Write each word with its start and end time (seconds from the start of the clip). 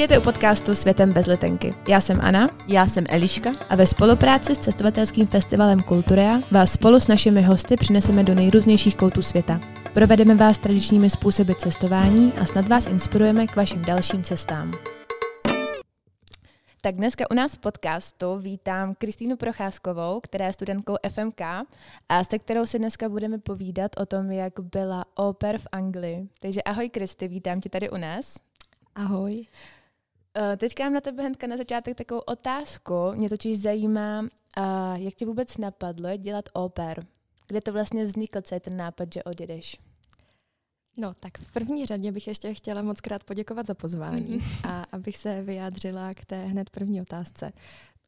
Vítejte 0.00 0.18
u 0.18 0.22
podcastu 0.22 0.74
Světem 0.74 1.12
bez 1.12 1.26
letenky. 1.26 1.74
Já 1.88 2.00
jsem 2.00 2.20
Ana. 2.20 2.50
Já 2.68 2.86
jsem 2.86 3.04
Eliška. 3.08 3.50
A 3.68 3.76
ve 3.76 3.86
spolupráci 3.86 4.54
s 4.54 4.58
cestovatelským 4.58 5.26
festivalem 5.26 5.80
Kulturea 5.80 6.40
vás 6.50 6.72
spolu 6.72 7.00
s 7.00 7.08
našimi 7.08 7.42
hosty 7.42 7.76
přineseme 7.76 8.24
do 8.24 8.34
nejrůznějších 8.34 8.96
koutů 8.96 9.22
světa. 9.22 9.60
Provedeme 9.94 10.34
vás 10.34 10.58
tradičními 10.58 11.10
způsoby 11.10 11.52
cestování 11.52 12.32
a 12.32 12.46
snad 12.46 12.68
vás 12.68 12.86
inspirujeme 12.86 13.46
k 13.46 13.56
vašim 13.56 13.82
dalším 13.82 14.22
cestám. 14.22 14.72
Tak 16.80 16.94
dneska 16.94 17.24
u 17.30 17.34
nás 17.34 17.54
v 17.54 17.58
podcastu 17.58 18.38
vítám 18.38 18.94
Kristýnu 18.94 19.36
Procházkovou, 19.36 20.20
která 20.20 20.46
je 20.46 20.52
studentkou 20.52 20.96
FMK 21.08 21.40
a 22.08 22.24
se 22.24 22.38
kterou 22.38 22.66
si 22.66 22.78
dneska 22.78 23.08
budeme 23.08 23.38
povídat 23.38 23.90
o 23.96 24.06
tom, 24.06 24.30
jak 24.30 24.60
byla 24.60 25.04
oper 25.14 25.58
v 25.58 25.66
Anglii. 25.72 26.28
Takže 26.40 26.62
ahoj 26.62 26.88
Kristy, 26.88 27.28
vítám 27.28 27.60
tě 27.60 27.68
tady 27.68 27.90
u 27.90 27.96
nás. 27.96 28.36
Ahoj. 28.94 29.46
Uh, 30.38 30.56
teďka 30.56 30.84
mám 30.84 30.92
na 30.92 31.00
tebe 31.00 31.22
hnedka 31.22 31.46
na 31.46 31.56
začátek 31.56 31.96
takovou 31.96 32.20
otázku. 32.20 32.94
Mě 33.14 33.28
totiž 33.28 33.60
zajímá, 33.60 34.20
uh, 34.20 34.26
jak 34.94 35.14
ti 35.14 35.24
vůbec 35.24 35.56
napadlo 35.56 36.16
dělat 36.16 36.44
oper? 36.52 37.06
Kde 37.46 37.60
to 37.60 37.72
vlastně 37.72 38.04
vznikl, 38.04 38.40
co 38.42 38.54
je 38.54 38.60
ten 38.60 38.76
nápad, 38.76 39.08
že 39.14 39.22
odjedeš? 39.22 39.76
No, 40.96 41.14
tak 41.20 41.38
v 41.38 41.52
první 41.52 41.86
řadě 41.86 42.12
bych 42.12 42.26
ještě 42.26 42.54
chtěla 42.54 42.82
moc 42.82 43.00
krát 43.00 43.24
poděkovat 43.24 43.66
za 43.66 43.74
pozvání 43.74 44.38
mm-hmm. 44.38 44.70
a 44.70 44.82
abych 44.92 45.16
se 45.16 45.40
vyjádřila 45.40 46.14
k 46.14 46.24
té 46.24 46.44
hned 46.44 46.70
první 46.70 47.02
otázce. 47.02 47.52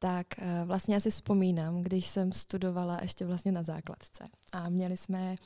Tak 0.02 0.26
uh, 0.38 0.66
vlastně 0.66 0.94
já 0.94 1.00
si 1.00 1.10
vzpomínám, 1.10 1.82
když 1.82 2.06
jsem 2.06 2.32
studovala 2.32 2.98
ještě 3.02 3.26
vlastně 3.26 3.52
na 3.52 3.62
základce 3.62 4.28
a 4.52 4.68
měli 4.68 4.96
jsme 4.96 5.36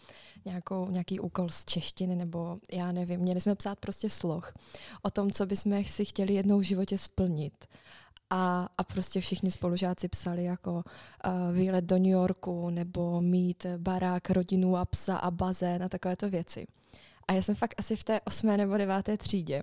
nějakou, 0.45 0.91
nějaký 0.91 1.20
úkol 1.20 1.48
z 1.48 1.65
češtiny 1.65 2.16
nebo 2.16 2.59
já 2.73 2.93
nevím, 2.93 3.21
měli 3.21 3.40
jsme 3.40 3.54
psát 3.54 3.79
prostě 3.79 4.10
sloh 4.10 4.54
o 5.02 5.10
tom, 5.10 5.30
co 5.30 5.46
bychom 5.46 5.84
si 5.84 6.04
chtěli 6.04 6.34
jednou 6.34 6.59
v 6.59 6.62
životě 6.62 6.99
splnit. 6.99 7.66
A, 8.30 8.68
a 8.79 8.84
prostě 8.84 9.21
všichni 9.21 9.51
spolužáci 9.51 10.09
psali 10.09 10.45
jako 10.45 10.73
uh, 10.73 10.82
výlet 11.57 11.84
do 11.84 11.96
New 11.96 12.07
Yorku 12.07 12.71
nebo 12.71 13.21
mít 13.21 13.66
barák, 13.77 14.30
rodinu 14.30 14.77
a 14.77 14.84
psa 14.84 15.16
a 15.16 15.30
bazén 15.30 15.82
a 15.82 15.88
takovéto 15.88 16.30
věci. 16.30 16.66
A 17.29 17.32
já 17.32 17.43
jsem 17.43 17.54
fakt 17.54 17.74
asi 17.79 17.96
v 17.96 18.04
té 18.04 18.21
osmé 18.21 18.57
nebo 18.57 18.77
deváté 18.77 19.16
třídě 19.16 19.62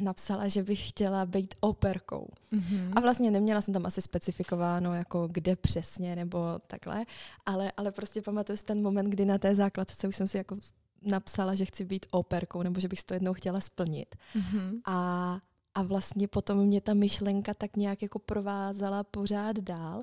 napsala, 0.00 0.48
že 0.48 0.62
bych 0.62 0.88
chtěla 0.88 1.26
být 1.26 1.54
operkou. 1.60 2.28
Mm-hmm. 2.52 2.92
A 2.96 3.00
vlastně 3.00 3.30
neměla 3.30 3.60
jsem 3.60 3.74
tam 3.74 3.86
asi 3.86 4.02
specifikováno, 4.02 4.94
jako 4.94 5.28
kde 5.32 5.56
přesně 5.56 6.16
nebo 6.16 6.38
takhle, 6.66 7.04
ale, 7.46 7.72
ale 7.76 7.92
prostě 7.92 8.22
pamatuju 8.22 8.56
si 8.56 8.64
ten 8.64 8.82
moment, 8.82 9.10
kdy 9.10 9.24
na 9.24 9.38
té 9.38 9.54
základce 9.54 10.08
už 10.08 10.16
jsem 10.16 10.26
si 10.26 10.36
jako 10.36 10.56
napsala, 11.02 11.54
že 11.54 11.64
chci 11.64 11.84
být 11.84 12.06
operkou 12.10 12.62
nebo 12.62 12.80
že 12.80 12.88
bych 12.88 13.00
si 13.00 13.06
to 13.06 13.14
jednou 13.14 13.32
chtěla 13.32 13.60
splnit. 13.60 14.14
Mm-hmm. 14.36 14.80
A, 14.84 15.38
a 15.74 15.82
vlastně 15.82 16.28
potom 16.28 16.58
mě 16.58 16.80
ta 16.80 16.94
myšlenka 16.94 17.54
tak 17.54 17.76
nějak 17.76 18.02
jako 18.02 18.18
provázala 18.18 19.04
pořád 19.04 19.56
dál 19.56 20.02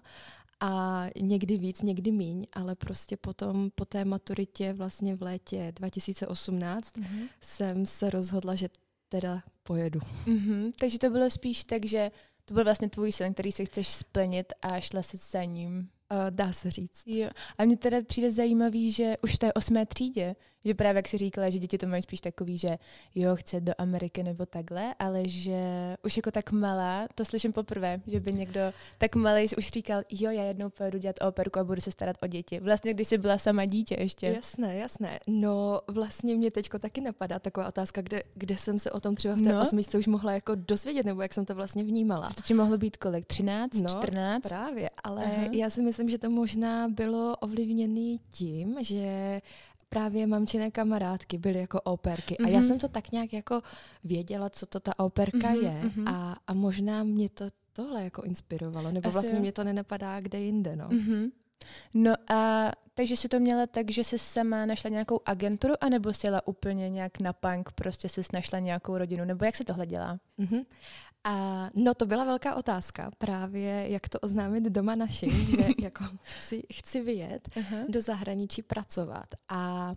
a 0.59 1.05
někdy 1.21 1.57
víc, 1.57 1.81
někdy 1.81 2.11
míň, 2.11 2.47
ale 2.53 2.75
prostě 2.75 3.17
potom 3.17 3.69
po 3.75 3.85
té 3.85 4.05
maturitě 4.05 4.73
vlastně 4.73 5.15
v 5.15 5.21
létě 5.21 5.71
2018 5.75 6.97
mm-hmm. 6.97 7.27
jsem 7.41 7.85
se 7.85 8.09
rozhodla, 8.09 8.55
že 8.55 8.69
teda 9.11 9.43
pojedu. 9.63 9.99
Mm-hmm. 10.25 10.71
Takže 10.79 10.99
to 10.99 11.09
bylo 11.09 11.29
spíš 11.29 11.63
tak, 11.63 11.85
že 11.85 12.11
to 12.45 12.53
byl 12.53 12.63
vlastně 12.63 12.89
tvůj 12.89 13.11
sen, 13.11 13.33
který 13.33 13.51
si 13.51 13.65
chceš 13.65 13.87
splnit 13.87 14.53
a 14.61 14.79
šla 14.79 15.03
si 15.03 15.17
za 15.17 15.43
ním. 15.43 15.89
Uh, 16.11 16.17
dá 16.29 16.53
se 16.53 16.71
říct. 16.71 17.03
Jo. 17.05 17.29
A 17.57 17.65
mně 17.65 17.77
teda 17.77 17.97
přijde 18.07 18.31
zajímavý, 18.31 18.91
že 18.91 19.15
už 19.23 19.35
v 19.35 19.39
té 19.39 19.53
osmé 19.53 19.85
třídě, 19.85 20.35
že 20.65 20.73
právě 20.73 20.99
jak 20.99 21.07
si 21.07 21.17
říkala, 21.17 21.49
že 21.49 21.59
děti 21.59 21.77
to 21.77 21.87
mají 21.87 22.01
spíš 22.01 22.21
takový, 22.21 22.57
že 22.57 22.77
jo, 23.15 23.35
chce 23.35 23.59
do 23.59 23.73
Ameriky 23.77 24.23
nebo 24.23 24.45
takhle, 24.45 24.95
ale 24.99 25.29
že 25.29 25.61
už 26.05 26.17
jako 26.17 26.31
tak 26.31 26.51
malá, 26.51 27.07
to 27.15 27.25
slyším 27.25 27.53
poprvé, 27.53 28.01
že 28.07 28.19
by 28.19 28.31
někdo 28.31 28.61
tak 28.97 29.15
malý 29.15 29.45
už 29.57 29.67
říkal, 29.67 30.01
jo, 30.09 30.31
já 30.31 30.43
jednou 30.43 30.69
pojedu 30.69 30.97
dělat 30.97 31.15
operku 31.27 31.59
a 31.59 31.63
budu 31.63 31.81
se 31.81 31.91
starat 31.91 32.15
o 32.21 32.27
děti. 32.27 32.59
Vlastně, 32.59 32.93
když 32.93 33.07
jsi 33.07 33.17
byla 33.17 33.37
sama 33.37 33.65
dítě 33.65 33.95
ještě. 33.99 34.27
Jasné, 34.27 34.75
jasné. 34.75 35.19
No 35.27 35.81
vlastně 35.87 36.35
mě 36.35 36.51
teďko 36.51 36.79
taky 36.79 37.01
napadá 37.01 37.39
taková 37.39 37.67
otázka, 37.67 38.01
kde, 38.01 38.23
kde 38.35 38.57
jsem 38.57 38.79
se 38.79 38.91
o 38.91 38.99
tom 38.99 39.15
třeba 39.15 39.33
v 39.35 39.41
té 39.41 39.53
no. 39.53 39.61
osmičce 39.61 39.97
už 39.97 40.07
mohla 40.07 40.31
jako 40.31 40.55
dozvědět, 40.55 41.05
nebo 41.05 41.21
jak 41.21 41.33
jsem 41.33 41.45
to 41.45 41.55
vlastně 41.55 41.83
vnímala. 41.83 42.29
To 42.35 42.41
ti 42.41 42.53
mohlo 42.53 42.77
být 42.77 42.97
kolik? 42.97 43.25
13, 43.25 43.73
no, 43.73 43.89
14? 43.89 44.47
právě, 44.47 44.89
ale 45.03 45.23
Aha. 45.23 45.47
já 45.51 45.69
si 45.69 45.81
myslím, 45.81 46.00
že 46.09 46.17
to 46.17 46.29
možná 46.29 46.87
bylo 46.87 47.35
ovlivněné 47.35 48.17
tím, 48.29 48.77
že 48.81 49.41
právě 49.89 50.27
mamčiné 50.27 50.71
kamarádky 50.71 51.37
byly 51.37 51.59
jako 51.59 51.81
operky. 51.81 52.35
Mm-hmm. 52.35 52.45
A 52.45 52.49
já 52.49 52.59
mhm. 52.59 52.67
jsem 52.67 52.79
to 52.79 52.87
tak 52.87 53.11
nějak 53.11 53.33
jako 53.33 53.61
věděla, 54.03 54.49
co 54.49 54.65
to 54.65 54.79
ta 54.79 54.99
operka 54.99 55.37
mm-hmm, 55.37 55.63
je. 55.63 55.81
Mm-hmm. 55.83 56.03
A, 56.07 56.37
a 56.47 56.53
možná 56.53 57.03
mě 57.03 57.29
to 57.29 57.45
tohle 57.73 58.03
jako 58.03 58.21
inspirovalo. 58.21 58.91
Nebo 58.91 59.09
Asi 59.09 59.13
vlastně 59.13 59.35
jo. 59.35 59.41
mě 59.41 59.51
to 59.51 59.63
nenapadá 59.63 60.19
kde 60.19 60.39
jinde. 60.39 60.75
No. 60.75 60.87
Mm-hmm. 60.87 61.31
No 61.93 62.13
a 62.29 62.71
takže 62.93 63.17
si 63.17 63.27
to 63.27 63.39
měla 63.39 63.67
tak, 63.67 63.91
že 63.91 64.03
jsi 64.03 64.19
sama 64.19 64.65
našla 64.65 64.89
nějakou 64.89 65.19
agenturu, 65.25 65.73
anebo 65.81 66.13
jsi 66.13 66.27
jela 66.27 66.47
úplně 66.47 66.89
nějak 66.89 67.19
na 67.19 67.33
punk, 67.33 67.71
prostě 67.71 68.09
jsi 68.09 68.21
našla 68.33 68.59
nějakou 68.59 68.97
rodinu, 68.97 69.25
nebo 69.25 69.45
jak 69.45 69.55
se 69.55 69.63
tohle 69.63 69.85
dělá? 69.85 70.19
Mm-hmm. 70.39 70.65
A, 71.23 71.69
no 71.75 71.93
to 71.93 72.05
byla 72.05 72.25
velká 72.25 72.55
otázka 72.55 73.11
právě, 73.17 73.89
jak 73.89 74.09
to 74.09 74.19
oznámit 74.19 74.63
doma 74.63 74.95
našim, 74.95 75.31
že 75.49 75.65
jako 75.81 76.03
chci, 76.21 76.63
chci 76.73 77.01
vyjet 77.01 77.49
uh-huh. 77.55 77.85
do 77.89 78.01
zahraničí 78.01 78.61
pracovat. 78.61 79.27
A 79.49 79.93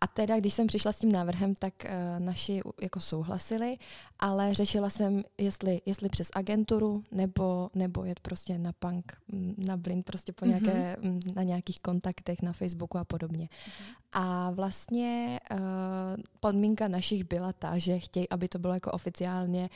a 0.00 0.06
teda, 0.06 0.40
když 0.40 0.54
jsem 0.54 0.66
přišla 0.66 0.92
s 0.92 0.98
tím 0.98 1.12
návrhem, 1.12 1.54
tak 1.54 1.74
uh, 1.84 2.24
naši 2.24 2.62
jako 2.80 3.00
souhlasili, 3.00 3.78
ale 4.18 4.54
řešila 4.54 4.90
jsem, 4.90 5.22
jestli, 5.38 5.80
jestli 5.86 6.08
přes 6.08 6.28
agenturu 6.34 7.04
nebo, 7.12 7.70
nebo 7.74 8.04
jet 8.04 8.20
prostě 8.20 8.58
na 8.58 8.72
punk, 8.72 9.12
mm, 9.28 9.54
na 9.58 9.76
blind, 9.76 10.06
prostě 10.06 10.32
po 10.32 10.44
nějaké, 10.44 10.96
mm-hmm. 11.00 11.36
na 11.36 11.42
nějakých 11.42 11.80
kontaktech 11.80 12.42
na 12.42 12.52
Facebooku 12.52 12.98
a 12.98 13.04
podobně. 13.04 13.44
Mm-hmm. 13.44 13.94
A 14.12 14.50
vlastně 14.50 15.40
uh, 15.52 15.58
podmínka 16.40 16.88
našich 16.88 17.24
byla 17.24 17.52
ta, 17.52 17.78
že 17.78 17.98
chtějí, 17.98 18.28
aby 18.28 18.48
to 18.48 18.58
bylo 18.58 18.74
jako 18.74 18.90
oficiálně 18.90 19.68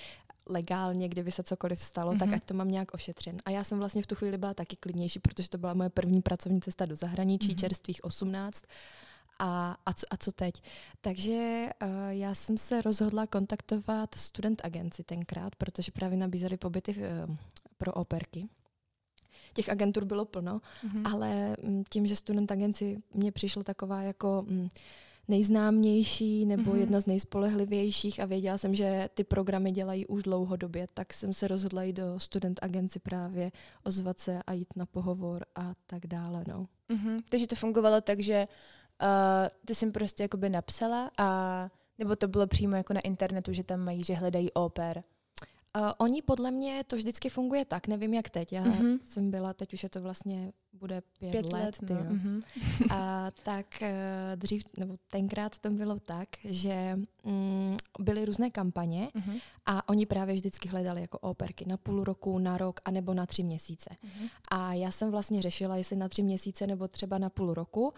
legálně, 0.50 1.08
kdyby 1.08 1.32
se 1.32 1.42
cokoliv 1.42 1.82
stalo, 1.82 2.12
mm-hmm. 2.12 2.18
tak 2.18 2.28
mhm. 2.28 2.34
ať 2.34 2.44
to 2.44 2.54
mám 2.54 2.70
nějak 2.70 2.94
ošetřen. 2.94 3.38
A 3.44 3.50
já 3.50 3.64
jsem 3.64 3.78
vlastně 3.78 4.02
v 4.02 4.06
tu 4.06 4.14
chvíli 4.14 4.38
byla 4.38 4.54
taky 4.54 4.76
klidnější, 4.76 5.18
protože 5.18 5.48
to 5.48 5.58
byla 5.58 5.74
moje 5.74 5.90
první 5.90 6.22
pracovní 6.22 6.60
cesta 6.60 6.86
do 6.86 6.96
zahraničí, 6.96 7.48
mm-hmm. 7.48 7.60
čerstvých 7.60 8.04
18. 8.04 8.64
A, 9.38 9.76
a, 9.86 9.92
co, 9.92 10.06
a 10.10 10.16
co 10.16 10.32
teď? 10.32 10.62
Takže 11.00 11.68
uh, 11.82 11.88
já 12.08 12.34
jsem 12.34 12.58
se 12.58 12.82
rozhodla 12.82 13.26
kontaktovat 13.26 14.14
student 14.14 14.60
agenci 14.64 15.04
tenkrát, 15.04 15.56
protože 15.56 15.92
právě 15.92 16.18
nabízeli 16.18 16.56
pobyty 16.56 16.94
uh, 16.96 17.36
pro 17.78 17.92
operky. 17.92 18.48
Těch 19.52 19.68
agentur 19.68 20.04
bylo 20.04 20.24
plno, 20.24 20.60
mm-hmm. 20.84 21.12
ale 21.12 21.56
m, 21.62 21.84
tím, 21.88 22.06
že 22.06 22.16
student 22.16 22.52
agenci 22.52 23.02
mě 23.14 23.32
přišla 23.32 23.62
taková 23.62 24.02
jako... 24.02 24.44
M, 24.48 24.68
nejznámější 25.30 26.46
nebo 26.46 26.70
mm-hmm. 26.70 26.80
jedna 26.80 27.00
z 27.00 27.06
nejspolehlivějších 27.06 28.20
a 28.20 28.26
věděla 28.26 28.58
jsem, 28.58 28.74
že 28.74 29.08
ty 29.14 29.24
programy 29.24 29.72
dělají 29.72 30.06
už 30.06 30.22
dlouhodobě, 30.22 30.86
tak 30.94 31.14
jsem 31.14 31.34
se 31.34 31.48
rozhodla 31.48 31.82
jít 31.82 31.96
do 31.96 32.18
student 32.18 32.58
agenci 32.62 32.98
právě 32.98 33.52
ozvat 33.84 34.20
se 34.20 34.42
a 34.46 34.52
jít 34.52 34.76
na 34.76 34.86
pohovor 34.86 35.44
a 35.54 35.74
tak 35.86 36.06
dále. 36.06 36.44
No. 36.48 36.66
Mm-hmm. 36.90 37.22
Takže 37.28 37.46
to 37.46 37.56
fungovalo 37.56 38.00
tak, 38.00 38.20
že 38.20 38.48
uh, 39.02 39.08
ty 39.64 39.74
jsi 39.74 39.90
prostě 39.90 40.22
jakoby 40.22 40.50
napsala 40.50 41.10
a 41.18 41.70
nebo 41.98 42.16
to 42.16 42.28
bylo 42.28 42.46
přímo 42.46 42.76
jako 42.76 42.92
na 42.92 43.00
internetu, 43.00 43.52
že 43.52 43.64
tam 43.64 43.80
mají, 43.80 44.04
že 44.04 44.14
hledají 44.14 44.52
oper? 44.52 45.02
Uh, 45.76 45.92
oni 45.98 46.22
podle 46.22 46.50
mě 46.50 46.84
to 46.86 46.96
vždycky 46.96 47.28
funguje 47.28 47.64
tak, 47.64 47.88
nevím 47.88 48.14
jak 48.14 48.30
teď. 48.30 48.52
Já 48.52 48.64
mm-hmm. 48.64 48.98
jsem 49.04 49.30
byla, 49.30 49.54
teď 49.54 49.74
už 49.74 49.82
je 49.82 49.88
to 49.88 50.00
vlastně 50.02 50.52
bude 50.80 51.02
pět, 51.18 51.30
pět 51.30 51.52
let, 51.52 51.62
let 51.80 51.90
no. 51.90 51.96
mm-hmm. 51.96 52.42
A 52.90 53.30
tak 53.42 53.66
uh, 53.82 53.88
dřív, 54.36 54.64
nebo 54.78 54.96
tenkrát 55.10 55.58
to 55.58 55.70
bylo 55.70 55.98
tak, 55.98 56.28
že 56.44 56.98
um, 57.22 57.76
byly 57.98 58.24
různé 58.24 58.50
kampaně 58.50 59.08
mm-hmm. 59.14 59.40
a 59.66 59.88
oni 59.88 60.06
právě 60.06 60.34
vždycky 60.34 60.68
hledali 60.68 61.00
jako 61.00 61.18
operky 61.18 61.64
na 61.68 61.76
půl 61.76 62.04
roku, 62.04 62.38
na 62.38 62.58
rok 62.58 62.80
a 62.84 62.90
nebo 62.90 63.14
na 63.14 63.26
tři 63.26 63.42
měsíce. 63.42 63.90
Mm-hmm. 64.04 64.30
A 64.50 64.72
já 64.72 64.90
jsem 64.90 65.10
vlastně 65.10 65.42
řešila, 65.42 65.76
jestli 65.76 65.96
na 65.96 66.08
tři 66.08 66.22
měsíce 66.22 66.66
nebo 66.66 66.88
třeba 66.88 67.18
na 67.18 67.30
půl 67.30 67.54
roku 67.54 67.92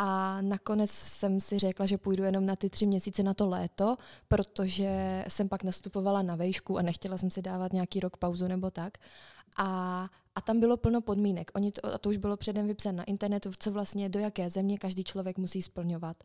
a 0.00 0.40
nakonec 0.40 0.90
jsem 0.90 1.40
si 1.40 1.58
řekla, 1.58 1.86
že 1.86 1.98
půjdu 1.98 2.24
jenom 2.24 2.46
na 2.46 2.56
ty 2.56 2.70
tři 2.70 2.86
měsíce 2.86 3.22
na 3.22 3.34
to 3.34 3.48
léto, 3.48 3.96
protože 4.28 5.24
jsem 5.28 5.48
pak 5.48 5.64
nastupovala 5.64 6.22
na 6.22 6.36
vejšku 6.36 6.78
a 6.78 6.82
nechtěla 6.82 7.18
jsem 7.18 7.30
si 7.30 7.42
dávat 7.42 7.72
nějaký 7.72 8.00
rok 8.00 8.16
pauzu 8.16 8.48
nebo 8.48 8.70
tak. 8.70 8.98
A, 9.58 10.08
a 10.38 10.40
tam 10.40 10.60
bylo 10.60 10.76
plno 10.76 11.00
podmínek. 11.00 11.50
Oni 11.54 11.72
to, 11.72 11.86
a 11.86 11.98
to 11.98 12.08
už 12.08 12.16
bylo 12.16 12.36
předem 12.36 12.66
vypsané 12.66 12.96
na 12.96 13.04
internetu, 13.04 13.50
co 13.58 13.72
vlastně 13.72 14.08
do 14.08 14.20
jaké 14.20 14.50
země 14.50 14.78
každý 14.78 15.04
člověk 15.04 15.38
musí 15.38 15.62
splňovat. 15.62 16.16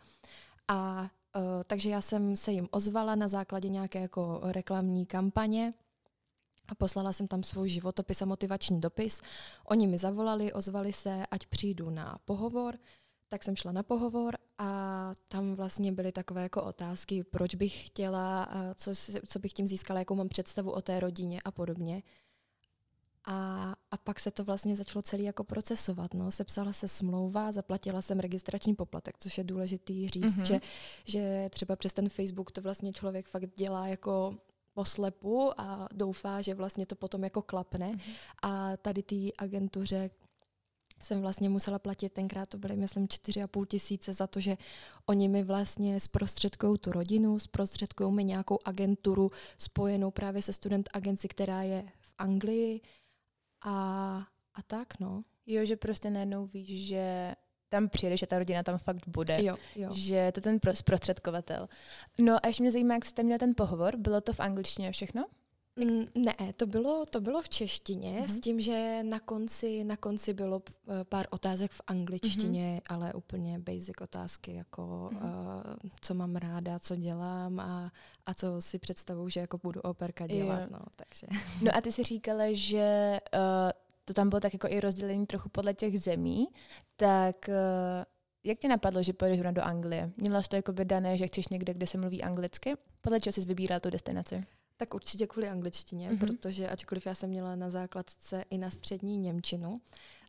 A 0.68 1.02
uh, 1.02 1.42
takže 1.68 1.90
já 1.90 2.02
jsem 2.02 2.38
se 2.38 2.52
jim 2.52 2.68
ozvala 2.72 3.16
na 3.16 3.28
základě 3.28 3.70
nějaké 3.70 4.00
jako 4.00 4.40
reklamní 4.44 5.06
kampaně, 5.06 5.74
a 6.68 6.76
poslala 6.76 7.14
jsem 7.14 7.28
tam 7.28 7.44
svůj 7.44 7.70
životopis 7.70 8.22
a 8.22 8.26
motivační 8.26 8.82
dopis. 8.82 9.22
Oni 9.66 9.88
mi 9.88 9.98
zavolali, 9.98 10.54
ozvali 10.54 10.94
se, 10.94 11.26
ať 11.32 11.48
přijdu 11.48 11.90
na 11.90 12.18
pohovor 12.26 12.78
tak 13.34 13.44
jsem 13.44 13.56
šla 13.56 13.72
na 13.72 13.84
pohovor 13.84 14.38
a 14.58 15.14
tam 15.28 15.56
vlastně 15.56 15.92
byly 15.92 16.12
takové 16.12 16.44
jako 16.44 16.64
otázky, 16.64 17.24
proč 17.24 17.56
bych 17.56 17.88
chtěla, 17.88 18.50
co, 18.76 18.92
co 19.28 19.40
bych 19.40 19.54
tím 19.54 19.68
získala, 19.68 20.00
jakou 20.00 20.16
mám 20.16 20.30
představu 20.30 20.72
o 20.72 20.82
té 20.82 21.00
rodině 21.00 21.42
a 21.42 21.52
podobně. 21.52 22.04
A, 23.26 23.74
a 23.92 23.98
pak 23.98 24.20
se 24.20 24.32
to 24.32 24.44
vlastně 24.44 24.76
začalo 24.76 25.02
celý 25.02 25.24
jako 25.24 25.44
procesovat. 25.44 26.14
No. 26.14 26.32
Sepsala 26.32 26.74
se 26.74 26.88
smlouva, 26.88 27.52
zaplatila 27.52 28.02
jsem 28.02 28.20
registrační 28.20 28.76
poplatek, 28.76 29.18
což 29.18 29.38
je 29.38 29.44
důležitý 29.44 30.10
říct, 30.10 30.38
mm-hmm. 30.38 30.46
že, 30.46 30.60
že 31.06 31.50
třeba 31.50 31.76
přes 31.76 31.94
ten 31.94 32.10
Facebook 32.10 32.52
to 32.52 32.62
vlastně 32.62 32.94
člověk 32.94 33.28
fakt 33.28 33.56
dělá 33.56 33.88
jako 33.88 34.36
poslepu 34.74 35.52
a 35.62 35.88
doufá, 35.94 36.42
že 36.42 36.56
vlastně 36.56 36.86
to 36.86 36.96
potom 36.96 37.24
jako 37.24 37.42
klapne. 37.42 37.92
Mm-hmm. 37.92 38.14
A 38.42 38.78
tady 38.78 39.04
té 39.04 39.16
agentuře 39.38 40.10
jsem 41.04 41.22
vlastně 41.22 41.50
musela 41.50 41.80
platit, 41.80 42.14
tenkrát 42.14 42.50
to 42.50 42.58
byly, 42.58 42.76
myslím, 42.76 43.08
4,5 43.08 43.66
tisíce 43.66 44.14
za 44.14 44.28
to, 44.28 44.40
že 44.40 44.58
oni 45.06 45.28
mi 45.30 45.44
vlastně 45.44 46.00
zprostředkují 46.00 46.78
tu 46.78 46.92
rodinu, 46.92 47.40
zprostředkují 47.40 48.14
mi 48.14 48.24
nějakou 48.24 48.60
agenturu 48.66 49.32
spojenou 49.58 50.12
právě 50.12 50.42
se 50.42 50.54
student 50.54 50.90
agenci, 50.94 51.28
která 51.28 51.62
je 51.62 51.84
v 52.00 52.14
Anglii 52.18 52.82
a, 53.64 53.74
a 54.54 54.62
tak, 54.68 55.00
no. 55.00 55.24
Jo, 55.46 55.66
že 55.66 55.76
prostě 55.76 56.10
najednou 56.10 56.46
víš, 56.46 56.88
že 56.88 57.34
tam 57.70 57.90
přijedeš 57.90 58.24
a 58.24 58.26
ta 58.26 58.40
rodina 58.40 58.64
tam 58.64 58.78
fakt 58.78 59.08
bude. 59.08 59.38
Jo, 59.44 59.56
jo. 59.76 59.90
Že 59.94 60.16
je 60.16 60.32
to 60.32 60.42
ten 60.42 60.60
zprostředkovatel. 60.74 61.70
No 62.20 62.46
a 62.46 62.48
ještě 62.48 62.64
mě 62.64 62.72
zajímá, 62.72 62.94
jak 62.94 63.06
jste 63.06 63.24
měl 63.24 63.38
ten 63.38 63.54
pohovor. 63.58 63.98
Bylo 63.98 64.22
to 64.22 64.34
v 64.34 64.40
angličtině 64.40 64.92
všechno? 64.92 65.26
Mm, 65.76 66.06
ne, 66.16 66.54
to 66.58 66.66
bylo, 66.66 67.06
to 67.06 67.22
bylo 67.22 67.42
v 67.42 67.50
češtině, 67.50 68.22
mm-hmm. 68.22 68.38
s 68.38 68.40
tím, 68.40 68.60
že 68.60 69.04
na 69.04 69.20
konci, 69.20 69.84
na 69.84 69.98
konci 69.98 70.34
bylo 70.34 70.62
eh, 70.68 71.04
pár 71.04 71.28
otázek 71.30 71.72
v 71.72 71.82
angličtině, 71.88 72.82
mm-hmm. 72.82 72.96
ale 72.96 73.14
úplně 73.14 73.60
basic 73.60 74.02
otázky, 74.02 74.54
jako 74.54 75.10
mm-hmm. 75.14 75.24
uh, 75.24 75.90
co 76.02 76.14
mám 76.14 76.36
ráda, 76.36 76.80
co 76.80 76.96
dělám 76.96 77.60
a, 77.60 77.92
a 78.26 78.34
co 78.34 78.62
si 78.62 78.80
představuju, 78.80 79.30
že 79.30 79.40
jako 79.40 79.58
budu 79.58 79.82
operka 79.82 80.28
dělat. 80.28 80.62
Jo. 80.62 80.68
No, 80.72 80.80
takže. 80.96 81.28
no 81.62 81.76
a 81.76 81.82
ty 81.82 81.92
si 81.92 82.04
říkala, 82.04 82.44
že 82.52 83.20
uh, 83.34 83.72
to 84.06 84.14
tam 84.14 84.30
bylo 84.30 84.40
tak 84.40 84.54
jako 84.54 84.68
i 84.68 84.80
rozdělení 84.80 85.26
trochu 85.26 85.50
podle 85.50 85.74
těch 85.74 86.00
zemí, 86.00 86.48
tak 86.96 87.36
uh, 87.48 87.54
jak 88.44 88.60
ti 88.60 88.68
napadlo, 88.68 89.04
že 89.04 89.14
pojedeš 89.14 89.40
do 89.52 89.62
Anglie? 89.62 90.12
Měla 90.18 90.42
jsi 90.42 90.50
to 90.50 90.56
jako 90.56 90.74
by 90.74 90.86
dané, 90.86 91.18
že 91.18 91.28
chceš 91.28 91.48
někde, 91.48 91.74
kde 91.74 91.88
se 91.88 91.98
mluví 91.98 92.24
anglicky? 92.24 92.74
Podle 93.02 93.20
čeho 93.20 93.34
jsi 93.34 93.42
vybíral 93.42 93.80
tu 93.80 93.90
destinaci? 93.90 94.44
Tak 94.78 94.94
určitě 94.94 95.28
kvůli 95.28 95.50
angličtině, 95.50 96.10
mm-hmm. 96.10 96.20
protože 96.20 96.70
ačkoliv 96.70 97.06
já 97.06 97.16
jsem 97.16 97.30
měla 97.30 97.56
na 97.56 97.70
základce 97.70 98.46
i 98.50 98.58
na 98.58 98.70
střední 98.70 99.18
Němčinu, 99.18 99.82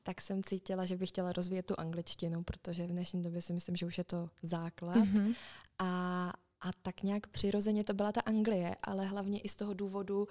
tak 0.03 0.21
jsem 0.21 0.43
cítila, 0.43 0.85
že 0.85 0.97
bych 0.97 1.09
chtěla 1.09 1.33
rozvíjet 1.33 1.67
tu 1.67 1.81
angličtinu, 1.81 2.43
protože 2.43 2.87
v 2.87 2.91
dnešní 2.91 3.23
době 3.23 3.43
si 3.43 3.53
myslím, 3.53 3.77
že 3.77 3.87
už 3.87 3.99
je 3.99 4.05
to 4.05 4.31
základ. 4.43 4.97
Mm-hmm. 4.97 5.35
A, 5.79 6.33
a 6.65 6.71
tak 6.83 7.03
nějak 7.03 7.27
přirozeně 7.27 7.85
to 7.85 7.95
byla 7.95 8.13
ta 8.13 8.21
Anglie, 8.21 8.77
ale 8.83 9.07
hlavně 9.07 9.41
i 9.41 9.49
z 9.49 9.57
toho 9.57 9.75
důvodu, 9.75 10.19
uh, 10.21 10.29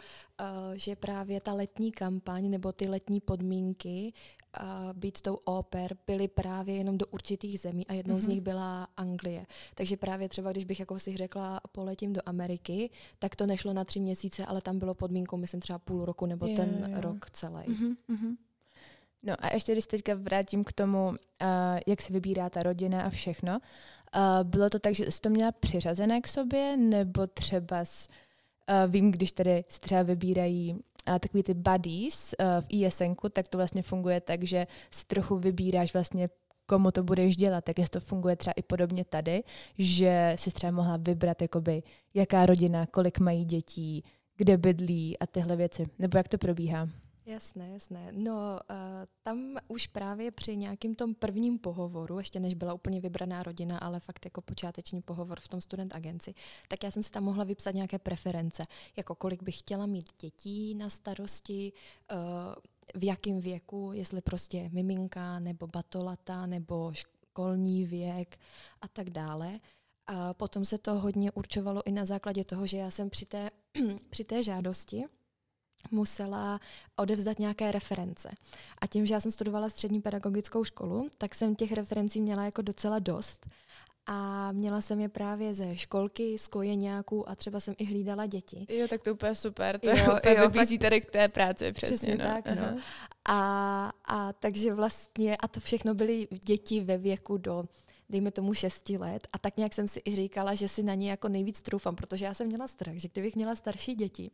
že 0.75 0.95
právě 0.95 1.41
ta 1.41 1.53
letní 1.53 1.91
kampaň 1.91 2.49
nebo 2.49 2.71
ty 2.71 2.87
letní 2.87 3.19
podmínky 3.21 4.13
uh, 4.61 4.93
být 4.93 5.21
tou 5.21 5.33
oper 5.35 5.97
byly 6.07 6.27
právě 6.27 6.75
jenom 6.75 6.97
do 6.97 7.05
určitých 7.05 7.59
zemí 7.59 7.87
a 7.87 7.93
jednou 7.93 8.15
mm-hmm. 8.15 8.19
z 8.19 8.23
mhm. 8.23 8.33
nich 8.33 8.41
byla 8.41 8.87
Anglie. 8.97 9.45
Takže 9.75 9.97
právě 9.97 10.29
třeba, 10.29 10.51
když 10.51 10.65
bych 10.65 10.79
jako 10.79 10.99
si 10.99 11.17
řekla, 11.17 11.61
poletím 11.71 12.13
do 12.13 12.21
Ameriky, 12.25 12.89
tak 13.19 13.35
to 13.35 13.45
nešlo 13.45 13.73
na 13.73 13.83
tři 13.83 13.99
měsíce, 13.99 14.45
ale 14.45 14.61
tam 14.61 14.79
bylo 14.79 14.93
podmínkou, 14.93 15.37
myslím, 15.37 15.61
třeba 15.61 15.79
půl 15.79 16.05
roku 16.05 16.25
nebo 16.25 16.45
je, 16.45 16.55
ten 16.55 16.87
je. 16.89 17.01
rok 17.01 17.29
celý. 17.29 17.63
Mm-hmm. 17.63 18.35
No 19.23 19.35
a 19.39 19.53
ještě 19.53 19.71
když 19.71 19.85
teďka 19.85 20.15
vrátím 20.15 20.63
k 20.63 20.71
tomu, 20.71 21.07
uh, 21.07 21.15
jak 21.87 22.01
se 22.01 22.13
vybírá 22.13 22.49
ta 22.49 22.63
rodina 22.63 23.03
a 23.03 23.09
všechno, 23.09 23.53
Uh, 23.53 24.02
bylo 24.43 24.69
to 24.69 24.79
tak, 24.79 24.95
že 24.95 25.11
jsi 25.11 25.21
to 25.21 25.29
měla 25.29 25.51
přiřazené 25.51 26.21
k 26.21 26.27
sobě, 26.27 26.77
nebo 26.77 27.27
třeba 27.27 27.85
s, 27.85 28.07
vím, 28.87 29.11
když 29.11 29.31
tady 29.31 29.63
se 29.67 29.79
třeba 29.79 30.03
vybírají 30.03 30.75
takový 31.19 31.43
ty 31.43 31.53
buddies 31.53 32.35
v 32.61 32.65
ISNku, 32.69 33.29
tak 33.29 33.47
to 33.47 33.57
vlastně 33.57 33.83
funguje 33.83 34.21
tak, 34.21 34.43
že 34.43 34.67
si 34.91 35.05
trochu 35.05 35.37
vybíráš 35.37 35.93
vlastně 35.93 36.29
komu 36.65 36.91
to 36.91 37.03
budeš 37.03 37.37
dělat, 37.37 37.63
tak 37.63 37.79
jestli 37.79 37.91
to 37.91 37.99
funguje 37.99 38.35
třeba 38.35 38.53
i 38.57 38.61
podobně 38.61 39.05
tady, 39.05 39.43
že 39.77 40.35
si 40.39 40.51
třeba 40.51 40.71
mohla 40.71 40.97
vybrat, 40.97 41.41
jakoby, 41.41 41.83
jaká 42.13 42.45
rodina, 42.45 42.85
kolik 42.85 43.19
mají 43.19 43.45
dětí, 43.45 44.03
kde 44.37 44.57
bydlí 44.57 45.19
a 45.19 45.27
tyhle 45.27 45.55
věci. 45.55 45.85
Nebo 45.99 46.17
jak 46.17 46.27
to 46.27 46.37
probíhá? 46.37 46.89
Jasné, 47.25 47.69
jasné. 47.69 48.11
No, 48.11 48.59
uh, 48.69 48.75
tam 49.23 49.57
už 49.67 49.87
právě 49.87 50.31
při 50.31 50.57
nějakým 50.57 50.95
tom 50.95 51.15
prvním 51.15 51.59
pohovoru, 51.59 52.17
ještě 52.17 52.39
než 52.39 52.53
byla 52.53 52.73
úplně 52.73 53.01
vybraná 53.01 53.43
rodina, 53.43 53.77
ale 53.77 53.99
fakt 53.99 54.25
jako 54.25 54.41
počáteční 54.41 55.01
pohovor 55.01 55.39
v 55.39 55.47
tom 55.47 55.61
student 55.61 55.95
agenci, 55.95 56.33
tak 56.67 56.83
já 56.83 56.91
jsem 56.91 57.03
si 57.03 57.11
tam 57.11 57.23
mohla 57.23 57.43
vypsat 57.43 57.75
nějaké 57.75 57.99
preference, 57.99 58.65
jako 58.97 59.15
kolik 59.15 59.43
bych 59.43 59.59
chtěla 59.59 59.85
mít 59.85 60.05
dětí 60.21 60.75
na 60.75 60.89
starosti, 60.89 61.73
uh, 62.11 62.17
v 62.95 63.03
jakém 63.03 63.39
věku, 63.39 63.91
jestli 63.93 64.21
prostě 64.21 64.69
miminka, 64.73 65.39
nebo 65.39 65.67
batolata, 65.67 66.45
nebo 66.45 66.91
školní 66.93 67.85
věk 67.85 68.39
a 68.81 68.87
tak 68.87 69.09
dále. 69.09 69.59
A 70.07 70.33
potom 70.33 70.65
se 70.65 70.77
to 70.77 70.99
hodně 70.99 71.31
určovalo 71.31 71.87
i 71.87 71.91
na 71.91 72.05
základě 72.05 72.43
toho, 72.43 72.67
že 72.67 72.77
já 72.77 72.91
jsem 72.91 73.09
při 73.09 73.25
té, 73.25 73.49
při 74.09 74.23
té 74.23 74.43
žádosti 74.43 75.05
musela 75.91 76.59
odevzdat 76.95 77.39
nějaké 77.39 77.71
reference. 77.71 78.29
A 78.81 78.87
tím, 78.87 79.05
že 79.05 79.13
já 79.13 79.19
jsem 79.19 79.31
studovala 79.31 79.69
střední 79.69 80.01
pedagogickou 80.01 80.63
školu, 80.63 81.09
tak 81.17 81.35
jsem 81.35 81.55
těch 81.55 81.71
referencí 81.71 82.21
měla 82.21 82.45
jako 82.45 82.61
docela 82.61 82.99
dost. 82.99 83.45
A 84.05 84.51
měla 84.51 84.81
jsem 84.81 84.99
je 84.99 85.09
právě 85.09 85.53
ze 85.53 85.77
školky, 85.77 86.37
z 86.37 86.47
kojeňáků 86.47 87.29
a 87.29 87.35
třeba 87.35 87.59
jsem 87.59 87.75
i 87.77 87.85
hlídala 87.85 88.25
děti. 88.25 88.65
Jo, 88.69 88.87
tak 88.87 89.01
to 89.01 89.13
úplně 89.13 89.35
super. 89.35 89.79
To 89.79 89.89
jo, 89.89 89.95
úplně 90.17 90.35
jo, 90.35 90.49
vybízí 90.49 90.77
tady 90.77 91.01
k 91.01 91.11
té 91.11 91.27
práci, 91.27 91.71
přesně. 91.71 91.97
Přesně 91.97 92.17
no. 92.17 92.23
tak, 92.23 92.55
no. 92.55 92.79
A, 93.25 93.91
a 94.05 94.33
takže 94.33 94.73
vlastně, 94.73 95.37
a 95.37 95.47
to 95.47 95.59
všechno 95.59 95.93
byly 95.93 96.27
děti 96.45 96.81
ve 96.81 96.97
věku 96.97 97.37
do 97.37 97.65
dejme 98.13 98.31
tomu 98.31 98.53
šesti 98.53 98.97
let 98.97 99.27
a 99.33 99.37
tak 99.37 99.57
nějak 99.57 99.73
jsem 99.73 99.87
si 99.87 100.01
i 100.05 100.15
říkala, 100.15 100.55
že 100.55 100.67
si 100.67 100.83
na 100.83 100.93
ně 100.93 101.09
jako 101.09 101.29
nejvíc 101.29 101.61
trufám, 101.61 101.95
protože 101.95 102.25
já 102.25 102.33
jsem 102.33 102.47
měla 102.47 102.67
strach, 102.67 102.95
že 102.95 103.07
kdybych 103.13 103.35
měla 103.35 103.55
starší 103.55 103.95
děti, 103.95 104.31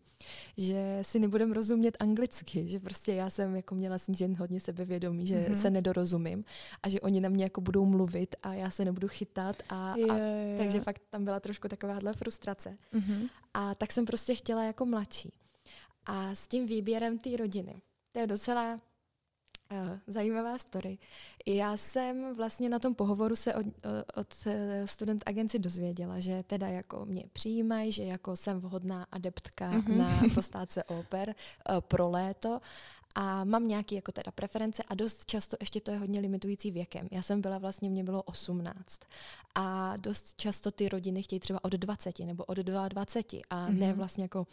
že 0.57 0.99
si 1.01 1.19
nebudem 1.19 1.51
rozumět 1.51 1.97
anglicky, 1.99 2.67
že 2.67 2.79
prostě 2.79 3.13
já 3.13 3.29
jsem 3.29 3.55
jako 3.55 3.75
měla 3.75 3.97
snížen 3.97 4.35
hodně 4.35 4.59
sebevědomí, 4.59 5.27
že 5.27 5.35
mm-hmm. 5.35 5.61
se 5.61 5.69
nedorozumím 5.69 6.45
a 6.83 6.89
že 6.89 7.01
oni 7.01 7.21
na 7.21 7.29
mě 7.29 7.43
jako 7.43 7.61
budou 7.61 7.85
mluvit 7.85 8.35
a 8.43 8.53
já 8.53 8.69
se 8.69 8.85
nebudu 8.85 9.07
chytat 9.07 9.63
a, 9.69 9.95
jo, 9.97 10.07
a 10.09 10.17
jo. 10.17 10.57
takže 10.57 10.81
fakt 10.81 11.01
tam 11.09 11.25
byla 11.25 11.39
trošku 11.39 11.67
takováhle 11.67 12.13
frustrace. 12.13 12.77
Mm-hmm. 12.93 13.29
A 13.53 13.75
tak 13.75 13.91
jsem 13.91 14.05
prostě 14.05 14.35
chtěla 14.35 14.63
jako 14.63 14.85
mladší. 14.85 15.33
A 16.05 16.35
s 16.35 16.47
tím 16.47 16.65
výběrem 16.65 17.19
té 17.19 17.37
rodiny, 17.37 17.81
to 18.11 18.19
je 18.19 18.27
docela 18.27 18.79
zajímavá 20.07 20.57
story. 20.57 20.97
Já 21.45 21.77
jsem 21.77 22.35
vlastně 22.35 22.69
na 22.69 22.79
tom 22.79 22.95
pohovoru 22.95 23.35
se 23.35 23.55
od, 23.55 23.65
od 24.15 24.47
student 24.85 25.23
agenci 25.25 25.59
dozvěděla, 25.59 26.19
že 26.19 26.43
teda 26.43 26.67
jako 26.67 27.05
mě 27.05 27.23
přijímají, 27.33 27.91
že 27.91 28.03
jako 28.03 28.35
jsem 28.35 28.59
vhodná 28.59 29.07
adeptka 29.11 29.71
mm-hmm. 29.71 29.97
na 29.97 30.21
to 30.35 30.41
stát 30.41 30.71
se 30.71 30.83
oper 30.83 31.29
uh, 31.29 31.81
pro 31.81 32.09
léto 32.09 32.59
a 33.15 33.43
mám 33.43 33.67
nějaké 33.67 33.95
jako 33.95 34.11
teda 34.11 34.31
preference 34.31 34.83
a 34.83 34.95
dost 34.95 35.25
často 35.25 35.57
ještě 35.59 35.81
to 35.81 35.91
je 35.91 35.97
hodně 35.97 36.19
limitující 36.19 36.71
věkem. 36.71 37.07
Já 37.11 37.21
jsem 37.21 37.41
byla 37.41 37.57
vlastně, 37.57 37.89
mě 37.89 38.03
bylo 38.03 38.23
18 38.23 39.01
a 39.55 39.93
dost 39.97 40.35
často 40.35 40.71
ty 40.71 40.89
rodiny 40.89 41.23
chtějí 41.23 41.39
třeba 41.39 41.63
od 41.63 41.73
20 41.73 42.19
nebo 42.19 42.43
od 42.43 42.57
22 42.57 43.41
a 43.49 43.69
mm-hmm. 43.69 43.79
ne 43.79 43.87
mhm. 43.87 43.97
vlastně 43.97 44.23
jako 44.23 44.47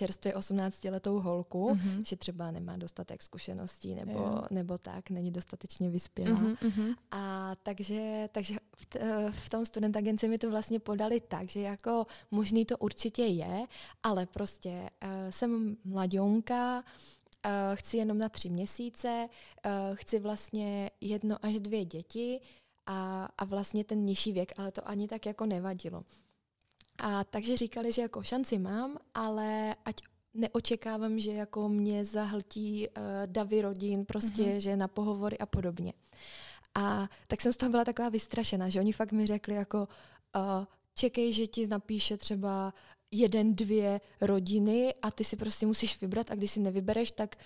čerstvě 0.00 0.34
18-letou 0.34 1.20
holku, 1.20 1.70
mm-hmm. 1.70 2.02
že 2.06 2.16
třeba 2.16 2.50
nemá 2.50 2.76
dostatek 2.76 3.22
zkušeností 3.22 3.94
nebo, 3.94 4.42
nebo 4.50 4.78
tak, 4.78 5.10
není 5.10 5.30
dostatečně 5.30 5.90
vyspělá. 5.90 6.40
Mm-hmm. 6.40 6.94
A 7.10 7.54
takže, 7.62 8.28
takže 8.32 8.54
v, 8.76 8.86
t, 8.86 8.98
v 9.30 9.48
tom 9.48 9.66
student 9.66 9.96
agenci 9.96 10.28
mi 10.28 10.38
to 10.38 10.50
vlastně 10.50 10.80
podali 10.80 11.20
tak, 11.20 11.48
že 11.48 11.60
jako 11.60 12.06
možný 12.30 12.64
to 12.64 12.78
určitě 12.78 13.22
je, 13.22 13.66
ale 14.02 14.26
prostě 14.26 14.70
uh, 14.70 15.30
jsem 15.30 15.76
mladionka, 15.84 16.76
uh, 16.80 17.52
chci 17.74 17.96
jenom 17.96 18.18
na 18.18 18.28
tři 18.28 18.48
měsíce, 18.48 19.28
uh, 19.28 19.96
chci 19.96 20.18
vlastně 20.18 20.90
jedno 21.00 21.36
až 21.42 21.60
dvě 21.60 21.84
děti 21.84 22.40
a, 22.86 23.28
a 23.38 23.44
vlastně 23.44 23.84
ten 23.84 24.04
nižší 24.04 24.32
věk, 24.32 24.52
ale 24.56 24.72
to 24.72 24.88
ani 24.88 25.08
tak 25.08 25.26
jako 25.26 25.46
nevadilo. 25.46 26.04
A 27.00 27.24
takže 27.24 27.56
říkali, 27.56 27.92
že 27.92 28.02
jako 28.02 28.22
šanci 28.22 28.58
mám, 28.58 28.98
ale 29.14 29.76
ať 29.84 30.00
neočekávám, 30.34 31.20
že 31.20 31.32
jako 31.32 31.68
mě 31.68 32.04
zahltí 32.04 32.88
uh, 32.88 33.02
davy 33.26 33.62
rodin, 33.62 34.04
prostě, 34.04 34.42
uh-huh. 34.42 34.56
že 34.56 34.76
na 34.76 34.88
pohovory 34.88 35.38
a 35.38 35.46
podobně. 35.46 35.92
A 36.74 37.08
tak 37.26 37.40
jsem 37.40 37.52
z 37.52 37.56
toho 37.56 37.70
byla 37.70 37.84
taková 37.84 38.08
vystrašená, 38.08 38.68
že 38.68 38.80
oni 38.80 38.92
fakt 38.92 39.12
mi 39.12 39.26
řekli 39.26 39.54
jako 39.54 39.78
uh, 40.36 40.64
čekej, 40.94 41.32
že 41.32 41.46
ti 41.46 41.66
napíše 41.66 42.16
třeba 42.16 42.74
jeden, 43.10 43.54
dvě 43.54 44.00
rodiny 44.20 44.94
a 45.02 45.10
ty 45.10 45.24
si 45.24 45.36
prostě 45.36 45.66
musíš 45.66 46.00
vybrat 46.00 46.30
a 46.30 46.34
když 46.34 46.50
si 46.50 46.60
nevybereš, 46.60 47.10
tak 47.10 47.36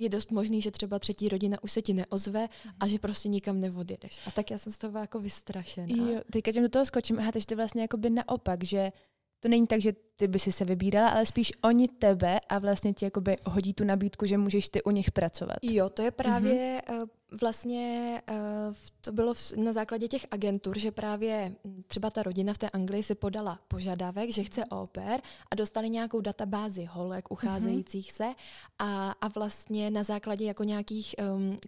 je 0.00 0.08
dost 0.08 0.30
možný, 0.30 0.62
že 0.62 0.70
třeba 0.70 0.98
třetí 0.98 1.28
rodina 1.28 1.58
už 1.62 1.72
se 1.72 1.82
ti 1.82 1.94
neozve 1.94 2.48
a 2.80 2.86
že 2.86 2.98
prostě 2.98 3.28
nikam 3.28 3.60
neodjedeš. 3.60 4.20
A 4.26 4.30
tak 4.30 4.50
já 4.50 4.58
jsem 4.58 4.72
z 4.72 4.78
toho 4.78 4.98
jako 4.98 5.20
vystrašená. 5.20 5.86
Jo, 5.88 6.20
teďka 6.32 6.52
tím 6.52 6.62
do 6.62 6.68
toho 6.68 6.84
skočím. 6.84 7.18
Aha, 7.18 7.32
takže 7.32 7.46
to 7.46 7.56
vlastně 7.56 7.82
jako 7.82 7.96
by 7.96 8.10
naopak, 8.10 8.64
že 8.64 8.92
to 9.40 9.48
není 9.48 9.66
tak, 9.66 9.80
že 9.80 9.92
ty 10.16 10.28
by 10.28 10.38
si 10.38 10.52
se 10.52 10.64
vybírala, 10.64 11.08
ale 11.08 11.26
spíš 11.26 11.52
oni 11.64 11.88
tebe 11.88 12.40
a 12.48 12.58
vlastně 12.58 12.92
ti 12.92 13.04
jakoby 13.04 13.36
hodí 13.44 13.74
tu 13.74 13.84
nabídku, 13.84 14.26
že 14.26 14.38
můžeš 14.38 14.68
ty 14.68 14.82
u 14.82 14.90
nich 14.90 15.10
pracovat. 15.10 15.56
Jo, 15.62 15.88
to 15.88 16.02
je 16.02 16.10
právě 16.10 16.82
mm-hmm. 16.86 17.08
vlastně, 17.40 18.22
uh, 18.30 18.74
to 19.00 19.12
bylo 19.12 19.34
na 19.56 19.72
základě 19.72 20.08
těch 20.08 20.26
agentur, 20.30 20.78
že 20.78 20.90
právě 20.90 21.54
hm, 21.66 21.82
třeba 21.86 22.10
ta 22.10 22.22
rodina 22.22 22.54
v 22.54 22.58
té 22.58 22.70
Anglii 22.70 23.02
si 23.02 23.14
podala 23.14 23.58
požadavek, 23.68 24.30
že 24.32 24.44
chce 24.44 24.64
oper 24.64 25.20
a 25.50 25.54
dostali 25.54 25.90
nějakou 25.90 26.20
databázi 26.20 26.84
holek 26.84 27.30
ucházejících 27.30 28.10
mm-hmm. 28.10 28.16
se 28.16 28.34
a, 28.78 29.10
a 29.10 29.28
vlastně 29.28 29.90
na 29.90 30.02
základě 30.02 30.44
jako 30.44 30.64
nějakých 30.64 31.14
um, 31.34 31.58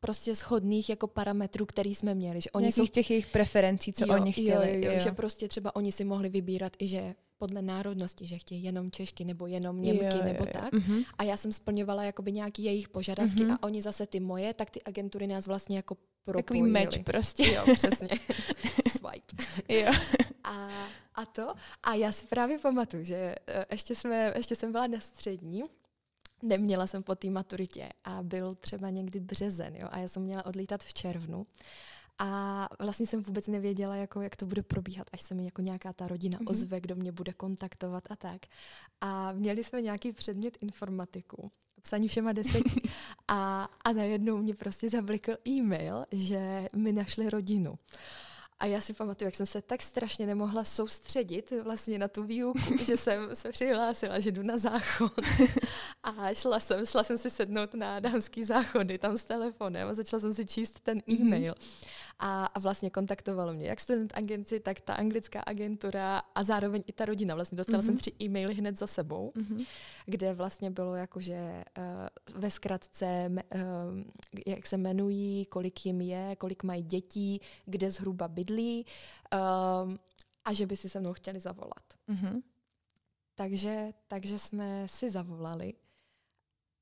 prostě 0.00 0.36
schodných 0.36 0.88
jako 0.88 1.06
parametrů, 1.06 1.66
který 1.66 1.94
jsme 1.94 2.14
měli. 2.14 2.40
Že 2.40 2.50
oni 2.50 2.62
Nějakých 2.62 2.76
jsou... 2.76 2.86
těch 2.86 3.10
jejich 3.10 3.26
preferencí, 3.26 3.92
co 3.92 4.04
jo, 4.04 4.14
oni 4.14 4.32
chtěli. 4.32 4.74
Jo, 4.74 4.84
jo, 4.84 4.92
jo, 4.92 5.00
že 5.00 5.12
prostě 5.12 5.48
třeba 5.48 5.76
oni 5.76 5.92
si 5.92 6.04
mohli 6.04 6.28
vybírat 6.28 6.72
i, 6.78 6.88
že 6.88 7.14
podle 7.38 7.62
národnosti, 7.62 8.26
že 8.26 8.38
chtějí 8.38 8.62
jenom 8.62 8.90
Češky 8.90 9.24
nebo 9.24 9.46
jenom 9.46 9.82
Němky 9.82 10.04
jo, 10.04 10.24
nebo 10.24 10.44
jo, 10.44 10.50
tak. 10.52 10.72
Mm-hmm. 10.72 11.04
A 11.18 11.22
já 11.22 11.36
jsem 11.36 11.52
splňovala 11.52 12.04
jakoby 12.04 12.32
nějaký 12.32 12.64
jejich 12.64 12.88
požadavky 12.88 13.44
mm-hmm. 13.44 13.58
a 13.60 13.62
oni 13.62 13.82
zase 13.82 14.06
ty 14.06 14.20
moje, 14.20 14.54
tak 14.54 14.70
ty 14.70 14.82
agentury 14.82 15.26
nás 15.26 15.46
vlastně 15.46 15.76
jako 15.76 15.96
propojili. 16.24 16.72
Takový 16.72 16.84
meč 16.84 16.98
prostě. 16.98 17.52
Jo, 17.52 17.64
přesně. 17.74 18.08
Swipe. 18.90 19.44
jo. 19.68 19.92
A, 20.44 20.68
a 21.14 21.26
to. 21.26 21.54
A 21.82 21.94
já 21.94 22.12
si 22.12 22.26
právě 22.26 22.58
pamatuju, 22.58 23.04
že 23.04 23.34
eh, 23.46 23.64
ještě, 23.70 23.94
jsme, 23.94 24.32
ještě 24.36 24.56
jsem 24.56 24.72
byla 24.72 24.86
na 24.86 25.00
střední 25.00 25.62
neměla 26.42 26.86
jsem 26.86 27.02
po 27.02 27.14
té 27.14 27.30
maturitě 27.30 27.88
a 28.04 28.22
byl 28.22 28.54
třeba 28.54 28.90
někdy 28.90 29.20
březen 29.20 29.76
jo, 29.76 29.88
a 29.90 29.98
já 29.98 30.08
jsem 30.08 30.22
měla 30.22 30.46
odlítat 30.46 30.82
v 30.82 30.92
červnu. 30.92 31.46
A 32.22 32.68
vlastně 32.78 33.06
jsem 33.06 33.22
vůbec 33.22 33.46
nevěděla, 33.46 33.96
jako, 33.96 34.20
jak 34.20 34.36
to 34.36 34.46
bude 34.46 34.62
probíhat, 34.62 35.06
až 35.12 35.20
se 35.20 35.34
mi 35.34 35.44
jako 35.44 35.62
nějaká 35.62 35.92
ta 35.92 36.08
rodina 36.08 36.38
mm-hmm. 36.38 36.50
ozve, 36.50 36.80
kdo 36.80 36.96
mě 36.96 37.12
bude 37.12 37.32
kontaktovat 37.32 38.04
a 38.10 38.16
tak. 38.16 38.42
A 39.00 39.32
měli 39.32 39.64
jsme 39.64 39.82
nějaký 39.82 40.12
předmět 40.12 40.58
informatiku, 40.60 41.50
psaní 41.82 42.08
všema 42.08 42.32
deseti. 42.32 42.80
A, 43.28 43.68
a 43.84 43.92
najednou 43.92 44.36
mě 44.36 44.54
prostě 44.54 44.90
zablikl 44.90 45.36
e-mail, 45.48 46.04
že 46.12 46.66
mi 46.76 46.92
našli 46.92 47.30
rodinu. 47.30 47.78
A 48.58 48.66
já 48.66 48.80
si 48.80 48.92
pamatuju, 48.92 49.26
jak 49.26 49.34
jsem 49.34 49.46
se 49.46 49.62
tak 49.62 49.82
strašně 49.82 50.26
nemohla 50.26 50.64
soustředit 50.64 51.52
vlastně 51.62 51.98
na 51.98 52.08
tu 52.08 52.24
výuku, 52.24 52.58
že 52.84 52.96
jsem 52.96 53.34
se 53.36 53.52
přihlásila, 53.52 54.20
že 54.20 54.32
jdu 54.32 54.42
na 54.42 54.58
záchod. 54.58 55.12
A 56.02 56.34
šla 56.34 56.60
jsem, 56.60 56.86
šla 56.86 57.04
jsem 57.04 57.18
si 57.18 57.30
sednout 57.30 57.74
na 57.74 58.00
dámský 58.00 58.44
záchody 58.44 58.98
tam 58.98 59.18
s 59.18 59.24
telefonem 59.24 59.88
a 59.88 59.94
začala 59.94 60.20
jsem 60.20 60.34
si 60.34 60.46
číst 60.46 60.80
ten 60.80 61.02
mhm. 61.06 61.26
e-mail. 61.26 61.52
Mm-hmm. 61.52 61.88
A, 62.18 62.46
a 62.46 62.58
vlastně 62.58 62.90
kontaktovalo 62.90 63.52
mě 63.52 63.68
jak 63.68 63.80
student 63.80 64.12
agenci, 64.16 64.60
tak 64.60 64.80
ta 64.80 64.94
anglická 64.94 65.40
agentura 65.40 66.22
a 66.34 66.42
zároveň 66.42 66.82
i 66.86 66.92
ta 66.92 67.04
rodina. 67.04 67.34
Vlastně 67.34 67.56
dostala 67.56 67.82
mm-hmm. 67.82 67.86
jsem 67.86 67.96
tři 67.96 68.12
e-maily 68.22 68.54
hned 68.54 68.78
za 68.78 68.86
sebou, 68.86 69.32
mm-hmm. 69.36 69.66
kde 70.06 70.34
vlastně 70.34 70.70
bylo 70.70 70.94
jakože 70.94 71.64
uh, 71.78 72.40
ve 72.40 72.50
zkratce, 72.50 73.32
uh, 73.54 73.60
jak 74.46 74.66
se 74.66 74.76
jmenují, 74.76 75.46
kolik 75.46 75.86
jim 75.86 76.00
je, 76.00 76.36
kolik 76.36 76.62
mají 76.62 76.82
dětí, 76.82 77.40
kde 77.66 77.90
zhruba 77.90 78.28
bydlí 78.28 78.86
uh, 79.34 79.94
a 80.44 80.52
že 80.52 80.66
by 80.66 80.76
si 80.76 80.88
se 80.88 81.00
mnou 81.00 81.12
chtěli 81.12 81.40
zavolat. 81.40 81.84
Mm-hmm. 82.08 82.42
Takže, 83.34 83.92
takže 84.08 84.38
jsme 84.38 84.88
si 84.88 85.10
zavolali 85.10 85.74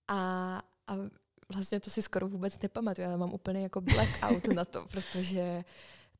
a, 0.08 0.62
a 0.86 0.96
vlastně 1.54 1.80
to 1.80 1.90
si 1.90 2.02
skoro 2.02 2.28
vůbec 2.28 2.58
nepamatuju, 2.62 3.08
ale 3.08 3.16
mám 3.16 3.32
úplně 3.32 3.62
jako 3.62 3.80
blackout 3.80 4.46
na 4.46 4.64
to, 4.64 4.86
protože 4.90 5.64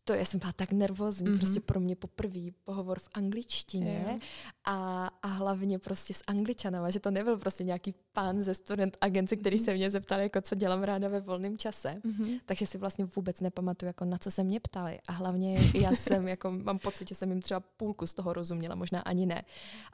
to 0.08 0.14
já 0.14 0.24
jsem 0.24 0.40
byla 0.40 0.52
tak 0.52 0.72
nervózní, 0.72 1.28
mm-hmm. 1.28 1.38
prostě 1.38 1.60
pro 1.60 1.80
mě 1.80 1.96
poprvý 1.96 2.54
pohovor 2.64 2.98
v 2.98 3.08
angličtině 3.14 4.04
yeah. 4.06 4.20
a, 4.64 5.06
a 5.22 5.26
hlavně 5.26 5.78
prostě 5.78 6.14
s 6.14 6.22
angličanama, 6.26 6.90
že 6.90 7.00
to 7.00 7.10
nebyl 7.10 7.38
prostě 7.38 7.64
nějaký 7.64 7.94
pán 8.12 8.42
ze 8.42 8.54
student 8.54 8.96
agenci, 9.00 9.36
který 9.36 9.56
mm-hmm. 9.56 9.64
se 9.64 9.74
mě 9.74 9.90
zeptal, 9.90 10.20
jako 10.20 10.40
co 10.40 10.54
dělám 10.54 10.82
ráda 10.82 11.08
ve 11.08 11.20
volném 11.20 11.58
čase, 11.58 12.00
mm-hmm. 12.04 12.40
takže 12.46 12.66
si 12.66 12.78
vlastně 12.78 13.04
vůbec 13.16 13.40
nepamatuju, 13.40 13.88
jako 13.88 14.04
na 14.04 14.18
co 14.18 14.30
se 14.30 14.44
mě 14.44 14.60
ptali 14.60 14.98
a 15.08 15.12
hlavně 15.12 15.58
já 15.74 15.90
jsem, 15.96 16.28
jako 16.28 16.50
mám 16.50 16.78
pocit, 16.78 17.08
že 17.08 17.14
jsem 17.14 17.30
jim 17.30 17.42
třeba 17.42 17.60
půlku 17.60 18.06
z 18.06 18.14
toho 18.14 18.32
rozuměla, 18.32 18.74
možná 18.74 19.00
ani 19.00 19.26
ne. 19.26 19.44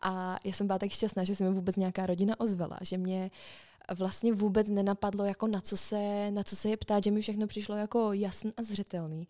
A 0.02 0.38
já 0.44 0.52
jsem 0.52 0.66
byla 0.66 0.78
tak 0.78 0.90
šťastná, 0.90 1.24
že 1.24 1.34
se 1.34 1.44
mi 1.44 1.50
vůbec 1.50 1.76
nějaká 1.76 2.06
rodina 2.06 2.40
ozvala, 2.40 2.78
že 2.82 2.98
mě 2.98 3.30
vlastně 3.94 4.32
vůbec 4.32 4.68
nenapadlo, 4.68 5.24
jako 5.24 5.46
na 5.46 5.60
co 5.60 5.76
se, 5.76 6.30
na 6.30 6.42
co 6.42 6.56
se 6.56 6.68
je 6.68 6.76
ptát, 6.76 7.04
že 7.04 7.10
mi 7.10 7.20
všechno 7.20 7.46
přišlo 7.46 7.76
jako 7.76 8.12
jasný 8.12 8.52
a 8.56 8.62
zřetelný. 8.62 9.28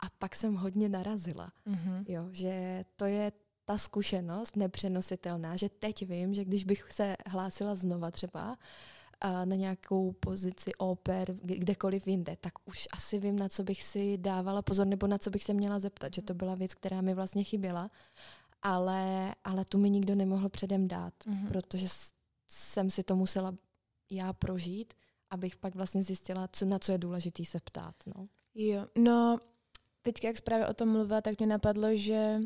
A 0.00 0.06
pak 0.18 0.34
jsem 0.34 0.54
hodně 0.54 0.88
narazila, 0.88 1.52
mm-hmm. 1.66 2.04
jo, 2.08 2.28
že 2.32 2.84
to 2.96 3.04
je 3.04 3.32
ta 3.64 3.78
zkušenost 3.78 4.56
nepřenositelná, 4.56 5.56
že 5.56 5.68
teď 5.68 6.08
vím, 6.08 6.34
že 6.34 6.44
když 6.44 6.64
bych 6.64 6.92
se 6.92 7.16
hlásila 7.26 7.74
znova 7.74 8.10
třeba 8.10 8.56
a 9.20 9.44
na 9.44 9.56
nějakou 9.56 10.12
pozici 10.12 10.74
oper 10.74 11.34
kdekoliv 11.42 12.06
jinde, 12.06 12.36
tak 12.40 12.52
už 12.64 12.88
asi 12.92 13.18
vím, 13.18 13.38
na 13.38 13.48
co 13.48 13.62
bych 13.62 13.82
si 13.82 14.18
dávala 14.18 14.62
pozor 14.62 14.86
nebo 14.86 15.06
na 15.06 15.18
co 15.18 15.30
bych 15.30 15.44
se 15.44 15.54
měla 15.54 15.78
zeptat, 15.78 16.14
že 16.14 16.22
to 16.22 16.34
byla 16.34 16.54
věc, 16.54 16.74
která 16.74 17.00
mi 17.00 17.14
vlastně 17.14 17.44
chyběla, 17.44 17.90
ale, 18.62 19.34
ale 19.44 19.64
tu 19.64 19.78
mi 19.78 19.90
nikdo 19.90 20.14
nemohl 20.14 20.48
předem 20.48 20.88
dát, 20.88 21.14
mm-hmm. 21.26 21.48
protože 21.48 21.86
jsem 22.46 22.90
si 22.90 23.02
to 23.02 23.16
musela 23.16 23.54
já 24.12 24.32
prožít, 24.32 24.94
abych 25.30 25.56
pak 25.56 25.74
vlastně 25.74 26.02
zjistila, 26.02 26.48
co, 26.52 26.64
na 26.64 26.78
co 26.78 26.92
je 26.92 26.98
důležité 26.98 27.44
se 27.44 27.60
ptát. 27.60 27.94
No. 28.06 28.28
Jo, 28.54 28.86
no 28.98 29.38
teď, 30.02 30.24
jak 30.24 30.40
právě 30.40 30.66
o 30.66 30.74
tom 30.74 30.88
mluvila, 30.88 31.20
tak 31.20 31.38
mě 31.38 31.46
napadlo, 31.46 31.88
že 31.92 32.38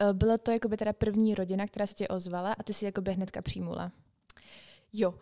uh, 0.00 0.12
bylo 0.12 0.38
to 0.38 0.50
jako 0.50 0.68
by 0.68 0.76
teda 0.76 0.92
první 0.92 1.34
rodina, 1.34 1.66
která 1.66 1.86
se 1.86 1.94
tě 1.94 2.08
ozvala 2.08 2.52
a 2.52 2.62
ty 2.62 2.72
si 2.72 2.84
jako 2.84 3.00
by 3.00 3.12
hnedka 3.12 3.42
přijmula. 3.42 3.92
Jo, 4.92 5.10
uh, 5.10 5.18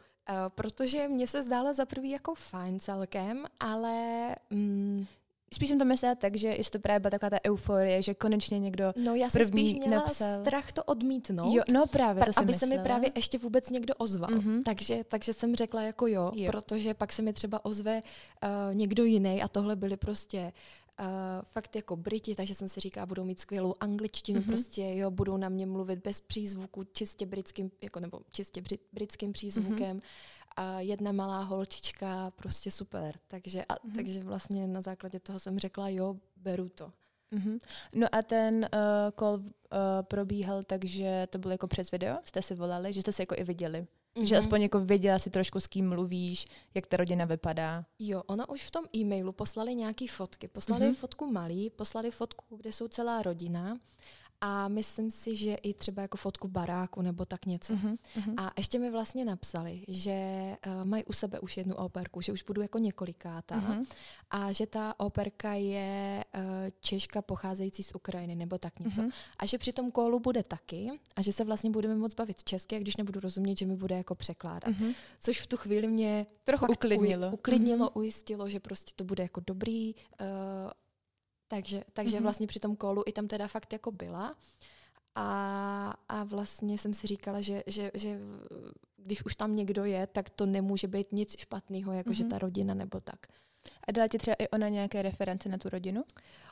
protože 0.49 1.09
mě 1.09 1.27
se 1.27 1.43
zdála 1.43 1.73
za 1.73 1.87
prvý 1.87 2.11
jako 2.11 2.35
fajn 2.35 2.81
celkem, 2.81 3.45
ale 3.61 4.29
mm, 4.51 5.07
spíš 5.55 5.69
jsem 5.69 5.79
to 5.79 5.85
myslela 5.85 6.15
tak, 6.15 6.37
že 6.37 6.49
jestli 6.49 6.71
to 6.71 6.79
právě 6.79 7.01
byla 7.01 7.11
taková 7.11 7.31
ta 7.31 7.39
euforie, 7.47 8.03
že 8.03 8.15
konečně 8.15 8.59
někdo 8.59 8.93
No 8.97 9.15
já 9.15 9.31
jsem 9.31 9.45
spíš 9.45 9.73
měla 9.73 9.97
napsal. 9.97 10.41
strach 10.41 10.73
to 10.73 10.85
odmítnout. 10.85 11.55
Jo, 11.55 11.63
no 11.73 11.87
právě, 11.87 12.25
to 12.25 12.41
Aby 12.41 12.55
se 12.55 12.67
mi 12.67 12.79
právě 12.79 13.11
ještě 13.15 13.39
vůbec 13.39 13.71
někdo 13.71 13.95
ozval. 13.95 14.31
Mm-hmm. 14.31 14.63
Takže, 14.65 15.05
takže 15.09 15.33
jsem 15.33 15.57
řekla 15.57 15.83
jako 15.83 16.07
jo, 16.07 16.33
jo, 16.35 16.47
protože 16.53 16.95
pak 16.95 17.13
se 17.13 17.23
mi 17.23 17.33
třeba 17.33 17.65
ozve 17.65 18.03
uh, 18.03 18.75
někdo 18.75 19.05
jiný 19.05 19.43
a 19.43 19.49
tohle 19.49 19.77
byly 19.77 19.97
prostě 19.97 20.53
Uh, 21.01 21.07
fakt 21.43 21.77
jako 21.77 21.97
Briti, 21.97 22.35
takže 22.35 22.55
jsem 22.55 22.69
si 22.69 22.81
říkala, 22.81 23.07
budou 23.07 23.25
mít 23.25 23.41
skvělou 23.41 23.75
angličtinu, 23.81 24.41
mm-hmm. 24.41 24.47
prostě 24.47 24.95
jo, 24.95 25.11
budou 25.11 25.37
na 25.37 25.49
mě 25.49 25.67
mluvit 25.67 25.99
bez 26.05 26.21
přízvuku, 26.21 26.85
čistě 26.93 27.27
britským, 27.27 27.71
jako 27.83 28.01
nebo 28.01 28.21
čistě 28.33 28.63
britským 28.93 29.33
přízvukem. 29.33 29.97
Mm-hmm 29.97 30.03
a 30.57 30.81
jedna 30.81 31.13
malá 31.13 31.43
holčička, 31.43 32.31
prostě 32.31 32.71
super. 32.71 33.19
Takže, 33.29 33.65
a, 33.65 33.75
mm-hmm. 33.75 33.95
takže 33.95 34.21
vlastně 34.21 34.67
na 34.67 34.81
základě 34.81 35.21
toho 35.21 35.39
jsem 35.39 35.59
řekla, 35.59 35.89
jo, 35.89 36.17
beru 36.37 36.69
to. 36.69 36.93
Mm-hmm. 37.33 37.61
No 37.95 38.07
a 38.13 38.23
ten 38.23 38.69
uh, 38.75 39.11
call 39.19 39.35
uh, 39.35 39.43
probíhal 40.03 40.63
tak, 40.63 40.85
že 40.85 41.27
to 41.31 41.39
bylo 41.39 41.53
jako 41.53 41.67
přes 41.67 41.91
video, 41.91 42.19
jste 42.25 42.43
si 42.43 42.55
volali, 42.55 42.93
že 42.93 43.01
jste 43.01 43.13
se 43.13 43.23
jako 43.23 43.35
i 43.39 43.45
viděli. 43.45 43.87
Mm-hmm. 44.17 44.25
Že 44.25 44.37
aspoň 44.37 44.63
jako 44.63 44.81
věděla 44.81 45.19
si 45.19 45.31
trošku, 45.31 45.61
s 45.61 45.67
kým 45.67 45.89
mluvíš, 45.89 46.47
jak 46.75 46.87
ta 46.87 46.97
rodina 46.97 47.25
vypadá. 47.25 47.85
Jo, 47.99 48.23
ona 48.27 48.49
už 48.49 48.63
v 48.63 48.71
tom 48.71 48.85
e-mailu 48.97 49.33
poslali 49.33 49.75
nějaké 49.75 50.07
fotky. 50.09 50.49
Poslali 50.49 50.87
mm-hmm. 50.87 50.95
fotku 50.95 51.33
malý, 51.33 51.71
poslali 51.71 52.11
fotku, 52.11 52.57
kde 52.57 52.73
jsou 52.73 52.89
celá 52.89 53.23
rodina 53.23 53.79
a 54.41 54.69
myslím 54.69 55.11
si, 55.11 55.37
že 55.37 55.55
i 55.55 55.75
třeba 55.75 56.03
jako 56.03 56.17
fotku 56.17 56.49
baráku 56.49 57.03
nebo 57.03 57.25
tak 57.25 57.47
něco. 57.47 57.75
Uh-huh, 57.75 57.97
uh-huh. 58.19 58.35
A 58.37 58.53
ještě 58.57 58.79
mi 58.79 58.91
vlastně 58.91 59.25
napsali, 59.25 59.85
že 59.89 60.41
uh, 60.67 60.85
mají 60.85 61.05
u 61.05 61.13
sebe 61.13 61.41
už 61.41 61.57
jednu 61.57 61.75
operku, 61.75 62.21
že 62.21 62.33
už 62.33 62.43
budu 62.43 62.63
jako 62.63 62.79
několikátá 62.79 63.61
uh-huh. 63.61 63.87
a 64.31 64.53
že 64.53 64.67
ta 64.67 65.01
operka 65.01 65.53
je 65.55 66.25
uh, 66.35 66.43
Češka 66.81 67.23
pocházející 67.23 67.83
z 67.83 67.95
Ukrajiny 67.95 68.35
nebo 68.35 68.59
tak 68.59 68.81
něco. 68.81 69.01
Uh-huh. 69.01 69.13
A 69.39 69.47
že 69.47 69.59
při 69.59 69.73
tom 69.73 69.91
kolu 69.91 70.21
bude 70.21 70.43
taky 70.43 70.91
a 71.17 71.23
že 71.23 71.33
se 71.33 71.45
vlastně 71.45 71.71
budeme 71.71 71.97
moc 71.97 72.15
bavit 72.15 72.45
česky, 72.45 72.77
a 72.77 72.79
když 72.79 72.97
nebudu 72.97 73.21
rozumět, 73.21 73.59
že 73.59 73.67
mi 73.67 73.77
bude 73.77 73.97
jako 73.97 74.15
překládat. 74.15 74.75
Uh-huh. 74.75 74.95
Což 75.21 75.41
v 75.41 75.47
tu 75.47 75.57
chvíli 75.57 75.87
mě 75.87 76.27
trochu 76.45 76.67
uklidnilo. 76.67 77.29
Uj, 77.29 77.35
uklidnilo, 77.35 77.87
uh-huh. 77.87 77.99
ujistilo, 77.99 78.49
že 78.49 78.61
prostě 78.61 78.93
to 78.97 79.05
bude 79.05 79.23
jako 79.23 79.41
dobrý 79.47 79.95
uh, 79.95 80.27
takže, 81.49 81.83
takže 81.93 82.17
mm-hmm. 82.17 82.23
vlastně 82.23 82.47
při 82.47 82.61
tom 82.61 82.77
kolu 82.77 83.03
i 83.07 83.13
tam 83.13 83.29
teda 83.29 83.49
fakt 83.49 83.73
jako 83.73 83.93
byla. 83.93 84.37
A, 85.15 85.95
a 86.09 86.25
vlastně 86.25 86.79
jsem 86.79 86.95
si 86.95 87.07
říkala, 87.07 87.41
že, 87.41 87.63
že, 87.67 87.91
že 87.95 88.21
když 88.97 89.25
už 89.25 89.37
tam 89.37 89.57
někdo 89.57 89.85
je, 89.85 90.07
tak 90.07 90.31
to 90.31 90.47
nemůže 90.47 90.89
být 90.89 91.13
nic 91.13 91.39
špatného, 91.39 91.93
jako 91.93 92.11
mm-hmm. 92.11 92.15
že 92.15 92.23
mhm. 92.23 92.31
ta 92.31 92.39
rodina 92.39 92.75
nebo 92.75 93.01
tak. 93.01 93.27
A 93.89 93.93
dala 93.93 94.09
ti 94.09 94.19
třeba 94.19 94.35
i 94.35 94.49
ona 94.49 94.69
nějaké 94.69 95.03
reference 95.03 95.49
na 95.49 95.59
tu 95.59 95.69
rodinu? 95.69 96.05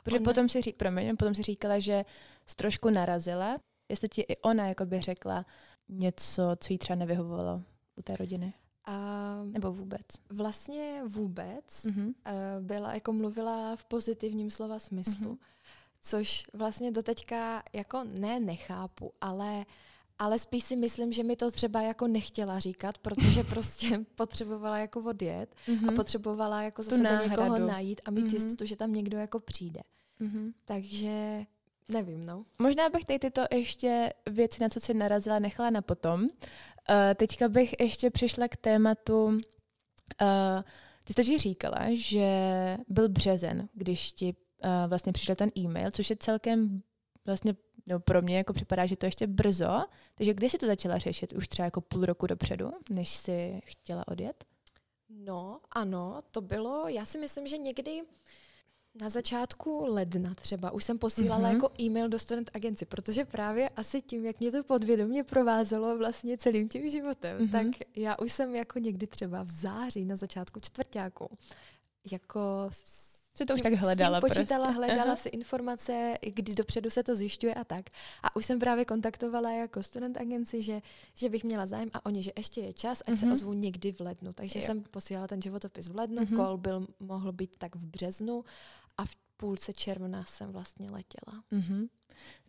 Protože 0.03 0.17
ona... 0.17 0.25
potom 0.25 0.49
si, 0.49 0.61
řík, 0.61 0.75
promiň, 0.75 1.15
potom 1.17 1.35
si 1.35 1.43
říkala, 1.43 1.79
že 1.79 2.05
jsi 2.45 2.55
trošku 2.55 2.89
narazila. 2.89 3.57
Jestli 3.89 4.09
ti 4.09 4.21
i 4.21 4.37
ona 4.37 4.67
jako 4.67 4.85
by 4.85 5.01
řekla 5.01 5.45
něco, 5.89 6.55
co 6.59 6.73
jí 6.73 6.77
třeba 6.77 6.95
nevyhovovalo 6.95 7.61
u 7.95 8.01
té 8.01 8.17
rodiny? 8.17 8.53
A 8.85 9.35
Nebo 9.43 9.73
vůbec? 9.73 10.05
Vlastně 10.29 11.01
vůbec. 11.07 11.65
Mm-hmm. 11.67 12.13
Byla, 12.59 12.93
jako 12.93 13.13
mluvila 13.13 13.75
v 13.75 13.85
pozitivním 13.85 14.51
slova 14.51 14.79
smyslu. 14.79 15.33
Mm-hmm. 15.33 15.37
Což 16.01 16.43
vlastně 16.53 16.91
doteďka 16.91 17.63
jako 17.73 18.03
ne 18.03 18.39
nechápu, 18.39 19.11
ale 19.21 19.65
ale 20.19 20.39
spíš 20.39 20.63
si 20.63 20.75
myslím, 20.75 21.13
že 21.13 21.23
mi 21.23 21.35
to 21.35 21.51
třeba 21.51 21.81
jako 21.81 22.07
nechtěla 22.07 22.59
říkat, 22.59 22.97
protože 22.97 23.43
prostě 23.49 24.05
potřebovala 24.15 24.77
jako 24.77 24.99
odjet 24.99 25.55
mm-hmm. 25.67 25.79
a 25.79 25.85
mhm. 25.85 25.95
potřebovala 25.95 26.61
jako 26.61 26.83
zase 26.83 27.19
někoho 27.29 27.59
najít 27.59 28.01
a 28.05 28.11
mít 28.11 28.25
mm-hmm. 28.25 28.33
jistotu, 28.33 28.65
že 28.65 28.75
tam 28.75 28.93
někdo 28.93 29.17
jako 29.17 29.39
přijde. 29.39 29.81
Mm-hmm. 30.21 30.53
Takže 30.65 31.45
nevím, 31.87 32.25
no. 32.25 32.45
Možná 32.59 32.89
bych 32.89 33.05
tady 33.05 33.19
tyto 33.19 33.41
ještě 33.51 34.13
věci, 34.29 34.61
na 34.61 34.69
co 34.69 34.79
si 34.79 34.93
narazila, 34.93 35.39
nechala 35.39 35.69
na 35.69 35.81
potom. 35.81 36.21
Uh, 36.21 36.29
teďka 37.15 37.49
bych 37.49 37.75
ještě 37.79 38.09
přišla 38.09 38.47
k 38.47 38.57
tématu, 38.57 39.25
uh, 39.25 39.39
ty 41.03 41.23
jsi 41.23 41.37
říkala, 41.37 41.79
že 41.93 42.27
byl 42.87 43.09
březen, 43.09 43.69
když 43.73 44.11
ti 44.11 44.35
uh, 44.63 44.69
vlastně 44.89 45.13
přišel 45.13 45.35
ten 45.35 45.49
e-mail, 45.57 45.91
což 45.91 46.09
je 46.09 46.15
celkem 46.15 46.81
vlastně 47.25 47.55
no 47.87 47.99
pro 47.99 48.21
mě 48.21 48.37
jako 48.37 48.53
připadá, 48.53 48.85
že 48.85 48.97
to 48.97 49.05
ještě 49.05 49.27
brzo. 49.27 49.83
Takže 50.15 50.33
kdy 50.33 50.49
jsi 50.49 50.57
to 50.57 50.65
začala 50.65 50.97
řešit? 50.97 51.33
Už 51.33 51.47
třeba 51.47 51.65
jako 51.65 51.81
půl 51.81 52.05
roku 52.05 52.27
dopředu, 52.27 52.71
než 52.89 53.09
jsi 53.09 53.61
chtěla 53.65 54.07
odjet? 54.07 54.45
No, 55.09 55.59
ano, 55.71 56.19
to 56.31 56.41
bylo, 56.41 56.87
já 56.87 57.05
si 57.05 57.17
myslím, 57.17 57.47
že 57.47 57.57
někdy 57.57 58.01
na 59.01 59.09
začátku 59.09 59.85
ledna 59.87 60.33
třeba 60.35 60.71
už 60.71 60.83
jsem 60.83 60.97
posílala 60.97 61.49
mm-hmm. 61.49 61.53
jako 61.53 61.71
e-mail 61.81 62.09
do 62.09 62.19
student 62.19 62.51
agenci, 62.53 62.85
protože 62.85 63.25
právě 63.25 63.69
asi 63.69 64.01
tím, 64.01 64.25
jak 64.25 64.39
mě 64.39 64.51
to 64.51 64.63
podvědomě 64.63 65.23
provázelo 65.23 65.97
vlastně 65.97 66.37
celým 66.37 66.69
tím 66.69 66.89
životem, 66.89 67.37
mm-hmm. 67.37 67.51
tak 67.51 67.87
já 67.95 68.19
už 68.19 68.31
jsem 68.31 68.55
jako 68.55 68.79
někdy 68.79 69.07
třeba 69.07 69.43
v 69.43 69.49
září 69.49 70.05
na 70.05 70.15
začátku 70.15 70.59
čtvrtáku 70.59 71.29
jako 72.11 72.69
si 73.35 73.45
to 73.45 73.53
už 73.53 73.61
tak 73.61 73.73
hledala. 73.73 74.21
počítala, 74.21 74.65
prostě. 74.65 74.77
hledala 74.77 75.03
Aha. 75.03 75.15
si 75.15 75.29
informace, 75.29 76.17
kdy 76.21 76.53
dopředu 76.53 76.89
se 76.89 77.03
to 77.03 77.15
zjišťuje 77.15 77.53
a 77.53 77.63
tak. 77.63 77.85
A 78.23 78.35
už 78.35 78.45
jsem 78.45 78.59
právě 78.59 78.85
kontaktovala 78.85 79.51
jako 79.51 79.83
student 79.83 80.17
agenci, 80.17 80.63
že, 80.63 80.81
že 81.15 81.29
bych 81.29 81.43
měla 81.43 81.65
zájem 81.65 81.89
a 81.93 82.05
oni, 82.05 82.23
že 82.23 82.31
ještě 82.37 82.61
je 82.61 82.73
čas, 82.73 83.01
ať 83.01 83.07
mm-hmm. 83.07 83.19
se 83.19 83.25
mhm. 83.25 83.33
ozvu 83.33 83.53
někdy 83.53 83.91
v 83.91 83.99
lednu. 83.99 84.33
Takže 84.33 84.59
jo. 84.59 84.65
jsem 84.65 84.83
posílala 84.83 85.27
ten 85.27 85.41
životopis 85.41 85.87
v 85.87 85.95
lednu, 85.95 86.23
mm-hmm. 86.23 86.35
kol 86.35 86.57
byl, 86.57 86.87
mohl 86.99 87.31
být 87.31 87.55
tak 87.57 87.75
v 87.75 87.85
březnu 87.85 88.43
a 88.97 89.05
v 89.05 89.15
půlce 89.37 89.73
června 89.73 90.23
jsem 90.23 90.51
vlastně 90.51 90.91
letěla. 90.91 91.43
Mm-hmm. 91.51 91.89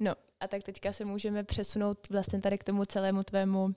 No 0.00 0.14
a 0.40 0.48
tak 0.48 0.62
teďka 0.62 0.92
se 0.92 1.04
můžeme 1.04 1.44
přesunout 1.44 2.08
vlastně 2.10 2.40
tady 2.40 2.58
k 2.58 2.64
tomu 2.64 2.84
celému 2.84 3.22
tvému 3.22 3.74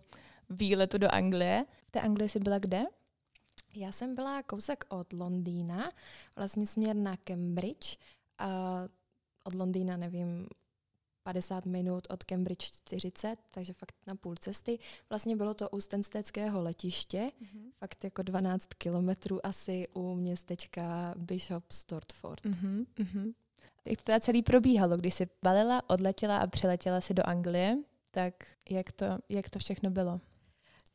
výletu 0.50 0.98
do 0.98 1.14
Anglie. 1.14 1.66
V 1.88 1.92
té 1.92 2.02
Anglii 2.02 2.30
jsi 2.30 2.40
byla 2.40 2.60
kde? 2.60 2.84
Já 3.76 3.92
jsem 3.92 4.16
byla 4.16 4.44
kousek 4.44 4.86
od 4.90 5.14
Londýna, 5.14 5.92
vlastně 6.36 6.68
směr 6.68 6.96
na 6.96 7.18
Cambridge. 7.18 7.98
A 8.38 8.48
od 9.44 9.54
Londýna, 9.54 9.98
nevím, 9.98 10.48
50 11.34 11.66
minut, 11.66 12.08
od 12.10 12.24
Cambridge 12.24 12.72
40, 12.72 13.36
takže 13.52 13.74
fakt 13.74 13.96
na 14.08 14.16
půl 14.16 14.36
cesty. 14.36 14.80
Vlastně 15.10 15.36
bylo 15.36 15.54
to 15.54 15.70
u 15.70 15.82
Stensteckého 15.82 16.62
letiště, 16.62 17.32
mm-hmm. 17.42 17.72
fakt 17.80 18.04
jako 18.04 18.22
12 18.22 18.74
kilometrů 18.74 19.46
asi 19.46 19.88
u 19.94 20.16
městečka 20.16 21.14
Bishop 21.18 21.72
Stortford. 21.72 22.46
Mm-hmm. 22.46 22.86
Jak 23.86 23.98
to 23.98 24.04
teda 24.04 24.20
celý 24.20 24.42
probíhalo, 24.42 24.98
když 24.98 25.14
jsi 25.14 25.28
balila, 25.44 25.90
odletěla 25.90 26.38
a 26.38 26.48
přiletěla 26.48 27.02
si 27.02 27.14
do 27.14 27.24
Anglie, 27.28 27.78
tak 28.12 28.34
jak 28.70 28.92
to, 28.92 29.06
jak 29.30 29.50
to 29.50 29.60
všechno 29.60 29.90
bylo? 29.90 30.22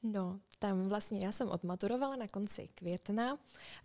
No, 0.06 0.40
tam 0.58 0.88
vlastně 0.88 1.18
já 1.24 1.32
jsem 1.32 1.48
odmaturovala 1.48 2.16
na 2.16 2.28
konci 2.28 2.68
května 2.74 3.38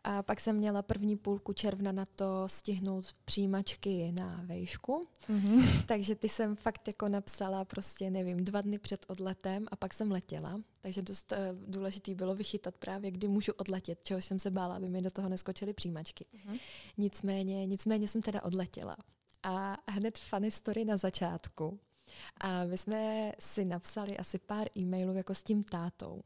a 0.03 0.23
pak 0.23 0.39
jsem 0.39 0.55
měla 0.55 0.81
první 0.81 1.17
půlku 1.17 1.53
června 1.53 1.91
na 1.91 2.05
to 2.05 2.43
stihnout 2.47 3.05
přijímačky 3.25 4.11
na 4.11 4.41
vejšku. 4.45 5.07
Mm-hmm. 5.27 5.83
Takže 5.85 6.15
ty 6.15 6.29
jsem 6.29 6.55
fakt 6.55 6.87
jako 6.87 7.07
napsala 7.07 7.65
prostě, 7.65 8.09
nevím, 8.09 8.43
dva 8.43 8.61
dny 8.61 8.79
před 8.79 9.05
odletem 9.07 9.67
a 9.71 9.75
pak 9.75 9.93
jsem 9.93 10.11
letěla. 10.11 10.61
Takže 10.81 11.01
dost 11.01 11.31
uh, 11.31 11.37
důležitý 11.69 12.15
bylo 12.15 12.35
vychytat 12.35 12.77
právě, 12.77 13.11
kdy 13.11 13.27
můžu 13.27 13.51
odletět, 13.57 14.03
čeho 14.03 14.21
jsem 14.21 14.39
se 14.39 14.51
bála, 14.51 14.75
aby 14.75 14.89
mi 14.89 15.01
do 15.01 15.11
toho 15.11 15.29
neskočily 15.29 15.73
přijímačky. 15.73 16.25
Mm-hmm. 16.33 16.59
Nicméně, 16.97 17.65
nicméně 17.65 18.07
jsem 18.07 18.21
teda 18.21 18.43
odletěla. 18.43 18.95
A 19.43 19.77
hned 19.87 20.17
funny 20.17 20.51
story 20.51 20.85
na 20.85 20.97
začátku. 20.97 21.79
A 22.37 22.65
my 22.65 22.77
jsme 22.77 23.31
si 23.39 23.65
napsali 23.65 24.17
asi 24.17 24.39
pár 24.39 24.67
e-mailů 24.77 25.13
jako 25.13 25.35
s 25.35 25.43
tím 25.43 25.63
tátou 25.63 26.21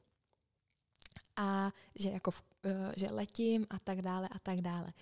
a 1.36 1.72
že 1.96 2.10
jako 2.10 2.32
v, 2.32 2.44
eh, 2.64 2.94
že 2.98 3.08
letím 3.08 3.68
a 3.70 3.80
tak 3.80 4.02
dále 4.02 4.30
a 4.32 4.40
tak 4.40 4.62
dále. 4.62 4.94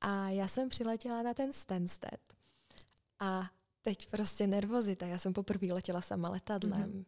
A 0.00 0.28
já 0.28 0.48
jsem 0.48 0.68
přiletěla 0.68 1.22
na 1.22 1.34
ten 1.34 1.52
Stansted 1.52 2.20
a 3.20 3.50
teď 3.82 4.06
prostě 4.10 4.46
nervozita. 4.46 5.06
Já 5.06 5.18
jsem 5.18 5.32
poprvé 5.32 5.66
letěla 5.66 6.00
sama 6.00 6.28
letadlem. 6.28 6.92
Mm-hmm. 6.92 7.04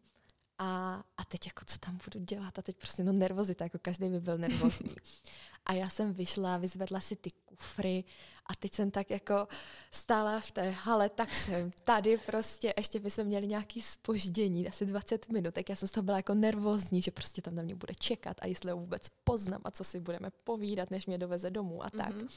A, 0.57 1.03
a 1.17 1.25
teď 1.25 1.45
jako 1.45 1.65
co 1.65 1.77
tam 1.77 1.99
budu 2.05 2.25
dělat? 2.25 2.59
A 2.59 2.61
teď 2.61 2.77
prostě 2.77 3.03
no 3.03 3.13
nervozita, 3.13 3.63
jako 3.63 3.79
každý 3.79 4.09
by 4.09 4.19
byl 4.19 4.37
nervózní. 4.37 4.95
A 5.65 5.73
já 5.73 5.89
jsem 5.89 6.13
vyšla, 6.13 6.57
vyzvedla 6.57 6.99
si 6.99 7.15
ty 7.15 7.29
kufry 7.45 8.03
a 8.45 8.55
teď 8.55 8.73
jsem 8.73 8.91
tak 8.91 9.09
jako 9.09 9.47
stála 9.91 10.39
v 10.39 10.51
té 10.51 10.69
hale, 10.69 11.09
tak 11.09 11.35
jsem 11.35 11.71
tady 11.83 12.17
prostě, 12.17 12.73
ještě 12.77 12.99
by 12.99 13.11
jsme 13.11 13.23
měli 13.23 13.47
nějaký 13.47 13.81
spoždění, 13.81 14.67
asi 14.67 14.85
20 14.85 15.29
minut, 15.29 15.53
tak 15.53 15.69
já 15.69 15.75
jsem 15.75 15.87
z 15.87 15.91
toho 15.91 16.03
byla 16.03 16.17
jako 16.17 16.33
nervózní, 16.33 17.01
že 17.01 17.11
prostě 17.11 17.41
tam 17.41 17.55
na 17.55 17.63
mě 17.63 17.75
bude 17.75 17.95
čekat 17.95 18.37
a 18.41 18.47
jestli 18.47 18.71
ho 18.71 18.77
vůbec 18.77 19.09
poznám 19.23 19.61
a 19.63 19.71
co 19.71 19.83
si 19.83 19.99
budeme 19.99 20.29
povídat, 20.43 20.91
než 20.91 21.05
mě 21.05 21.17
doveze 21.17 21.49
domů 21.49 21.83
a 21.83 21.89
tak. 21.89 22.15
Mm-hmm. 22.15 22.27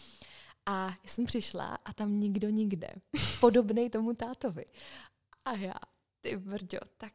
A 0.66 0.87
já 0.87 1.11
jsem 1.11 1.25
přišla 1.25 1.79
a 1.85 1.92
tam 1.92 2.21
nikdo 2.21 2.49
nikde, 2.49 2.88
podobný 3.40 3.90
tomu 3.90 4.14
tátovi. 4.14 4.64
A 5.45 5.53
já, 5.53 5.75
ty 6.21 6.37
brďo, 6.37 6.79
tak 6.97 7.12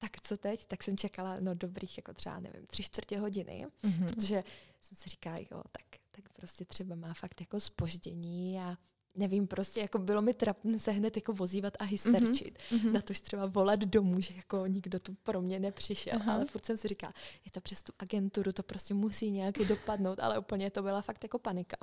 tak 0.00 0.20
co 0.20 0.36
teď? 0.36 0.66
Tak 0.66 0.82
jsem 0.82 0.96
čekala, 0.96 1.36
no 1.40 1.54
dobrých 1.54 1.98
jako 1.98 2.14
třeba, 2.14 2.40
nevím, 2.40 2.66
tři 2.66 2.82
čtvrtě 2.82 3.18
hodiny, 3.18 3.66
mm-hmm. 3.82 4.08
protože 4.08 4.44
jsem 4.80 4.96
si 4.96 5.10
říkala, 5.10 5.36
jo, 5.38 5.62
tak, 5.72 5.89
tak 6.10 6.32
prostě 6.32 6.64
třeba 6.64 6.94
má 6.94 7.14
fakt 7.14 7.40
jako 7.40 7.60
spoždění 7.60 8.60
a 8.60 8.76
nevím, 9.14 9.46
prostě 9.46 9.80
jako 9.80 9.98
bylo 9.98 10.22
mi 10.22 10.34
trapné 10.34 10.78
se 10.78 10.90
hned 10.90 11.16
jako 11.16 11.32
vozívat 11.32 11.74
a 11.78 11.84
hysterčit. 11.84 12.58
Mm-hmm. 12.70 12.92
Na 12.92 13.02
tož 13.02 13.20
třeba 13.20 13.46
volat 13.46 13.80
domů, 13.80 14.20
že 14.20 14.34
jako 14.36 14.66
nikdo 14.66 15.00
tu 15.00 15.14
pro 15.14 15.42
mě 15.42 15.60
nepřišel, 15.60 16.18
uh-huh. 16.18 16.32
ale 16.32 16.44
furt 16.44 16.64
jsem 16.64 16.76
si 16.76 16.88
říkala, 16.88 17.12
je 17.44 17.50
to 17.50 17.60
přes 17.60 17.82
tu 17.82 17.92
agenturu, 17.98 18.52
to 18.52 18.62
prostě 18.62 18.94
musí 18.94 19.30
nějaký 19.30 19.64
dopadnout, 19.64 20.20
ale 20.20 20.38
úplně 20.38 20.70
to 20.70 20.82
byla 20.82 21.02
fakt 21.02 21.22
jako 21.22 21.38
panika. 21.38 21.76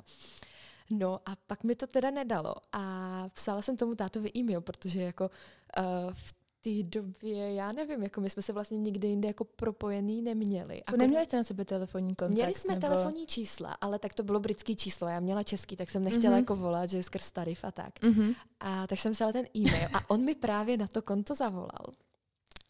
No 0.90 1.20
a 1.26 1.36
pak 1.46 1.64
mi 1.64 1.74
to 1.74 1.86
teda 1.86 2.10
nedalo 2.10 2.54
a 2.72 3.24
psala 3.28 3.62
jsem 3.62 3.76
tomu 3.76 3.94
tátovi 3.94 4.30
e-mail, 4.36 4.60
protože 4.60 5.02
jako 5.02 5.30
uh, 5.78 6.12
v 6.12 6.34
té 6.60 6.82
době, 6.82 7.54
já 7.54 7.72
nevím, 7.72 8.02
jako 8.02 8.20
my 8.20 8.30
jsme 8.30 8.42
se 8.42 8.52
vlastně 8.52 8.78
nikdy 8.78 9.08
jinde 9.08 9.28
jako 9.28 9.44
propojený 9.44 10.22
neměli. 10.22 10.76
Jako 10.76 10.96
neměli 10.96 11.24
jste 11.24 11.36
na 11.36 11.42
sebe 11.42 11.64
telefonní 11.64 12.14
kontakt? 12.14 12.36
Měli 12.36 12.54
jsme 12.54 12.74
nebo... 12.74 12.86
telefonní 12.86 13.26
čísla, 13.26 13.76
ale 13.80 13.98
tak 13.98 14.14
to 14.14 14.22
bylo 14.22 14.40
britský 14.40 14.76
číslo. 14.76 15.08
Já 15.08 15.20
měla 15.20 15.42
český, 15.42 15.76
tak 15.76 15.90
jsem 15.90 16.04
nechtěla 16.04 16.34
mm-hmm. 16.34 16.38
jako 16.38 16.56
volat, 16.56 16.90
že 16.90 17.02
skrz 17.02 17.30
tarif 17.30 17.64
a 17.64 17.70
tak. 17.70 18.00
Mm-hmm. 18.00 18.34
A 18.60 18.86
tak 18.86 18.98
jsem 18.98 19.12
psala 19.12 19.32
ten 19.32 19.46
e-mail 19.56 19.88
a 19.92 20.10
on 20.10 20.24
mi 20.24 20.34
právě 20.34 20.76
na 20.76 20.86
to 20.86 21.02
konto 21.02 21.34
zavolal. 21.34 21.86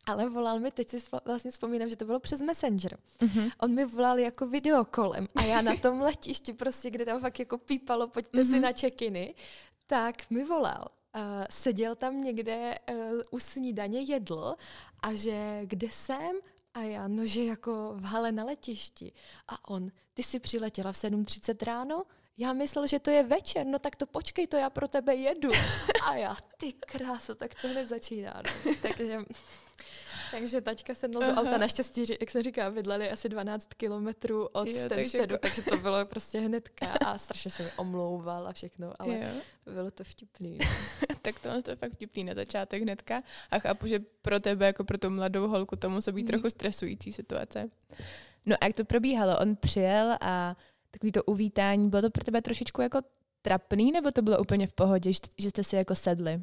Ale 0.06 0.28
volal 0.28 0.60
mi, 0.60 0.70
teď 0.70 0.88
si 0.88 0.98
vlastně 1.24 1.50
vzpomínám, 1.50 1.90
že 1.90 1.96
to 1.96 2.04
bylo 2.04 2.20
přes 2.20 2.40
Messenger. 2.40 2.98
Mm-hmm. 3.20 3.50
On 3.60 3.74
mi 3.74 3.84
volal 3.84 4.18
jako 4.18 4.46
videokolem 4.46 5.26
a 5.36 5.42
já 5.42 5.62
na 5.62 5.76
tom 5.76 6.00
letišti 6.00 6.52
prostě, 6.52 6.90
kde 6.90 7.04
tam 7.04 7.20
fakt 7.20 7.38
jako 7.38 7.58
pípalo, 7.58 8.08
pojďte 8.08 8.42
mm-hmm. 8.42 8.50
si 8.50 8.60
na 8.60 8.72
čekiny, 8.72 9.34
tak 9.86 10.30
mi 10.30 10.44
volal 10.44 10.84
uh, 11.16 11.22
seděl 11.50 11.94
tam 11.94 12.22
někde 12.22 12.74
uh, 12.90 13.20
u 13.30 13.38
snídaně, 13.38 14.00
jedl 14.00 14.54
a 15.02 15.14
že 15.14 15.60
kde 15.64 15.90
jsem? 15.90 16.36
A 16.74 16.82
já, 16.82 17.08
no 17.08 17.26
že 17.26 17.44
jako 17.44 17.92
v 17.96 18.04
hale 18.04 18.32
na 18.32 18.44
letišti. 18.44 19.12
A 19.48 19.68
on, 19.68 19.88
ty 20.14 20.22
jsi 20.22 20.40
přiletěla 20.40 20.92
v 20.92 20.96
7.30 20.96 21.64
ráno? 21.64 22.04
Já 22.38 22.52
myslel, 22.52 22.86
že 22.86 22.98
to 22.98 23.10
je 23.10 23.22
večer, 23.22 23.66
no 23.66 23.78
tak 23.78 23.96
to 23.96 24.06
počkej, 24.06 24.46
to 24.46 24.56
já 24.56 24.70
pro 24.70 24.88
tebe 24.88 25.14
jedu. 25.14 25.50
A 26.04 26.14
já, 26.14 26.36
ty 26.56 26.72
kráso, 26.72 27.34
tak 27.34 27.54
to 27.62 27.68
hned 27.68 27.86
začíná. 27.86 28.42
No. 28.66 28.74
Takže 28.82 29.18
takže 30.30 30.60
taťka 30.60 30.94
sednul 30.94 31.22
do 31.22 31.34
auta, 31.34 31.58
naštěstí, 31.58 32.04
jak 32.20 32.30
se 32.30 32.42
říká, 32.42 32.70
bydleli 32.70 33.10
asi 33.10 33.28
12 33.28 33.74
kilometrů 33.74 34.46
od 34.46 34.68
jo, 34.68 34.88
takže... 34.88 35.26
takže 35.40 35.62
to 35.62 35.76
bylo 35.76 36.06
prostě 36.06 36.40
hnedka 36.40 36.86
a 37.06 37.18
strašně 37.18 37.50
se 37.50 37.62
mi 37.62 37.70
omlouval 37.76 38.48
a 38.48 38.52
všechno, 38.52 38.92
ale 38.98 39.18
jo. 39.18 39.72
bylo 39.74 39.90
to 39.90 40.04
vtipný. 40.04 40.58
No. 40.58 40.66
tak 41.22 41.38
to, 41.40 41.62
to 41.62 41.70
je 41.70 41.76
fakt 41.76 41.92
vtipný 41.92 42.24
na 42.24 42.34
začátek 42.34 42.82
hnedka 42.82 43.22
a 43.50 43.58
chápu, 43.58 43.86
že 43.86 43.98
pro 44.22 44.40
tebe, 44.40 44.66
jako 44.66 44.84
pro 44.84 44.98
tu 44.98 45.10
mladou 45.10 45.48
holku, 45.48 45.76
to 45.76 45.90
musí 45.90 46.12
být 46.12 46.22
mm. 46.22 46.28
trochu 46.28 46.50
stresující 46.50 47.12
situace. 47.12 47.70
No 48.46 48.56
a 48.60 48.64
jak 48.64 48.76
to 48.76 48.84
probíhalo? 48.84 49.38
On 49.38 49.56
přijel 49.56 50.16
a 50.20 50.56
takový 50.90 51.12
to 51.12 51.24
uvítání, 51.24 51.90
bylo 51.90 52.02
to 52.02 52.10
pro 52.10 52.24
tebe 52.24 52.42
trošičku 52.42 52.82
jako 52.82 52.98
trapný, 53.42 53.92
nebo 53.92 54.10
to 54.10 54.22
bylo 54.22 54.38
úplně 54.38 54.66
v 54.66 54.72
pohodě, 54.72 55.10
že 55.38 55.48
jste 55.48 55.64
si 55.64 55.76
jako 55.76 55.94
sedli? 55.94 56.42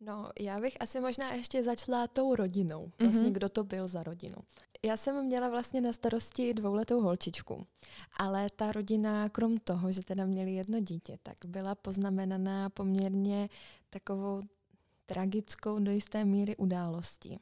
No, 0.00 0.30
já 0.40 0.60
bych 0.60 0.76
asi 0.80 1.00
možná 1.00 1.32
ještě 1.32 1.64
začala 1.64 2.06
tou 2.06 2.34
rodinou. 2.34 2.90
Vlastně, 3.00 3.22
mm-hmm. 3.22 3.32
kdo 3.32 3.48
to 3.48 3.64
byl 3.64 3.88
za 3.88 4.02
rodinu. 4.02 4.36
Já 4.84 4.96
jsem 4.96 5.24
měla 5.26 5.48
vlastně 5.48 5.80
na 5.80 5.92
starosti 5.92 6.54
dvouletou 6.54 7.00
holčičku, 7.00 7.66
ale 8.18 8.46
ta 8.56 8.72
rodina, 8.72 9.28
krom 9.28 9.58
toho, 9.58 9.92
že 9.92 10.02
teda 10.02 10.26
měli 10.26 10.52
jedno 10.52 10.80
dítě, 10.80 11.18
tak 11.22 11.36
byla 11.46 11.74
poznamenaná 11.74 12.70
poměrně 12.70 13.48
takovou 13.90 14.42
tragickou 15.06 15.78
do 15.78 15.90
jisté 15.90 16.24
míry 16.24 16.56
událostí. 16.56 17.38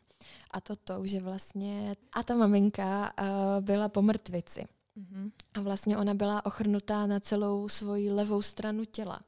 A 0.50 0.60
to 0.60 0.76
to, 0.76 1.06
že 1.06 1.20
vlastně 1.20 1.96
a 2.12 2.22
ta 2.22 2.34
maminka 2.34 3.12
uh, 3.20 3.26
byla 3.60 3.88
po 3.88 4.02
mrtvici. 4.02 4.66
Mm-hmm. 4.96 5.30
A 5.54 5.60
vlastně 5.60 5.98
ona 5.98 6.14
byla 6.14 6.46
ochrnutá 6.46 7.06
na 7.06 7.20
celou 7.20 7.68
svoji 7.68 8.10
levou 8.10 8.42
stranu 8.42 8.84
těla, 8.84 9.20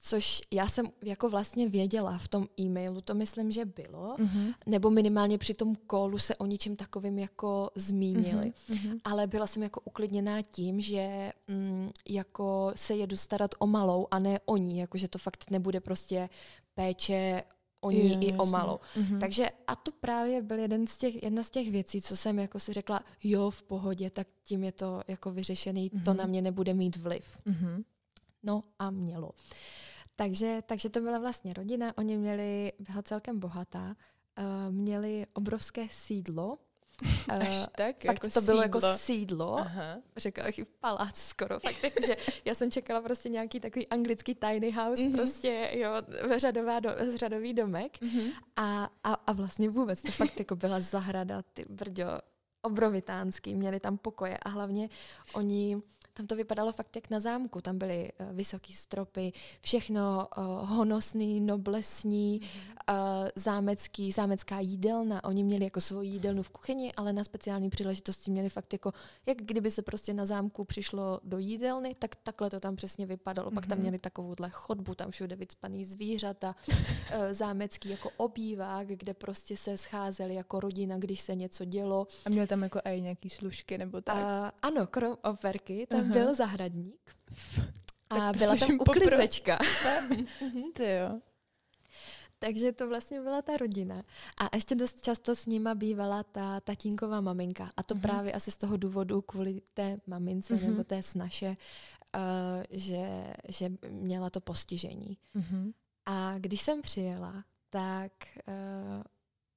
což 0.00 0.40
já 0.52 0.68
jsem 0.68 0.86
jako 1.04 1.30
vlastně 1.30 1.68
věděla 1.68 2.18
v 2.18 2.28
tom 2.28 2.46
e-mailu, 2.60 3.00
to 3.00 3.14
myslím, 3.14 3.50
že 3.50 3.64
bylo, 3.64 4.16
mm-hmm. 4.16 4.54
nebo 4.66 4.90
minimálně 4.90 5.38
při 5.38 5.54
tom 5.54 5.76
kolu 5.76 6.18
se 6.18 6.36
o 6.36 6.46
něčem 6.46 6.76
takovým 6.76 7.18
jako 7.18 7.70
zmínili. 7.74 8.52
Mm-hmm. 8.70 9.00
Ale 9.04 9.26
byla 9.26 9.46
jsem 9.46 9.62
jako 9.62 9.80
uklidněná 9.84 10.42
tím, 10.42 10.80
že 10.80 11.32
mm, 11.48 11.90
jako 12.08 12.72
se 12.74 12.94
jedu 12.94 13.16
starat 13.16 13.50
o 13.58 13.66
malou 13.66 14.06
a 14.10 14.18
ne 14.18 14.40
o 14.44 14.56
ní, 14.56 14.78
jakože 14.78 15.08
to 15.08 15.18
fakt 15.18 15.50
nebude 15.50 15.80
prostě 15.80 16.28
péče 16.74 17.42
o 17.80 17.90
ní 17.90 18.12
jo, 18.12 18.18
i 18.20 18.32
o 18.32 18.46
malou. 18.46 18.78
Mm-hmm. 18.96 19.18
Takže 19.18 19.50
a 19.66 19.76
to 19.76 19.92
právě 19.92 20.42
byl 20.42 20.58
jeden 20.58 20.86
z 20.86 20.98
těch, 20.98 21.22
jedna 21.22 21.42
z 21.42 21.50
těch 21.50 21.70
věcí, 21.70 22.02
co 22.02 22.16
jsem 22.16 22.38
jako 22.38 22.58
si 22.58 22.72
řekla, 22.72 23.00
jo, 23.24 23.50
v 23.50 23.62
pohodě, 23.62 24.10
tak 24.10 24.28
tím 24.44 24.64
je 24.64 24.72
to 24.72 25.02
jako 25.08 25.30
vyřešený, 25.30 25.90
mm-hmm. 25.90 26.02
to 26.02 26.14
na 26.14 26.26
mě 26.26 26.42
nebude 26.42 26.74
mít 26.74 26.96
vliv. 26.96 27.38
Mm-hmm. 27.46 27.84
No 28.42 28.62
a 28.78 28.90
mělo. 28.90 29.30
Takže, 30.16 30.62
takže 30.66 30.88
to 30.88 31.00
byla 31.00 31.18
vlastně 31.18 31.52
rodina, 31.52 31.98
oni 31.98 32.16
měli, 32.16 32.72
byla 32.78 33.02
celkem 33.02 33.40
bohatá, 33.40 33.96
uh, 34.38 34.74
měli 34.74 35.26
obrovské 35.34 35.88
sídlo, 35.90 36.58
Až 37.28 37.58
uh, 37.58 37.66
tak? 37.76 37.96
Fakt 38.04 38.24
jako 38.24 38.28
to 38.28 38.40
bylo 38.40 38.62
jako 38.62 38.80
sídlo. 38.80 38.88
jako 38.88 38.98
sídlo. 38.98 39.58
Aha. 39.58 39.98
Řekla 40.16 40.44
bych 40.44 40.58
i 40.58 40.64
palác 40.64 41.16
skoro. 41.16 41.60
Fakt 41.60 41.84
jako, 41.84 42.06
že 42.06 42.16
já 42.44 42.54
jsem 42.54 42.70
čekala 42.70 43.02
prostě 43.02 43.28
nějaký 43.28 43.60
takový 43.60 43.86
anglický 43.86 44.34
tiny 44.34 44.70
house, 44.70 45.02
mm-hmm. 45.02 45.16
prostě 45.16 45.70
jo, 45.74 45.90
řadová 46.36 46.80
do, 46.80 46.90
řadový 47.18 47.54
domek. 47.54 47.98
Mm-hmm. 48.00 48.32
A, 48.56 48.90
a, 49.04 49.12
a 49.12 49.32
vlastně 49.32 49.70
vůbec 49.70 50.02
to 50.02 50.12
fakt 50.12 50.38
jako 50.38 50.56
byla 50.56 50.80
zahrada, 50.80 51.42
ty 51.42 51.64
brďo, 51.68 52.06
obrovitánský, 52.62 53.54
měli 53.54 53.80
tam 53.80 53.98
pokoje 53.98 54.38
a 54.38 54.48
hlavně 54.48 54.88
oni 55.34 55.82
tam 56.16 56.26
to 56.26 56.36
vypadalo 56.36 56.72
fakt 56.72 56.96
jak 56.96 57.10
na 57.10 57.20
zámku. 57.20 57.60
Tam 57.60 57.78
byly 57.78 58.12
uh, 58.20 58.32
vysoké 58.32 58.72
stropy, 58.72 59.32
všechno 59.60 60.28
uh, 60.38 60.44
honosný, 60.68 61.40
noblesní, 61.40 62.40
mm-hmm. 62.40 63.22
uh, 63.22 63.28
zámecký, 63.34 64.12
zámecká 64.12 64.60
jídelna. 64.60 65.24
Oni 65.24 65.44
měli 65.44 65.64
jako 65.64 65.80
svoji 65.80 66.10
jídelnu 66.10 66.42
v 66.42 66.50
kuchyni, 66.50 66.92
ale 66.92 67.12
na 67.12 67.24
speciální 67.24 67.70
příležitosti 67.70 68.30
měli 68.30 68.48
fakt 68.48 68.72
jako, 68.72 68.92
jak 69.26 69.38
kdyby 69.38 69.70
se 69.70 69.82
prostě 69.82 70.14
na 70.14 70.26
zámku 70.26 70.64
přišlo 70.64 71.20
do 71.24 71.38
jídelny, 71.38 71.94
tak 71.98 72.14
takhle 72.14 72.50
to 72.50 72.60
tam 72.60 72.76
přesně 72.76 73.06
vypadalo. 73.06 73.50
Mm-hmm. 73.50 73.54
Pak 73.54 73.66
tam 73.66 73.78
mhm. 73.78 73.82
měli 73.82 73.98
takovouhle 73.98 74.50
chodbu, 74.50 74.94
tam 74.94 75.10
všude 75.10 75.36
vycpaný 75.36 75.84
zvířata, 75.84 76.54
uh, 76.68 76.76
zámecký 77.32 77.88
jako 77.88 78.10
obývák, 78.16 78.86
kde 78.86 79.14
prostě 79.14 79.56
se 79.56 79.78
scházeli 79.78 80.34
jako 80.34 80.60
rodina, 80.60 80.98
když 80.98 81.20
se 81.20 81.34
něco 81.34 81.64
dělo. 81.64 82.06
A 82.24 82.28
měli 82.28 82.46
tam 82.46 82.62
jako 82.62 82.80
i 82.84 83.00
nějaký 83.00 83.30
služky 83.30 83.78
nebo 83.78 84.00
tak? 84.00 84.16
Uh, 84.16 84.22
ano, 84.62 84.86
krom 84.86 85.16
operky, 85.22 85.86
tam 85.90 86.05
byl 86.12 86.34
zahradník 86.34 87.10
a 88.10 88.32
byla 88.32 88.56
tam 88.56 88.70
uklizečka. 88.80 89.58
Ty 90.74 90.84
jo. 90.84 91.20
Takže 92.38 92.72
to 92.72 92.88
vlastně 92.88 93.20
byla 93.20 93.42
ta 93.42 93.56
rodina. 93.56 94.02
A 94.40 94.56
ještě 94.56 94.74
dost 94.74 95.02
často 95.02 95.34
s 95.34 95.46
nima 95.46 95.74
bývala 95.74 96.22
ta 96.22 96.60
tatínková 96.60 97.20
maminka. 97.20 97.72
A 97.76 97.82
to 97.82 97.94
mm-hmm. 97.94 98.00
právě 98.00 98.32
asi 98.32 98.50
z 98.50 98.56
toho 98.56 98.76
důvodu 98.76 99.22
kvůli 99.22 99.62
té 99.74 99.98
mamince 100.06 100.54
mm-hmm. 100.54 100.68
nebo 100.68 100.84
té 100.84 101.02
snaše, 101.02 101.56
uh, 102.16 102.64
že, 102.70 103.34
že 103.48 103.70
měla 103.88 104.30
to 104.30 104.40
postižení. 104.40 105.18
Mm-hmm. 105.36 105.72
A 106.06 106.38
když 106.38 106.60
jsem 106.60 106.82
přijela, 106.82 107.44
tak 107.70 108.12
uh, 108.48 109.02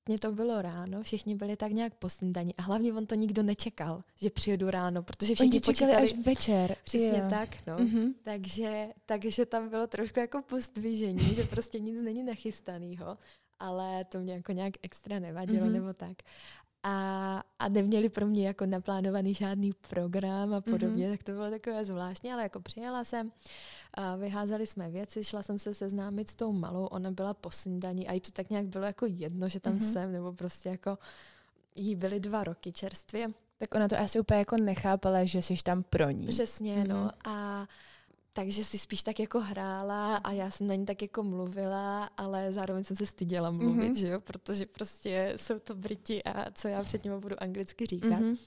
mě 0.06 0.20
to 0.20 0.32
bylo 0.32 0.62
ráno, 0.62 1.04
všichni 1.04 1.36
byli 1.36 1.56
tak 1.56 1.72
nějak 1.72 1.96
posnídaní 1.96 2.56
a 2.56 2.62
hlavně 2.62 2.94
on 2.94 3.06
to 3.06 3.16
nikdo 3.16 3.44
nečekal, 3.44 4.04
že 4.16 4.30
přijedu 4.30 4.70
ráno, 4.70 5.04
protože 5.04 5.36
všichni 5.36 5.60
počítali 5.60 5.96
až 5.96 6.14
večer. 6.26 6.76
Přesně 6.84 7.08
yeah. 7.08 7.30
tak, 7.30 7.68
no. 7.68 7.78
Mm-hmm. 7.78 8.14
Takže, 8.24 8.88
takže 9.06 9.46
tam 9.46 9.70
bylo 9.70 9.88
trošku 9.88 10.20
jako 10.20 10.42
postvížení, 10.42 11.36
že 11.36 11.44
prostě 11.44 11.80
nic 11.80 12.02
není 12.02 12.24
nachystanýho, 12.24 13.18
ale 13.60 14.06
to 14.06 14.20
mě 14.20 14.34
jako 14.34 14.52
nějak 14.52 14.74
extra 14.82 15.20
nevadilo 15.20 15.68
mm-hmm. 15.68 15.72
nebo 15.72 15.94
tak 15.94 16.18
a, 16.84 17.44
a 17.60 17.70
neměli 17.70 18.10
pro 18.10 18.28
mě 18.28 18.48
jako 18.48 18.66
naplánovaný 18.66 19.34
žádný 19.34 19.74
program 19.90 20.54
a 20.54 20.62
podobně, 20.62 21.08
mm-hmm. 21.08 21.12
tak 21.12 21.24
to 21.24 21.32
bylo 21.32 21.50
takové 21.50 21.86
zvláštní, 21.86 22.34
ale 22.34 22.44
jako 22.44 22.60
přijela 22.60 23.04
jsem, 23.04 23.32
a 23.94 24.16
vyházeli 24.16 24.68
jsme 24.68 24.90
věci, 24.90 25.24
šla 25.24 25.44
jsem 25.44 25.60
se 25.60 25.74
seznámit 25.74 26.30
s 26.30 26.36
tou 26.36 26.52
malou, 26.52 26.86
ona 26.86 27.12
byla 27.12 27.34
po 27.34 27.52
snídaní 27.52 28.08
a 28.08 28.14
i 28.14 28.20
to 28.20 28.32
tak 28.32 28.50
nějak 28.50 28.66
bylo 28.66 28.86
jako 28.86 29.06
jedno, 29.06 29.48
že 29.48 29.60
tam 29.60 29.78
mm-hmm. 29.78 29.92
jsem, 29.92 30.12
nebo 30.12 30.34
prostě 30.34 30.70
jako 30.70 30.98
jí 31.76 31.96
byly 31.96 32.20
dva 32.20 32.44
roky 32.44 32.72
čerstvě. 32.72 33.32
Tak 33.58 33.76
ona 33.76 33.88
to 33.88 34.00
asi 34.00 34.20
úplně 34.20 34.40
jako 34.40 34.58
nechápala, 34.58 35.26
že 35.26 35.42
jsi 35.42 35.56
tam 35.64 35.84
pro 35.84 36.10
ní. 36.10 36.28
Přesně, 36.28 36.76
mm-hmm. 36.76 36.88
no. 36.88 37.12
A 37.28 37.68
takže 38.34 38.64
si 38.64 38.78
spíš 38.78 39.04
tak 39.04 39.20
jako 39.20 39.40
hrála 39.40 40.16
a 40.16 40.32
já 40.32 40.52
jsem 40.52 40.68
na 40.68 40.76
ní 40.76 40.86
tak 40.86 41.02
jako 41.02 41.24
mluvila, 41.24 42.10
ale 42.18 42.54
zároveň 42.54 42.84
jsem 42.84 42.96
se 42.96 43.06
styděla 43.06 43.52
mluvit, 43.52 43.92
mm-hmm. 43.92 44.00
že 44.00 44.08
jo, 44.08 44.20
protože 44.20 44.66
prostě 44.66 45.34
jsou 45.36 45.60
to 45.60 45.76
Briti 45.76 46.24
a 46.24 46.52
co 46.52 46.68
já 46.68 46.84
před 46.84 47.04
nimi 47.04 47.20
budu 47.20 47.44
anglicky 47.44 47.86
říkat. 47.86 48.20
Mm-hmm. 48.20 48.38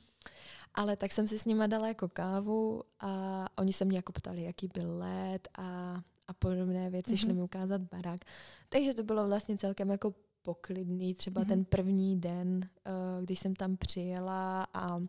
Ale 0.75 0.97
tak 0.97 1.13
jsem 1.13 1.29
si 1.29 1.39
s 1.39 1.45
nima 1.45 1.67
dala 1.67 1.89
jako 1.89 2.09
kávu 2.09 2.83
a 3.01 3.47
oni 3.59 3.73
se 3.73 3.85
mě 3.85 3.99
jako 3.99 4.13
ptali, 4.13 4.43
jaký 4.43 4.69
byl 4.75 4.99
let 4.99 5.49
a, 5.59 6.01
a 6.27 6.33
podobné 6.33 6.91
věci, 6.91 7.11
mm-hmm. 7.11 7.17
šli 7.17 7.33
mi 7.33 7.43
ukázat 7.43 7.81
barák. 7.81 8.21
Takže 8.69 8.95
to 8.95 9.03
bylo 9.03 9.27
vlastně 9.27 9.59
celkem 9.59 9.91
jako 9.91 10.15
poklidný, 10.43 11.15
třeba 11.15 11.43
mm-hmm. 11.43 11.49
ten 11.49 11.65
první 11.65 12.21
den, 12.21 12.57
uh, 12.57 13.25
když 13.25 13.39
jsem 13.39 13.55
tam 13.55 13.77
přijela 13.77 14.67
a 14.75 15.03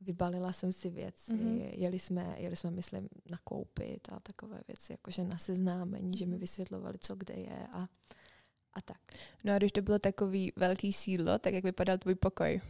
vybalila 0.00 0.52
jsem 0.52 0.72
si 0.72 0.90
věci, 0.90 1.32
mm-hmm. 1.32 1.70
jeli, 1.72 1.98
jsme, 1.98 2.34
jeli 2.38 2.56
jsme, 2.56 2.70
myslím, 2.70 3.08
nakoupit 3.30 4.08
a 4.12 4.20
takové 4.20 4.60
věci, 4.68 4.92
jakože 4.92 5.24
na 5.24 5.38
seznámení, 5.38 6.18
že 6.18 6.26
mi 6.26 6.32
mhm. 6.32 6.40
vysvětlovali, 6.40 6.98
co 7.00 7.16
kde 7.16 7.34
je 7.34 7.66
a, 7.72 7.88
a 8.74 8.80
tak. 8.80 9.00
No 9.44 9.54
a 9.54 9.58
když 9.58 9.72
to 9.72 9.82
bylo 9.82 9.98
takový 9.98 10.52
velký 10.56 10.92
sídlo, 10.92 11.38
tak 11.38 11.54
jak 11.54 11.64
vypadal 11.64 11.98
tvůj 11.98 12.14
pokoj? 12.14 12.60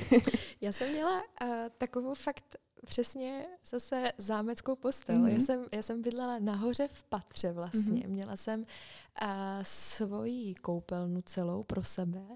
Já 0.60 0.72
jsem 0.72 0.90
měla 0.90 1.22
uh, 1.42 1.48
takovou 1.78 2.14
fakt 2.14 2.56
přesně 2.84 3.46
zase 3.70 4.12
zámeckou 4.18 4.76
postel. 4.76 5.16
Mm-hmm. 5.16 5.26
Já, 5.26 5.32
mhm. 5.32 5.40
jsem, 5.40 5.66
já 5.72 5.82
jsem 5.82 6.02
bydlela 6.02 6.38
nahoře 6.38 6.88
v 6.88 7.02
patře 7.02 7.52
vlastně. 7.52 8.02
Mm-hmm. 8.02 8.08
Měla 8.08 8.36
jsem 8.36 8.60
uh, 8.60 9.28
svoji 9.62 10.54
koupelnu 10.54 11.22
celou 11.22 11.62
pro 11.62 11.84
sebe 11.84 12.26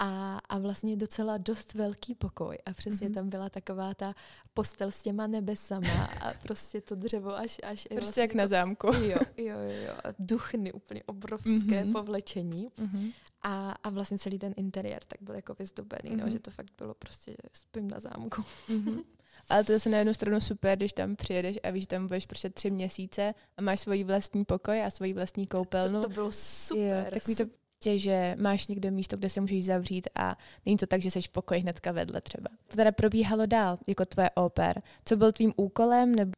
a, 0.00 0.38
a 0.48 0.58
vlastně 0.58 0.96
docela 0.96 1.38
dost 1.38 1.74
velký 1.74 2.14
pokoj. 2.14 2.58
A 2.66 2.72
přesně 2.72 3.08
mm-hmm. 3.08 3.14
tam 3.14 3.28
byla 3.28 3.48
taková 3.48 3.94
ta 3.94 4.14
postel 4.54 4.90
s 4.90 5.02
těma 5.02 5.26
nebesama 5.26 6.04
a 6.04 6.32
prostě 6.42 6.80
to 6.80 6.94
dřevo 6.94 7.36
až... 7.36 7.56
až 7.62 7.82
prostě 7.82 7.94
vlastně 7.94 8.22
jak 8.22 8.34
na 8.34 8.46
zámku. 8.46 8.86
Jo, 8.86 9.18
jo, 9.36 9.58
jo. 9.58 9.70
jo. 9.86 10.12
Duchny 10.18 10.72
úplně 10.72 11.02
obrovské 11.06 11.50
mm-hmm. 11.50 11.92
povlečení. 11.92 12.68
Mm-hmm. 12.68 13.12
A, 13.42 13.70
a 13.70 13.90
vlastně 13.90 14.18
celý 14.18 14.38
ten 14.38 14.54
interiér 14.56 15.04
tak 15.04 15.22
byl 15.22 15.34
jako 15.34 15.54
vyzdobený, 15.58 16.10
mm-hmm. 16.10 16.16
no, 16.16 16.24
mhm. 16.24 16.30
že 16.30 16.40
to 16.40 16.50
fakt 16.50 16.70
bylo 16.78 16.94
prostě 16.94 17.36
spím 17.52 17.90
na 17.90 18.00
zámku. 18.00 18.44
Mm-hmm. 18.68 19.04
Ale 19.48 19.64
to 19.64 19.72
je 19.72 19.78
na 19.90 19.98
jednu 19.98 20.14
stranu 20.14 20.40
super, 20.40 20.78
když 20.78 20.92
tam 20.92 21.16
přijedeš 21.16 21.58
a 21.62 21.70
víš, 21.70 21.82
že 21.82 21.86
tam 21.86 22.06
budeš 22.06 22.26
prostě 22.26 22.50
tři 22.50 22.70
měsíce 22.70 23.34
a 23.56 23.62
máš 23.62 23.80
svůj 23.80 24.04
vlastní 24.04 24.44
pokoj 24.44 24.84
a 24.84 24.90
svoji 24.90 25.12
vlastní 25.12 25.46
koupelnu. 25.46 26.00
To, 26.00 26.08
to 26.08 26.14
bylo 26.14 26.32
super. 26.32 27.04
Jo, 27.04 27.10
takový 27.14 27.36
to 27.36 27.44
prostě, 27.80 27.98
že 27.98 28.36
máš 28.40 28.66
někde 28.66 28.90
místo, 28.90 29.16
kde 29.16 29.28
se 29.28 29.40
můžeš 29.40 29.64
zavřít 29.64 30.08
a 30.14 30.36
není 30.66 30.76
to 30.76 30.86
tak, 30.86 31.02
že 31.02 31.10
jsi 31.10 31.20
v 31.20 31.28
pokoji 31.28 31.60
hnedka 31.60 31.92
vedle 31.92 32.20
třeba. 32.20 32.48
To 32.68 32.76
teda 32.76 32.92
probíhalo 32.92 33.46
dál, 33.46 33.78
jako 33.86 34.04
tvoje 34.04 34.30
oper. 34.30 34.82
Co 35.04 35.16
byl 35.16 35.32
tvým 35.32 35.52
úkolem? 35.56 36.14
Nebo... 36.14 36.32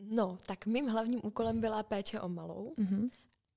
No, 0.00 0.38
tak 0.46 0.66
mým 0.66 0.86
hlavním 0.88 1.20
úkolem 1.22 1.60
byla 1.60 1.82
péče 1.82 2.20
o 2.20 2.28
malou. 2.28 2.74
Mm-hmm. 2.78 3.08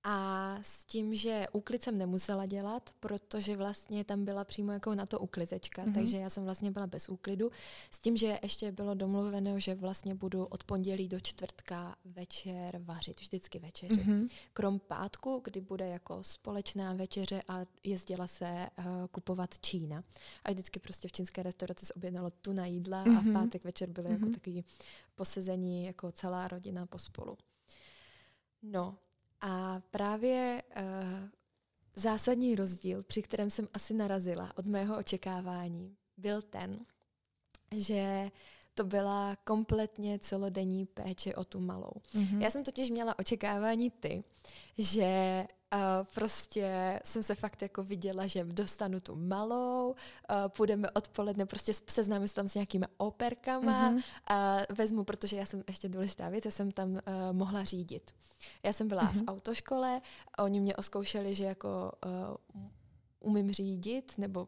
A 0.04 0.58
s 0.62 0.86
tím, 0.86 1.16
že 1.16 1.46
úklid 1.52 1.84
jsem 1.84 1.98
nemusela 1.98 2.46
dělat, 2.46 2.90
protože 3.00 3.58
vlastně 3.58 4.04
tam 4.04 4.26
byla 4.26 4.44
přímo 4.44 4.72
jako 4.72 4.96
na 4.96 5.06
to 5.06 5.20
uklizečka, 5.20 5.86
mm-hmm. 5.86 5.94
takže 5.94 6.18
já 6.18 6.30
jsem 6.30 6.44
vlastně 6.44 6.72
byla 6.72 6.88
bez 6.88 7.10
úklidu. 7.10 7.52
S 7.92 8.00
tím, 8.00 8.18
že 8.18 8.40
ještě 8.44 8.72
bylo 8.72 8.94
domluveno, 8.94 9.60
že 9.60 9.76
vlastně 9.76 10.16
budu 10.16 10.46
od 10.46 10.64
pondělí 10.64 11.08
do 11.08 11.20
čtvrtka 11.20 11.96
večer 12.06 12.82
vařit, 12.84 13.20
vždycky 13.22 13.60
večeři. 13.60 13.94
Mm-hmm. 13.94 14.30
Krom 14.54 14.80
pátku, 14.80 15.42
kdy 15.44 15.62
bude 15.62 15.88
jako 15.88 16.24
společná 16.24 16.94
večeře 16.94 17.42
a 17.48 17.60
jezdila 17.84 18.28
se 18.28 18.68
uh, 18.78 18.86
kupovat 19.12 19.60
Čína. 19.60 20.04
A 20.44 20.52
vždycky 20.52 20.80
prostě 20.80 21.08
v 21.08 21.12
čínské 21.12 21.44
restauraci 21.44 21.86
se 21.86 21.94
objednalo 21.94 22.30
tu 22.30 22.54
na 22.54 22.66
jídla 22.66 23.06
mm-hmm. 23.06 23.18
a 23.18 23.22
v 23.22 23.26
mhm. 23.26 23.34
pátek 23.34 23.64
večer 23.64 23.90
byly 23.90 24.08
mm-hmm. 24.08 24.12
jako 24.12 24.26
mhm. 24.26 24.34
takový 24.34 24.66
posezení 25.16 25.86
jako 25.86 26.12
celá 26.12 26.48
rodina 26.48 26.86
pospolu. 26.86 27.38
No, 28.62 28.98
a 29.42 29.82
právě 29.92 30.64
uh, 30.78 31.30
zásadní 31.96 32.56
rozdíl, 32.56 33.04
při 33.04 33.22
kterém 33.22 33.50
jsem 33.50 33.68
asi 33.74 33.94
narazila 33.94 34.54
od 34.58 34.66
mého 34.66 34.98
očekávání, 34.98 35.96
byl 36.18 36.42
ten, 36.42 36.86
že 37.72 38.32
to 38.74 38.84
byla 38.84 39.36
kompletně 39.36 40.20
celodenní 40.20 40.86
péče 40.86 41.36
o 41.36 41.44
tu 41.44 41.60
malou. 41.60 41.94
Mm-hmm. 42.14 42.42
Já 42.42 42.50
jsem 42.50 42.64
totiž 42.64 42.90
měla 42.90 43.20
očekávání 43.20 43.92
ty, 43.92 44.24
že 44.78 45.44
uh, 45.74 45.80
prostě 46.16 47.00
jsem 47.04 47.24
se 47.24 47.36
fakt 47.36 47.62
jako 47.62 47.84
viděla, 47.84 48.28
že 48.28 48.44
dostanu 48.44 49.00
tu 49.00 49.16
malou, 49.16 49.90
uh, 49.90 49.96
půjdeme 50.48 50.90
odpoledne, 50.90 51.46
prostě 51.46 51.74
seznámím 51.88 52.28
se 52.28 52.36
tam 52.36 52.48
s 52.48 52.56
nějakými 52.56 52.86
operkama 52.98 53.92
mm-hmm. 53.92 54.04
a 54.28 54.58
vezmu, 54.78 55.04
protože 55.04 55.38
já 55.38 55.46
jsem 55.46 55.64
ještě 55.68 55.90
důležitá 55.90 56.30
věc, 56.30 56.46
já 56.46 56.52
jsem 56.52 56.72
tam 56.72 56.92
uh, 56.92 57.00
mohla 57.32 57.64
řídit. 57.64 58.12
Já 58.64 58.74
jsem 58.74 58.88
byla 58.88 59.02
mm-hmm. 59.02 59.26
v 59.26 59.28
autoškole, 59.28 60.02
oni 60.40 60.60
mě 60.60 60.76
oskoušeli, 60.76 61.36
že 61.36 61.44
jako 61.44 61.92
uh, 62.06 62.62
umím 63.20 63.52
řídit, 63.52 64.14
nebo 64.18 64.48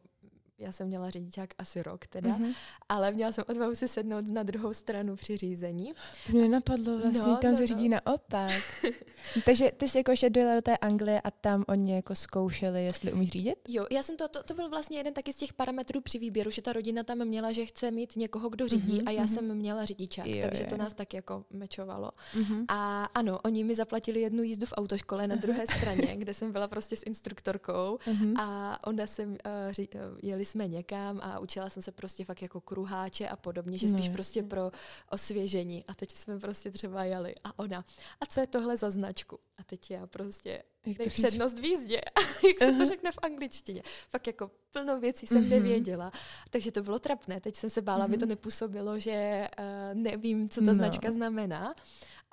já 0.63 0.71
jsem 0.71 0.87
měla 0.87 1.09
řidičák 1.09 1.49
asi 1.57 1.83
rok 1.83 2.07
teda, 2.07 2.29
mm-hmm. 2.29 2.55
ale 2.89 3.11
měla 3.11 3.31
jsem 3.31 3.43
odvahu 3.47 3.75
si 3.75 3.87
sednout 3.87 4.27
na 4.27 4.43
druhou 4.43 4.73
stranu 4.73 5.15
při 5.15 5.37
řízení. 5.37 5.93
To 6.25 6.31
mě 6.31 6.41
nenapadlo 6.41 6.97
vlastně, 6.97 7.21
no, 7.21 7.37
tam 7.37 7.51
no, 7.51 7.57
se 7.57 7.67
řídí 7.67 7.89
no. 7.89 7.97
naopak. 8.05 8.61
Takže 9.45 9.71
ty 9.77 9.87
jsi 9.87 9.97
jako 9.97 10.11
ještě 10.11 10.29
dojela 10.29 10.55
do 10.55 10.61
té 10.61 10.77
Anglie 10.77 11.21
a 11.21 11.31
tam 11.31 11.65
oni 11.67 11.95
jako 11.95 12.15
zkoušeli, 12.15 12.85
jestli 12.85 13.13
umíš 13.13 13.29
řídit? 13.29 13.55
Jo, 13.67 13.85
já 13.91 14.03
jsem 14.03 14.17
to, 14.17 14.27
to, 14.27 14.43
to 14.43 14.53
byl 14.53 14.69
vlastně 14.69 14.97
jeden 14.97 15.13
taky 15.13 15.33
z 15.33 15.35
těch 15.35 15.53
parametrů 15.53 16.01
při 16.01 16.19
výběru, 16.19 16.51
že 16.51 16.61
ta 16.61 16.73
rodina 16.73 17.03
tam 17.03 17.25
měla, 17.25 17.51
že 17.51 17.65
chce 17.65 17.91
mít 17.91 18.15
někoho, 18.15 18.49
kdo 18.49 18.67
řídí 18.67 18.99
mm-hmm, 18.99 19.07
a 19.07 19.11
já 19.11 19.25
mm-hmm. 19.25 19.33
jsem 19.33 19.55
měla 19.55 19.85
řidičák, 19.85 20.27
jo, 20.27 20.41
takže 20.41 20.63
jo. 20.63 20.69
to 20.69 20.77
nás 20.77 20.93
tak 20.93 21.13
jako 21.13 21.45
mečovalo. 21.51 22.11
Mm-hmm. 22.35 22.65
A 22.67 23.03
ano, 23.03 23.39
oni 23.45 23.63
mi 23.63 23.75
zaplatili 23.75 24.21
jednu 24.21 24.43
jízdu 24.43 24.65
v 24.65 24.73
autoškole 24.73 25.27
na 25.27 25.35
druhé 25.35 25.65
straně, 25.77 26.15
kde 26.17 26.33
jsem 26.33 26.51
byla 26.51 26.67
prostě 26.67 26.95
s 26.95 27.03
instruktorkou 27.05 27.99
mm-hmm. 28.05 28.39
a 28.39 28.79
ona 28.87 29.07
jsem 29.07 29.29
uh, 29.29 29.37
ří, 29.71 29.89
uh, 29.95 30.01
jeli 30.23 30.45
jsme 30.53 30.67
někam 30.67 31.19
a 31.23 31.39
učila 31.39 31.69
jsem 31.69 31.83
se 31.83 31.91
prostě 31.91 32.25
fakt 32.25 32.41
jako 32.41 32.61
kruháče 32.61 33.27
a 33.27 33.35
podobně, 33.35 33.77
že 33.77 33.89
spíš 33.89 34.07
no, 34.07 34.13
prostě 34.13 34.43
pro 34.43 34.71
osvěžení. 35.09 35.83
A 35.87 35.93
teď 35.93 36.15
jsme 36.15 36.39
prostě 36.39 36.71
třeba 36.71 37.03
jeli 37.03 37.35
a 37.43 37.59
ona, 37.59 37.85
a 38.21 38.25
co 38.25 38.39
je 38.39 38.47
tohle 38.47 38.77
za 38.77 38.89
značku? 38.89 39.39
A 39.57 39.63
teď 39.63 39.91
já 39.91 40.07
prostě, 40.07 40.63
jak 40.85 40.97
to 40.97 41.09
přednost 41.09 41.59
v 41.59 41.63
jízdě, 41.63 42.01
jak 42.47 42.59
se 42.59 42.71
to 42.71 42.85
řekne 42.85 43.11
v 43.11 43.19
angličtině. 43.21 43.81
Fakt 44.09 44.27
jako 44.27 44.51
plno 44.71 44.99
věcí 44.99 45.27
jsem 45.27 45.43
mm-hmm. 45.43 45.49
nevěděla, 45.49 46.11
takže 46.49 46.71
to 46.71 46.83
bylo 46.83 46.99
trapné. 46.99 47.41
Teď 47.41 47.55
jsem 47.55 47.69
se 47.69 47.81
bála, 47.81 47.99
mm-hmm. 47.99 48.05
aby 48.05 48.17
to 48.17 48.25
mhm. 48.25 48.29
nepůsobilo, 48.29 48.99
že 48.99 49.47
uh, 49.59 49.65
nevím, 49.93 50.49
co 50.49 50.61
ta 50.61 50.65
no. 50.65 50.73
značka 50.73 51.11
znamená 51.11 51.75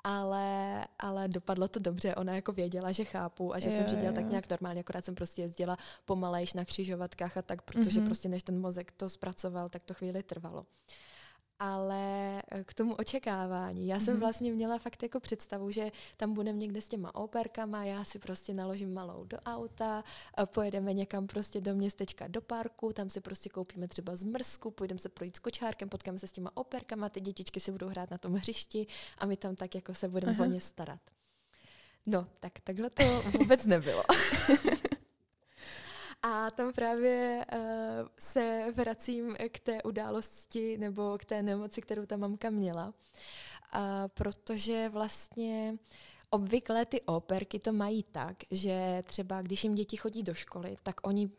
ale, 0.03 0.87
ale 0.99 1.27
dopadlo 1.27 1.67
to 1.67 1.79
dobře. 1.79 2.15
Ona 2.15 2.35
jako 2.35 2.51
věděla, 2.51 2.91
že 2.91 3.05
chápu 3.05 3.53
a 3.53 3.59
že 3.59 3.69
jo, 3.69 3.75
jsem 3.75 3.87
řídila 3.87 4.07
jo. 4.07 4.15
tak 4.15 4.29
nějak 4.29 4.49
normálně, 4.49 4.79
akorát 4.79 5.05
jsem 5.05 5.15
prostě 5.15 5.41
jezdila 5.41 5.77
pomalejš 6.05 6.53
na 6.53 6.65
křižovatkách 6.65 7.37
a 7.37 7.41
tak, 7.41 7.61
protože 7.61 8.01
mm-hmm. 8.01 8.05
prostě 8.05 8.29
než 8.29 8.43
ten 8.43 8.59
mozek 8.59 8.91
to 8.91 9.09
zpracoval, 9.09 9.69
tak 9.69 9.83
to 9.83 9.93
chvíli 9.93 10.23
trvalo 10.23 10.65
ale 11.61 12.41
eh, 12.51 12.63
k 12.63 12.73
tomu 12.73 12.95
očekávání. 12.95 13.87
Já 13.87 13.99
jsem 13.99 14.13
mhm. 14.13 14.19
vlastně 14.19 14.53
měla 14.53 14.77
fakt 14.77 15.03
jako 15.03 15.19
představu, 15.19 15.71
že 15.71 15.91
tam 16.17 16.33
budeme 16.33 16.57
někde 16.57 16.81
s 16.81 16.87
těma 16.87 17.15
operkama, 17.15 17.83
já 17.83 18.03
si 18.03 18.19
prostě 18.19 18.53
naložím 18.53 18.93
malou 18.93 19.23
do 19.23 19.37
auta, 19.37 20.03
pojedeme 20.45 20.93
někam 20.93 21.27
prostě 21.27 21.61
do 21.61 21.75
městečka, 21.75 22.27
do 22.27 22.41
parku, 22.41 22.93
tam 22.93 23.09
si 23.09 23.21
prostě 23.21 23.49
koupíme 23.49 23.87
třeba 23.87 24.15
zmrzku, 24.15 24.71
půjdeme 24.71 24.99
se 24.99 25.09
projít 25.09 25.35
s 25.35 25.39
kočárkem, 25.39 25.89
potkáme 25.89 26.19
se 26.19 26.27
s 26.27 26.31
těma 26.31 26.57
operkama, 26.57 27.09
ty 27.09 27.21
dětičky 27.21 27.59
si 27.59 27.71
budou 27.71 27.87
hrát 27.87 28.11
na 28.11 28.17
tom 28.17 28.33
hřišti 28.33 28.87
a 29.17 29.25
my 29.25 29.37
tam 29.37 29.55
tak 29.55 29.75
jako 29.75 29.93
se 29.93 30.07
budeme 30.09 30.39
o 30.39 30.45
ně 30.45 30.61
starat. 30.61 31.01
No, 32.07 32.27
tak 32.39 32.59
takhle 32.63 32.89
to 32.89 33.03
vůbec 33.39 33.65
nebylo. 33.65 34.03
A 36.23 36.51
tam 36.51 36.73
právě 36.73 37.45
uh, 37.53 37.59
se 38.19 38.65
vracím 38.75 39.35
k 39.51 39.59
té 39.59 39.83
události 39.83 40.77
nebo 40.77 41.17
k 41.17 41.25
té 41.25 41.43
nemoci, 41.43 41.81
kterou 41.81 42.05
ta 42.05 42.17
mamka 42.17 42.49
měla. 42.49 42.85
Uh, 42.87 42.91
protože 44.13 44.89
vlastně 44.89 45.77
obvykle 46.29 46.85
ty 46.85 47.01
operky 47.01 47.59
to 47.59 47.73
mají 47.73 48.03
tak, 48.03 48.37
že 48.51 49.03
třeba 49.05 49.41
když 49.41 49.63
jim 49.63 49.75
děti 49.75 49.97
chodí 49.97 50.23
do 50.23 50.33
školy, 50.33 50.77
tak 50.83 51.07
oni 51.07 51.29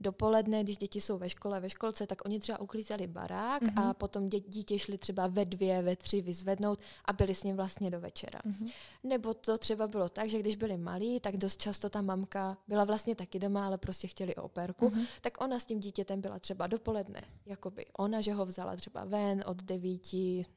dopoledne, 0.00 0.62
když 0.62 0.76
děti 0.76 1.00
jsou 1.00 1.18
ve 1.18 1.30
škole, 1.30 1.60
ve 1.60 1.70
školce, 1.70 2.06
tak 2.06 2.24
oni 2.24 2.40
třeba 2.40 2.60
uklízeli 2.60 3.06
barák 3.06 3.62
mm-hmm. 3.62 3.72
a 3.76 3.80
mhm. 3.80 3.94
potom 3.94 4.28
dě, 4.28 4.40
dítě 4.40 4.78
šli 4.78 4.98
třeba 4.98 5.26
ve 5.26 5.44
dvě, 5.44 5.82
ve 5.82 5.96
tři 5.96 6.22
vyzvednout 6.22 6.78
a 7.04 7.12
byli 7.12 7.34
s 7.34 7.44
ním 7.44 7.56
vlastně 7.56 7.90
do 7.90 8.00
večera. 8.00 8.40
Mm-hmm. 8.46 8.72
Nebo 9.04 9.34
to 9.34 9.58
třeba 9.58 9.86
bylo 9.88 10.08
tak, 10.08 10.28
že 10.30 10.38
když 10.38 10.56
byli 10.56 10.76
malí, 10.78 11.20
tak 11.20 11.36
dost 11.36 11.60
často 11.60 11.90
ta 11.90 12.02
mamka 12.02 12.56
byla 12.68 12.84
vlastně 12.84 13.14
taky 13.14 13.38
doma, 13.38 13.66
ale 13.66 13.78
prostě 13.78 14.08
chtěli 14.08 14.34
operku, 14.34 14.88
mm-hmm. 14.88 15.06
tak 15.20 15.40
ona 15.40 15.58
s 15.58 15.66
tím 15.66 15.80
dítětem 15.80 16.20
byla 16.20 16.38
třeba 16.38 16.66
dopoledne, 16.66 17.22
jakoby 17.46 17.86
ona, 17.98 18.20
že 18.20 18.32
ho 18.32 18.46
vzala 18.46 18.76
třeba 18.76 19.04
ven 19.04 19.44
od 19.46 19.62
9 19.62 20.02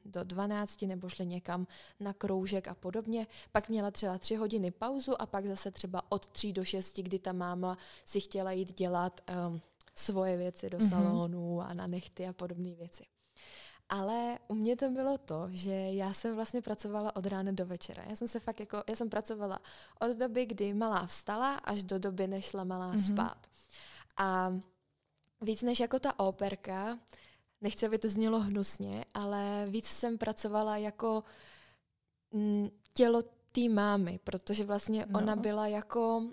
do 0.04 0.24
12 0.24 0.82
nebo 0.82 1.08
šli 1.08 1.26
někam 1.26 1.66
na 2.00 2.12
kroužek 2.12 2.68
a 2.68 2.74
podobně, 2.74 3.26
pak 3.52 3.68
měla 3.68 3.90
třeba 3.90 4.18
tři 4.18 4.34
hodiny 4.34 4.70
pauzu 4.70 5.22
a 5.22 5.26
pak 5.26 5.46
zase 5.46 5.70
třeba 5.70 6.02
od 6.08 6.26
3 6.26 6.52
do 6.52 6.64
6, 6.64 6.98
kdy 6.98 7.18
ta 7.18 7.32
máma 7.32 7.78
si 8.04 8.20
chtěla 8.20 8.52
jít 8.52 8.74
dělat 8.78 9.20
um, 9.28 9.60
svoje 9.94 10.36
věci 10.36 10.70
do 10.70 10.78
mm-hmm. 10.78 10.88
salonu 10.88 11.60
a 11.60 11.74
na 11.74 11.86
nechty 11.86 12.26
a 12.26 12.32
podobné 12.32 12.74
věci. 12.74 13.04
Ale 13.88 14.38
u 14.48 14.54
mě 14.54 14.76
to 14.76 14.90
bylo 14.90 15.18
to, 15.18 15.48
že 15.50 15.74
já 15.74 16.12
jsem 16.12 16.34
vlastně 16.34 16.62
pracovala 16.62 17.16
od 17.16 17.26
rána 17.26 17.52
do 17.52 17.66
večera. 17.66 18.02
Já 18.08 18.16
jsem 18.16 18.28
se 18.28 18.40
fakt 18.40 18.60
jako, 18.60 18.82
já 18.88 18.96
jsem 18.96 19.10
pracovala 19.10 19.58
od 20.00 20.16
doby, 20.16 20.46
kdy 20.46 20.74
malá 20.74 21.06
vstala, 21.06 21.54
až 21.54 21.82
do 21.82 21.98
doby, 21.98 22.26
než 22.26 22.44
šla 22.44 22.64
malá 22.64 22.94
mm-hmm. 22.94 23.12
spát. 23.12 23.46
A 24.16 24.54
víc 25.40 25.62
než 25.62 25.80
jako 25.80 25.98
ta 25.98 26.18
operka, 26.18 26.98
nechci, 27.60 27.86
aby 27.86 27.98
to 27.98 28.08
znělo 28.08 28.40
hnusně, 28.40 29.04
ale 29.14 29.66
víc 29.68 29.86
jsem 29.86 30.18
pracovala 30.18 30.76
jako 30.76 31.24
mm, 32.32 32.68
tělo 32.94 33.22
té 33.52 33.68
mámy, 33.68 34.20
protože 34.24 34.64
vlastně 34.64 35.06
no. 35.08 35.18
ona 35.18 35.36
byla 35.36 35.66
jako 35.66 36.28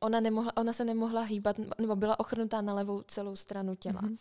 ona, 0.00 0.20
nemohla, 0.20 0.56
ona 0.56 0.72
se 0.72 0.84
nemohla 0.84 1.22
hýbat, 1.22 1.56
nebo 1.80 1.96
byla 1.96 2.20
ochrnutá 2.20 2.60
na 2.60 2.74
levou 2.74 3.02
celou 3.02 3.36
stranu 3.36 3.74
těla. 3.74 4.00
Mm-hmm. 4.00 4.16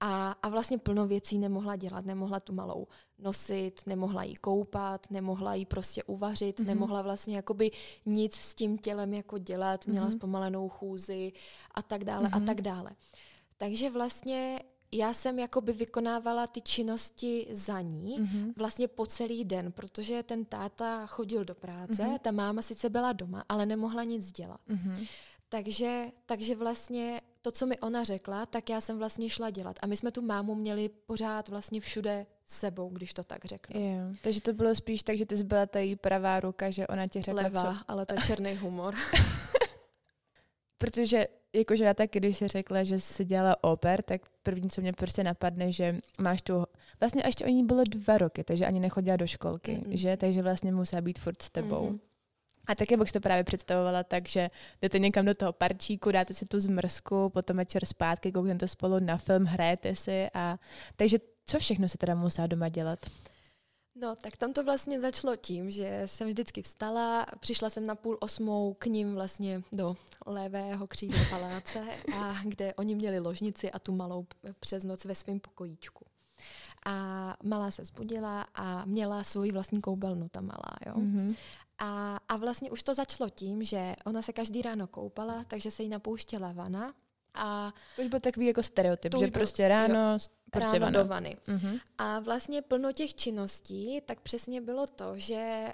A, 0.00 0.36
a 0.42 0.48
vlastně 0.48 0.78
plno 0.78 1.06
věcí 1.06 1.38
nemohla 1.38 1.76
dělat. 1.76 2.04
Nemohla 2.04 2.40
tu 2.40 2.52
malou 2.52 2.86
nosit, 3.18 3.80
nemohla 3.86 4.22
jí 4.22 4.34
koupat, 4.34 5.10
nemohla 5.10 5.54
jí 5.54 5.66
prostě 5.66 6.02
uvařit, 6.02 6.60
mm-hmm. 6.60 6.66
nemohla 6.66 7.02
vlastně 7.02 7.36
jakoby 7.36 7.70
nic 8.06 8.34
s 8.34 8.54
tím 8.54 8.78
tělem 8.78 9.14
jako 9.14 9.38
dělat, 9.38 9.86
měla 9.86 10.08
mm-hmm. 10.08 10.16
zpomalenou 10.16 10.68
chůzi 10.68 11.32
a 11.74 11.82
tak 11.82 12.04
dále 12.04 12.28
mm-hmm. 12.28 12.42
a 12.42 12.46
tak 12.46 12.60
dále. 12.60 12.90
Takže 13.56 13.90
vlastně 13.90 14.60
já 14.92 15.12
jsem 15.12 15.38
jakoby 15.38 15.72
vykonávala 15.72 16.46
ty 16.46 16.60
činnosti 16.60 17.46
za 17.50 17.80
ní 17.80 18.20
mm-hmm. 18.20 18.52
vlastně 18.56 18.88
po 18.88 19.06
celý 19.06 19.44
den, 19.44 19.72
protože 19.72 20.22
ten 20.22 20.44
táta 20.44 21.06
chodil 21.06 21.44
do 21.44 21.54
práce, 21.54 22.02
mm-hmm. 22.02 22.18
ta 22.18 22.30
máma 22.30 22.62
sice 22.62 22.90
byla 22.90 23.12
doma, 23.12 23.44
ale 23.48 23.66
nemohla 23.66 24.04
nic 24.04 24.32
dělat. 24.32 24.60
Mm-hmm. 24.70 25.06
Takže, 25.48 26.06
takže 26.26 26.54
vlastně 26.54 27.20
to, 27.42 27.52
co 27.52 27.66
mi 27.66 27.78
ona 27.78 28.04
řekla, 28.04 28.46
tak 28.46 28.70
já 28.70 28.80
jsem 28.80 28.98
vlastně 28.98 29.30
šla 29.30 29.50
dělat. 29.50 29.76
A 29.82 29.86
my 29.86 29.96
jsme 29.96 30.10
tu 30.10 30.22
mámu 30.22 30.54
měli 30.54 30.88
pořád 30.88 31.48
vlastně 31.48 31.80
všude 31.80 32.26
sebou, 32.46 32.88
když 32.88 33.14
to 33.14 33.24
tak 33.24 33.44
řeknu. 33.44 33.80
Jo, 33.80 34.14
takže 34.22 34.40
to 34.40 34.52
bylo 34.52 34.74
spíš 34.74 35.02
tak, 35.02 35.18
že 35.18 35.26
ty 35.26 35.36
jsi 35.36 35.44
byla 35.44 35.66
ta 35.66 35.78
její 35.78 35.96
pravá 35.96 36.40
ruka, 36.40 36.70
že 36.70 36.86
ona 36.86 37.06
ti 37.06 37.22
řekla, 37.22 37.42
Levá, 37.42 37.62
co... 37.62 37.78
ale 37.88 38.06
to 38.06 38.14
je 38.14 38.20
černý 38.26 38.56
humor. 38.56 38.94
Protože 40.78 41.26
jakože 41.52 41.84
já 41.84 41.94
taky, 41.94 42.20
když 42.20 42.36
se 42.36 42.48
řekla, 42.48 42.84
že 42.84 42.98
jsi 42.98 43.24
dělala 43.24 43.64
oper, 43.64 44.02
tak 44.02 44.20
první, 44.42 44.70
co 44.70 44.80
mě 44.80 44.92
prostě 44.92 45.24
napadne, 45.24 45.72
že 45.72 45.98
máš 46.20 46.42
tu, 46.42 46.64
vlastně 47.00 47.22
ještě 47.26 47.44
o 47.44 47.48
ní 47.48 47.64
bylo 47.64 47.84
dva 47.84 48.18
roky, 48.18 48.44
takže 48.44 48.66
ani 48.66 48.80
nechodila 48.80 49.16
do 49.16 49.26
školky, 49.26 49.72
mm-hmm. 49.72 49.96
že? 49.96 50.16
Takže 50.16 50.42
vlastně 50.42 50.72
musela 50.72 51.02
být 51.02 51.18
furt 51.18 51.42
s 51.42 51.50
tebou. 51.50 51.90
Mm-hmm. 51.90 52.00
A 52.66 52.74
taky 52.74 52.96
bych 52.96 53.12
to 53.12 53.20
právě 53.20 53.44
představovala 53.44 54.02
tak, 54.02 54.28
že 54.28 54.50
jdete 54.82 54.98
někam 54.98 55.24
do 55.24 55.34
toho 55.34 55.52
parčíku, 55.52 56.12
dáte 56.12 56.34
si 56.34 56.46
tu 56.46 56.60
zmrzku, 56.60 57.28
potom 57.28 57.56
večer 57.56 57.84
zpátky, 57.84 58.32
kouknete 58.32 58.68
spolu 58.68 58.98
na 58.98 59.16
film, 59.16 59.44
hrajete 59.44 59.94
si 59.94 60.28
a 60.34 60.58
takže 60.96 61.18
co 61.44 61.58
všechno 61.58 61.88
se 61.88 61.98
teda 61.98 62.14
musela 62.14 62.46
doma 62.46 62.68
dělat? 62.68 62.98
No, 64.00 64.16
tak 64.16 64.36
tam 64.36 64.52
to 64.52 64.64
vlastně 64.64 65.00
začalo 65.00 65.36
tím, 65.36 65.70
že 65.70 66.02
jsem 66.06 66.28
vždycky 66.28 66.62
vstala, 66.62 67.26
přišla 67.40 67.70
jsem 67.70 67.86
na 67.86 67.94
půl 67.94 68.16
osmou 68.20 68.74
k 68.74 68.86
ním 68.86 69.14
vlastně 69.14 69.62
do 69.72 69.96
levého 70.26 70.86
křídla 70.86 71.20
paláce, 71.30 71.84
a 72.16 72.34
kde 72.44 72.74
oni 72.74 72.94
měli 72.94 73.18
ložnici 73.18 73.70
a 73.70 73.78
tu 73.78 73.92
malou 73.92 74.26
přes 74.60 74.84
noc 74.84 75.04
ve 75.04 75.14
svém 75.14 75.40
pokojíčku. 75.40 76.04
A 76.86 77.36
malá 77.42 77.70
se 77.70 77.84
zbudila 77.84 78.46
a 78.54 78.84
měla 78.84 79.24
svoji 79.24 79.52
vlastní 79.52 79.80
koubelnu, 79.80 80.28
ta 80.28 80.40
malá, 80.40 80.76
jo. 80.86 80.94
Mm-hmm. 80.94 81.36
A, 81.78 82.18
a 82.28 82.36
vlastně 82.36 82.70
už 82.70 82.82
to 82.82 82.94
začalo 82.94 83.30
tím, 83.30 83.62
že 83.62 83.94
ona 84.06 84.22
se 84.22 84.32
každý 84.32 84.62
ráno 84.62 84.86
koupala, 84.86 85.44
takže 85.48 85.70
se 85.70 85.82
jí 85.82 85.88
napouštěla 85.88 86.52
vana, 86.52 86.94
a 87.34 87.72
to 87.96 88.02
už 88.02 88.08
byl 88.08 88.20
takový 88.20 88.46
jako 88.46 88.62
stereotyp, 88.62 89.12
že 89.14 89.18
byl, 89.18 89.30
prostě 89.30 89.68
ráno, 89.68 90.12
jo, 90.12 90.18
prostě 90.50 90.78
ráno 90.78 91.04
vany. 91.04 91.36
Uh-huh. 91.46 91.80
A 91.98 92.20
vlastně 92.20 92.62
plno 92.62 92.92
těch 92.92 93.14
činností, 93.14 94.00
tak 94.06 94.20
přesně 94.20 94.60
bylo 94.60 94.86
to, 94.86 95.18
že 95.18 95.72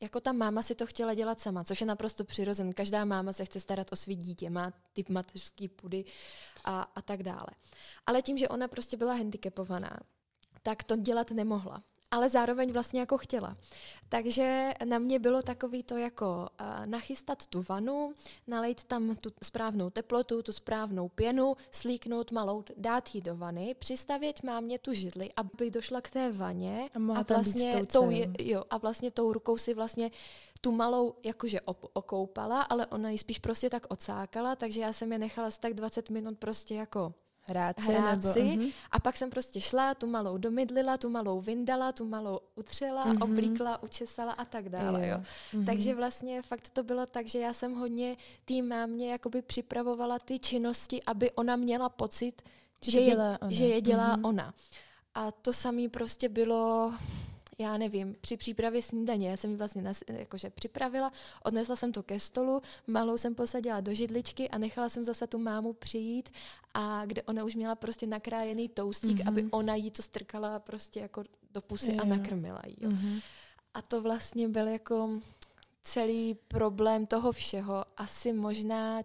jako 0.00 0.20
ta 0.20 0.32
máma 0.32 0.62
si 0.62 0.74
to 0.74 0.86
chtěla 0.86 1.14
dělat 1.14 1.40
sama, 1.40 1.64
což 1.64 1.80
je 1.80 1.86
naprosto 1.86 2.24
přirozen. 2.24 2.72
Každá 2.72 3.04
máma 3.04 3.32
se 3.32 3.44
chce 3.44 3.60
starat 3.60 3.92
o 3.92 3.96
svý 3.96 4.16
dítě, 4.16 4.50
má 4.50 4.72
typ 4.92 5.08
mateřský 5.08 5.68
pudy 5.68 6.04
a, 6.64 6.82
a 6.94 7.02
tak 7.02 7.22
dále. 7.22 7.46
Ale 8.06 8.22
tím, 8.22 8.38
že 8.38 8.48
ona 8.48 8.68
prostě 8.68 8.96
byla 8.96 9.14
handicapovaná, 9.14 10.00
tak 10.62 10.82
to 10.82 10.96
dělat 10.96 11.30
nemohla 11.30 11.82
ale 12.10 12.28
zároveň 12.28 12.72
vlastně 12.72 13.00
jako 13.00 13.18
chtěla. 13.18 13.56
Takže 14.08 14.74
na 14.84 14.98
mě 14.98 15.18
bylo 15.18 15.42
takový 15.42 15.82
to 15.82 15.96
jako 15.96 16.48
uh, 16.60 16.86
nachystat 16.86 17.46
tu 17.46 17.64
vanu, 17.68 18.14
nalejt 18.46 18.84
tam 18.84 19.16
tu 19.16 19.30
správnou 19.42 19.90
teplotu, 19.90 20.42
tu 20.42 20.52
správnou 20.52 21.08
pěnu, 21.08 21.56
slíknout 21.70 22.32
malou, 22.32 22.64
dát 22.76 23.14
ji 23.14 23.20
do 23.20 23.36
vany, 23.36 23.74
přistavět 23.78 24.42
mámě 24.42 24.78
tu 24.78 24.92
židli, 24.92 25.30
aby 25.36 25.70
došla 25.70 26.00
k 26.00 26.10
té 26.10 26.32
vaně 26.32 26.90
a, 26.94 27.18
a 27.18 27.22
vlastně 27.22 27.86
tou, 27.86 28.10
jo, 28.40 28.64
a 28.70 28.78
vlastně 28.78 29.10
tou 29.10 29.32
rukou 29.32 29.56
si 29.56 29.74
vlastně 29.74 30.10
tu 30.60 30.72
malou 30.72 31.14
jakože 31.24 31.60
op- 31.60 31.88
okoupala, 31.92 32.62
ale 32.62 32.86
ona 32.86 33.10
ji 33.10 33.18
spíš 33.18 33.38
prostě 33.38 33.70
tak 33.70 33.86
ocákala, 33.88 34.56
takže 34.56 34.80
já 34.80 34.92
jsem 34.92 35.12
je 35.12 35.18
nechala 35.18 35.50
tak 35.60 35.74
20 35.74 36.10
minut 36.10 36.38
prostě 36.38 36.74
jako 36.74 37.14
hrát 37.48 37.80
si, 37.80 37.92
hrát 37.92 38.22
nebo, 38.22 38.32
si 38.32 38.40
uh-huh. 38.40 38.72
a 38.90 39.00
pak 39.00 39.16
jsem 39.16 39.30
prostě 39.30 39.60
šla, 39.60 39.94
tu 39.94 40.06
malou 40.06 40.38
domydlila, 40.38 40.96
tu 40.96 41.10
malou 41.10 41.40
vyndala, 41.40 41.92
tu 41.92 42.04
malou 42.04 42.40
utřela, 42.54 43.06
uh-huh. 43.06 43.24
oblíkla, 43.24 43.82
učesala 43.82 44.32
a 44.32 44.44
tak 44.44 44.68
dále. 44.68 45.08
Jo. 45.08 45.16
Uh-huh. 45.16 45.66
Takže 45.66 45.94
vlastně 45.94 46.42
fakt 46.42 46.70
to 46.70 46.82
bylo 46.82 47.06
tak, 47.06 47.26
že 47.26 47.38
já 47.38 47.52
jsem 47.52 47.74
hodně 47.74 48.16
tým 48.44 48.68
mámě 48.68 49.10
jakoby 49.10 49.42
připravovala 49.42 50.18
ty 50.18 50.38
činnosti, 50.38 51.02
aby 51.02 51.30
ona 51.30 51.56
měla 51.56 51.88
pocit, 51.88 52.42
že, 52.82 52.90
že, 52.90 53.00
je, 53.00 53.16
že 53.48 53.66
je 53.66 53.80
dělá 53.80 54.16
uh-huh. 54.16 54.28
ona. 54.28 54.54
A 55.14 55.30
to 55.30 55.52
samé 55.52 55.88
prostě 55.88 56.28
bylo 56.28 56.94
já 57.58 57.76
nevím, 57.76 58.16
při 58.20 58.36
přípravě 58.36 58.82
snídaně, 58.82 59.30
já 59.30 59.36
jsem 59.36 59.50
ji 59.50 59.56
vlastně 59.56 59.82
nas, 59.82 60.02
jakože 60.12 60.50
připravila, 60.50 61.12
odnesla 61.44 61.76
jsem 61.76 61.92
to 61.92 62.02
ke 62.02 62.20
stolu, 62.20 62.62
malou 62.86 63.18
jsem 63.18 63.34
posadila 63.34 63.80
do 63.80 63.94
židličky 63.94 64.48
a 64.48 64.58
nechala 64.58 64.88
jsem 64.88 65.04
zase 65.04 65.26
tu 65.26 65.38
mámu 65.38 65.72
přijít 65.72 66.30
a 66.74 67.06
kde 67.06 67.22
ona 67.22 67.44
už 67.44 67.54
měla 67.54 67.74
prostě 67.74 68.06
nakrájený 68.06 68.68
toustík, 68.68 69.18
mm-hmm. 69.18 69.28
aby 69.28 69.44
ona 69.50 69.74
jí 69.74 69.90
to 69.90 70.02
strkala 70.02 70.58
prostě 70.58 71.00
jako 71.00 71.24
do 71.52 71.60
pusy 71.60 71.92
jo. 71.92 71.98
a 72.02 72.04
nakrmila 72.04 72.62
jí. 72.66 72.76
Jo. 72.80 72.90
Mm-hmm. 72.90 73.22
A 73.74 73.82
to 73.82 74.02
vlastně 74.02 74.48
byl 74.48 74.68
jako 74.68 75.20
celý 75.82 76.34
problém 76.34 77.06
toho 77.06 77.32
všeho. 77.32 77.84
Asi 77.96 78.32
možná 78.32 79.02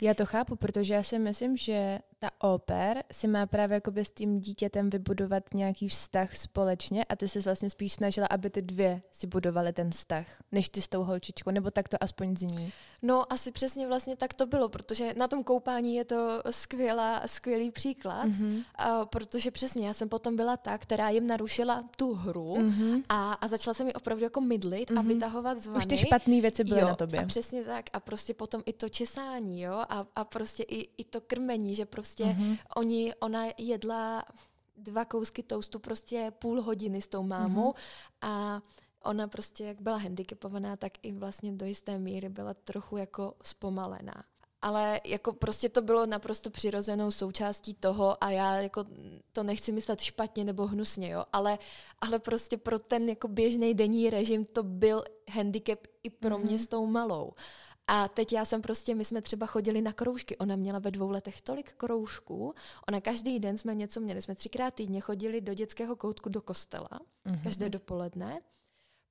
já 0.00 0.14
to 0.14 0.26
chápu, 0.26 0.56
protože 0.56 0.94
já 0.94 1.02
si 1.02 1.18
myslím, 1.18 1.56
že 1.56 1.98
ta 2.20 2.30
oper 2.38 3.04
si 3.12 3.28
má 3.28 3.46
právě 3.46 3.74
jakoby 3.74 4.04
s 4.04 4.10
tím 4.10 4.40
dítětem 4.40 4.90
vybudovat 4.90 5.54
nějaký 5.54 5.88
vztah 5.88 6.36
společně 6.36 7.04
a 7.04 7.16
ty 7.16 7.28
se 7.28 7.40
vlastně 7.40 7.70
spíš 7.70 7.92
snažila, 7.92 8.26
aby 8.26 8.50
ty 8.50 8.62
dvě 8.62 9.02
si 9.12 9.26
budovaly 9.26 9.72
ten 9.72 9.90
vztah, 9.90 10.26
než 10.52 10.68
ty 10.68 10.82
s 10.82 10.88
tou 10.88 11.04
holčičkou, 11.04 11.50
nebo 11.50 11.70
tak 11.70 11.88
to 11.88 11.96
aspoň 12.00 12.36
zní. 12.36 12.72
No 13.02 13.32
asi 13.32 13.52
přesně 13.52 13.86
vlastně 13.86 14.16
tak 14.16 14.34
to 14.34 14.46
bylo, 14.46 14.68
protože 14.68 15.14
na 15.16 15.28
tom 15.28 15.44
koupání 15.44 15.94
je 15.94 16.04
to 16.04 16.42
skvělá, 16.50 17.22
skvělý 17.26 17.70
příklad, 17.70 18.26
mm-hmm. 18.26 18.64
a, 18.74 19.06
protože 19.06 19.50
přesně 19.50 19.86
já 19.86 19.92
jsem 19.92 20.08
potom 20.08 20.36
byla 20.36 20.56
ta, 20.56 20.78
která 20.78 21.08
jim 21.08 21.26
narušila 21.26 21.84
tu 21.96 22.14
hru 22.14 22.54
mm-hmm. 22.54 23.02
a, 23.08 23.32
a 23.32 23.48
začala 23.48 23.74
jsem 23.74 23.86
mi 23.86 23.94
opravdu 23.94 24.24
jako 24.24 24.40
mydlit 24.40 24.90
mm-hmm. 24.90 24.98
a 24.98 25.02
vytahovat 25.02 25.58
z 25.58 25.66
vany. 25.66 25.78
Už 25.78 25.86
ty 25.86 25.98
špatné 25.98 26.40
věci 26.40 26.64
byly 26.64 26.80
jo, 26.80 26.86
na 26.86 26.94
tobě. 26.94 27.20
A 27.20 27.26
přesně 27.26 27.64
tak 27.64 27.84
a 27.92 28.00
prostě 28.00 28.34
potom 28.34 28.62
i 28.66 28.72
to 28.72 28.88
česání, 28.88 29.60
jo, 29.60 29.72
a, 29.72 30.06
a 30.16 30.24
prostě 30.24 30.62
i, 30.62 30.88
i 30.98 31.04
to 31.04 31.20
krmení, 31.20 31.74
že 31.74 31.86
prostě 31.86 32.07
mm-hmm. 32.16 32.58
oni, 32.76 33.14
ona 33.14 33.44
jedla 33.58 34.24
dva 34.76 35.04
kousky 35.04 35.42
toastu 35.42 35.78
prostě 35.78 36.32
půl 36.38 36.62
hodiny 36.62 37.02
s 37.02 37.08
tou 37.08 37.22
mámou 37.22 37.70
mm-hmm. 37.70 38.28
a 38.28 38.62
ona 39.02 39.28
prostě, 39.28 39.64
jak 39.64 39.80
byla 39.80 39.96
handicapovaná, 39.96 40.76
tak 40.76 40.92
i 41.02 41.12
vlastně 41.12 41.52
do 41.52 41.66
jisté 41.66 41.98
míry 41.98 42.28
byla 42.28 42.54
trochu 42.54 42.96
jako 42.96 43.34
zpomalená. 43.42 44.24
Ale 44.62 45.00
jako 45.04 45.32
prostě 45.32 45.68
to 45.68 45.82
bylo 45.82 46.06
naprosto 46.06 46.50
přirozenou 46.50 47.10
součástí 47.10 47.74
toho 47.74 48.24
a 48.24 48.30
já 48.30 48.56
jako 48.56 48.84
to 49.32 49.42
nechci 49.42 49.72
myslet 49.72 50.00
špatně 50.00 50.44
nebo 50.44 50.66
hnusně, 50.66 51.10
jo, 51.10 51.24
ale, 51.32 51.58
ale 52.00 52.18
prostě 52.18 52.56
pro 52.56 52.78
ten 52.78 53.08
jako 53.08 53.28
běžný 53.28 53.74
denní 53.74 54.10
režim 54.10 54.44
to 54.44 54.62
byl 54.62 55.04
handicap 55.30 55.78
i 56.02 56.10
pro 56.10 56.38
mm-hmm. 56.38 56.44
mě 56.44 56.58
s 56.58 56.68
tou 56.68 56.86
malou. 56.86 57.32
A 57.90 58.08
teď 58.08 58.32
já 58.32 58.44
jsem 58.44 58.62
prostě, 58.62 58.94
my 58.94 59.04
jsme 59.04 59.22
třeba 59.22 59.46
chodili 59.46 59.82
na 59.82 59.92
kroužky. 59.92 60.36
Ona 60.36 60.56
měla 60.56 60.78
ve 60.78 60.90
dvou 60.90 61.10
letech 61.10 61.42
tolik 61.42 61.72
kroužků. 61.72 62.54
Ona 62.88 63.00
každý 63.00 63.38
den 63.38 63.58
jsme 63.58 63.74
něco 63.74 64.00
měli. 64.00 64.22
Jsme 64.22 64.34
třikrát 64.34 64.74
týdně 64.74 65.00
chodili 65.00 65.40
do 65.40 65.54
dětského 65.54 65.96
koutku 65.96 66.28
do 66.28 66.40
kostela, 66.40 66.88
mm-hmm. 67.26 67.42
každé 67.42 67.68
dopoledne. 67.68 68.40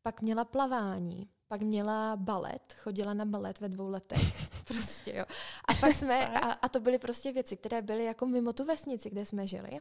Pak 0.02 0.22
měla 0.22 0.46
plavání, 0.46 1.30
pak 1.48 1.62
měla 1.62 2.16
balet, 2.16 2.76
chodila 2.78 3.14
na 3.14 3.26
balet 3.26 3.60
ve 3.60 3.70
dvou 3.70 3.90
letech. 3.90 4.50
prostě, 4.68 5.14
jo. 5.16 5.26
A 5.68 5.74
pak 5.74 5.96
jsme, 5.96 6.28
a, 6.36 6.52
a 6.52 6.70
to 6.70 6.80
byly 6.80 7.00
prostě 7.00 7.32
věci, 7.32 7.58
které 7.58 7.82
byly 7.82 8.04
jako 8.04 8.26
mimo 8.26 8.54
tu 8.54 8.66
vesnici, 8.66 9.10
kde 9.10 9.26
jsme 9.26 9.48
žili. 9.48 9.80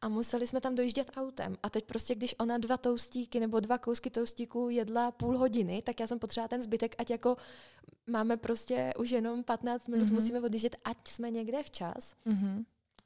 A 0.00 0.08
museli 0.08 0.46
jsme 0.46 0.60
tam 0.60 0.74
dojíždět 0.74 1.10
autem. 1.16 1.56
A 1.62 1.70
teď 1.70 1.84
prostě, 1.84 2.14
když 2.14 2.34
ona 2.38 2.58
dva 2.58 2.76
toustíky 2.76 3.40
nebo 3.40 3.60
dva 3.60 3.78
kousky 3.78 4.10
toustíků 4.10 4.68
jedla 4.68 5.10
půl 5.10 5.38
hodiny, 5.38 5.82
tak 5.82 6.00
já 6.00 6.06
jsem 6.06 6.18
potřebovala 6.18 6.48
ten 6.48 6.62
zbytek, 6.62 6.94
ať 6.98 7.10
jako 7.10 7.36
máme 8.06 8.36
prostě 8.36 8.92
už 8.98 9.10
jenom 9.10 9.44
15 9.44 9.88
minut, 9.88 10.08
mm-hmm. 10.08 10.12
musíme 10.12 10.40
odjíždět, 10.40 10.76
ať 10.84 10.96
jsme 11.08 11.30
někde 11.30 11.62
včas. 11.62 12.14
Mm-hmm. 12.26 12.64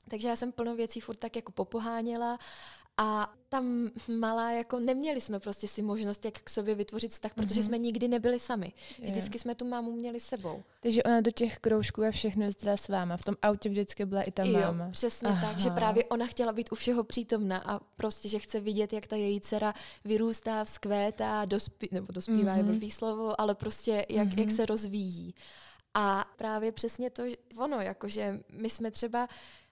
Takže 0.09 0.29
já 0.29 0.37
jsem 0.37 0.53
plno 0.53 0.77
věcí 0.77 1.01
furt 1.01 1.16
tak 1.16 1.37
jako 1.37 1.53
popoháněla 1.53 2.38
a 2.96 3.32
tam 3.48 3.88
malá, 4.18 4.50
jako 4.50 4.80
neměli 4.80 5.20
jsme 5.20 5.40
prostě 5.40 5.68
si 5.68 5.82
možnost, 5.82 6.24
jak 6.24 6.35
k 6.35 6.50
sobě 6.50 6.74
vytvořit 6.74 7.11
vztah, 7.11 7.35
protože 7.35 7.61
mm-hmm. 7.61 7.64
jsme 7.64 7.78
nikdy 7.78 8.09
nebyli 8.09 8.38
sami. 8.38 8.72
Vždycky 9.02 9.38
jsme 9.38 9.54
tu 9.54 9.64
mámu 9.64 9.92
měli 9.92 10.20
sebou. 10.20 10.62
Takže 10.80 11.02
ona 11.02 11.20
do 11.20 11.30
těch 11.30 11.59
kroužků 11.59 12.04
a 12.04 12.11
všechno 12.11 12.44
jezdila 12.44 12.76
s 12.76 12.88
váma. 12.88 13.16
V 13.16 13.24
tom 13.24 13.35
autě 13.42 13.68
vždycky 13.68 14.04
byla 14.04 14.22
i 14.22 14.30
ta 14.30 14.44
máma. 14.44 14.85
Jo, 14.85 14.90
přesně 14.90 15.28
Aha. 15.28 15.48
tak, 15.48 15.59
že 15.59 15.70
právě 15.70 16.04
ona 16.04 16.26
chtěla 16.26 16.52
být 16.52 16.72
u 16.72 16.74
všeho 16.74 17.04
přítomna 17.04 17.59
a 17.66 17.80
prostě, 17.96 18.28
že 18.28 18.38
chce 18.38 18.61
vidět, 18.61 18.92
jak 18.92 19.06
ta 19.06 19.16
její 19.16 19.40
dcera 19.40 19.74
vyrůstá, 20.04 20.64
vzkvétá, 20.64 21.44
dospí, 21.44 21.88
nebo 21.92 22.12
dospívá 22.12 22.38
mm-hmm. 22.38 22.56
je 22.56 22.62
mhm. 22.62 22.72
blbý 22.72 22.90
slovo, 22.90 23.40
ale 23.40 23.54
prostě 23.54 24.06
jak, 24.09 24.28
mm-hmm. 24.28 24.40
jak 24.40 24.50
se 24.50 24.66
rozvíjí. 24.66 25.35
A 25.94 26.24
právě 26.37 26.72
přesně 26.72 27.11
to, 27.11 27.22
ono, 27.59 27.80
jakože 27.80 28.40
my 28.52 28.70
jsme 28.70 28.90
třeba, 28.90 29.28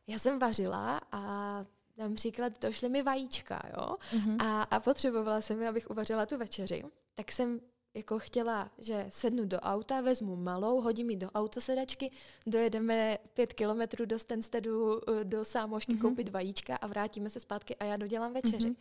já 0.06 0.18
jsem 0.18 0.38
vařila 0.38 1.00
a 1.12 1.64
dám 1.96 2.14
příklad, 2.14 2.52
došly 2.61 2.88
mi 2.88 3.02
vajíčka, 3.02 3.62
jo, 3.76 3.96
mm-hmm. 4.12 4.37
a, 4.46 4.62
a 4.62 4.80
potřebovala 4.80 5.40
jsem, 5.40 5.68
abych 5.68 5.90
uvařila 5.90 6.26
tu 6.26 6.37
večeři, 6.37 6.85
tak 7.14 7.33
jsem 7.33 7.61
jako 7.94 8.18
chtěla, 8.18 8.70
že 8.78 9.07
sednu 9.09 9.44
do 9.44 9.61
auta, 9.61 10.00
vezmu 10.00 10.37
malou, 10.37 10.80
hodím 10.80 11.11
ji 11.11 11.16
do 11.16 11.30
autosedačky, 11.30 12.11
dojedeme 12.46 13.18
pět 13.35 13.52
kilometrů 13.52 14.04
do 14.04 14.18
Stenstedu, 14.18 15.00
eh, 15.11 15.24
do 15.24 15.44
Sámošky 15.44 15.92
mm-hmm. 15.92 16.00
koupit 16.00 16.28
vajíčka 16.28 16.76
a 16.76 16.87
vrátíme 16.87 17.30
se 17.30 17.40
zpátky 17.40 17.76
a 17.76 17.85
já 17.85 17.96
dodělám 17.96 18.33
večeři. 18.33 18.68
Mm-hmm. 18.68 18.76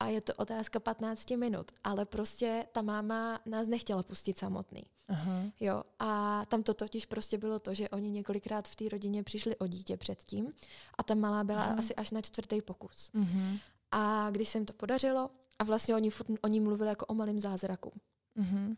A 0.00 0.06
je 0.06 0.20
to 0.20 0.34
otázka 0.34 0.80
15 0.80 1.30
minut, 1.30 1.72
ale 1.84 2.04
prostě 2.04 2.66
ta 2.72 2.82
máma 2.82 3.40
nás 3.46 3.66
nechtěla 3.66 4.02
pustit 4.02 4.38
samotný. 4.38 4.82
Aha. 5.08 5.42
Jo, 5.60 5.82
a 5.98 6.44
tam 6.46 6.62
to 6.62 6.74
totiž 6.74 7.06
prostě 7.06 7.38
bylo 7.38 7.58
to, 7.58 7.74
že 7.74 7.88
oni 7.88 8.10
několikrát 8.10 8.68
v 8.68 8.76
té 8.76 8.88
rodině 8.88 9.22
přišli 9.22 9.56
o 9.56 9.66
dítě 9.66 9.96
předtím 9.96 10.52
a 10.98 11.02
ta 11.02 11.14
malá 11.14 11.44
byla 11.44 11.62
Aha. 11.62 11.74
asi 11.78 11.94
až 11.94 12.10
na 12.10 12.20
čtvrtý 12.20 12.62
pokus. 12.62 13.10
Mm-hmm. 13.14 13.58
A 13.90 14.30
když 14.30 14.48
se 14.48 14.58
jim 14.58 14.66
to 14.66 14.72
podařilo, 14.72 15.30
a 15.58 15.64
vlastně 15.64 15.94
oni, 15.94 16.10
furt, 16.10 16.26
oni 16.42 16.60
mluvili 16.60 16.88
jako 16.88 17.06
o 17.06 17.14
malém 17.14 17.38
zázraku. 17.38 17.92
Mm-hmm. 18.36 18.76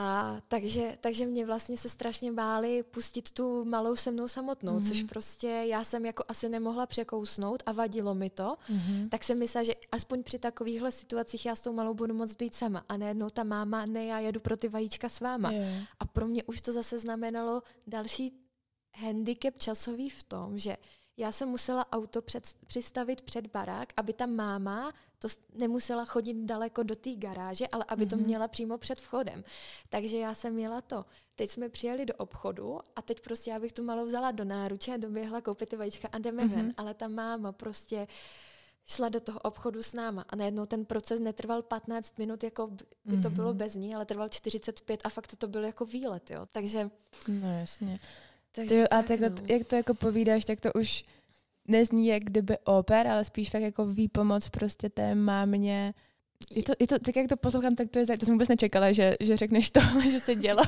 A 0.00 0.36
takže, 0.48 0.98
takže 1.00 1.26
mě 1.26 1.46
vlastně 1.46 1.76
se 1.76 1.88
strašně 1.88 2.32
báli 2.32 2.82
pustit 2.82 3.30
tu 3.30 3.64
malou 3.64 3.96
se 3.96 4.10
mnou 4.10 4.28
samotnou, 4.28 4.78
mm-hmm. 4.78 4.88
což 4.88 5.02
prostě 5.02 5.46
já 5.46 5.84
jsem 5.84 6.06
jako 6.06 6.24
asi 6.28 6.48
nemohla 6.48 6.86
překousnout 6.86 7.62
a 7.66 7.72
vadilo 7.72 8.14
mi 8.14 8.30
to. 8.30 8.56
Mm-hmm. 8.70 9.08
Tak 9.08 9.24
jsem 9.24 9.38
myslela, 9.38 9.64
že 9.64 9.72
aspoň 9.92 10.22
při 10.22 10.38
takovýchhle 10.38 10.92
situacích 10.92 11.46
já 11.46 11.56
s 11.56 11.60
tou 11.60 11.72
malou 11.72 11.94
budu 11.94 12.14
moc 12.14 12.34
být 12.34 12.54
sama. 12.54 12.84
A 12.88 12.96
najednou 12.96 13.30
ta 13.30 13.44
máma, 13.44 13.86
ne, 13.86 14.04
já 14.04 14.18
jedu 14.18 14.40
pro 14.40 14.56
ty 14.56 14.68
vajíčka 14.68 15.08
s 15.08 15.20
váma. 15.20 15.50
Yeah. 15.50 15.84
A 16.00 16.06
pro 16.06 16.26
mě 16.26 16.44
už 16.44 16.60
to 16.60 16.72
zase 16.72 16.98
znamenalo 16.98 17.62
další 17.86 18.32
handicap 18.94 19.58
časový 19.58 20.10
v 20.10 20.22
tom, 20.22 20.58
že 20.58 20.76
já 21.18 21.32
jsem 21.32 21.48
musela 21.48 21.92
auto 21.92 22.22
před, 22.22 22.44
přistavit 22.66 23.20
před 23.20 23.46
barák, 23.46 23.92
aby 23.96 24.12
ta 24.12 24.26
máma 24.26 24.92
to 25.18 25.28
nemusela 25.58 26.04
chodit 26.04 26.34
daleko 26.34 26.82
do 26.82 26.96
té 26.96 27.14
garáže, 27.14 27.68
ale 27.68 27.84
aby 27.88 28.06
mm-hmm. 28.06 28.10
to 28.10 28.16
mhm. 28.16 28.24
měla 28.24 28.48
přímo 28.48 28.78
před 28.78 29.00
vchodem. 29.00 29.44
Takže 29.88 30.18
já 30.18 30.34
jsem 30.34 30.54
měla 30.54 30.80
to. 30.80 31.04
Teď 31.36 31.50
jsme 31.50 31.68
přijeli 31.68 32.06
do 32.06 32.14
obchodu 32.14 32.80
a 32.96 33.02
teď 33.02 33.20
prostě 33.20 33.50
já 33.50 33.60
bych 33.60 33.72
tu 33.72 33.84
malou 33.84 34.04
vzala 34.04 34.30
do 34.30 34.44
náruče 34.44 34.94
a 34.94 34.96
doběhla 34.96 35.40
koupit 35.40 35.68
ty 35.68 35.76
vajíčka 35.76 36.08
a 36.12 36.18
jdeme 36.18 36.44
mm-hmm. 36.44 36.54
ven. 36.56 36.74
Ale 36.76 36.94
ta 36.94 37.08
máma 37.08 37.52
prostě 37.52 38.06
šla 38.86 39.08
do 39.08 39.20
toho 39.20 39.38
obchodu 39.38 39.82
s 39.82 39.92
náma 39.92 40.24
a 40.28 40.36
najednou 40.36 40.66
ten 40.66 40.84
proces 40.84 41.20
netrval 41.20 41.62
15 41.62 42.18
minut, 42.18 42.44
jako 42.44 42.66
by 42.66 42.76
mm-hmm. 43.06 43.22
to 43.22 43.30
bylo 43.30 43.48
mhm. 43.48 43.58
bez 43.58 43.74
ní, 43.74 43.94
ale 43.94 44.04
trval 44.04 44.28
45 44.28 45.00
a 45.04 45.08
fakt 45.08 45.36
to 45.36 45.48
byl 45.48 45.64
jako 45.64 45.84
výlet, 45.84 46.30
jo. 46.30 46.46
Takže... 46.52 46.90
No 47.28 47.60
jasně. 47.60 47.98
Takže 48.52 48.74
Ty, 48.74 48.88
a 48.88 49.02
tak, 49.02 49.20
no. 49.20 49.28
jak 49.46 49.66
to 49.66 49.76
jako 49.76 49.94
povídáš, 49.94 50.44
tak 50.44 50.60
to 50.60 50.72
už 50.72 51.04
nezní 51.68 52.06
jak 52.06 52.24
kdyby 52.24 52.58
oper, 52.64 53.06
ale 53.06 53.24
spíš 53.24 53.50
fakt 53.50 53.62
jako 53.62 53.86
výpomoc 53.86 54.48
prostě 54.48 54.90
té 54.90 55.14
mámě 55.14 55.94
je 56.50 56.62
to, 56.62 56.72
je 56.78 56.86
to, 56.86 56.98
tak 56.98 57.16
jak 57.16 57.28
to 57.28 57.36
poslouchám, 57.36 57.74
tak 57.74 57.88
to 57.90 57.98
je, 57.98 58.18
to 58.18 58.26
jsem 58.26 58.34
vůbec 58.34 58.48
nečekala, 58.48 58.92
že, 58.92 59.16
že 59.20 59.36
řekneš 59.36 59.70
to, 59.76 59.80
že 60.10 60.20
se 60.20 60.34
dělo. 60.34 60.62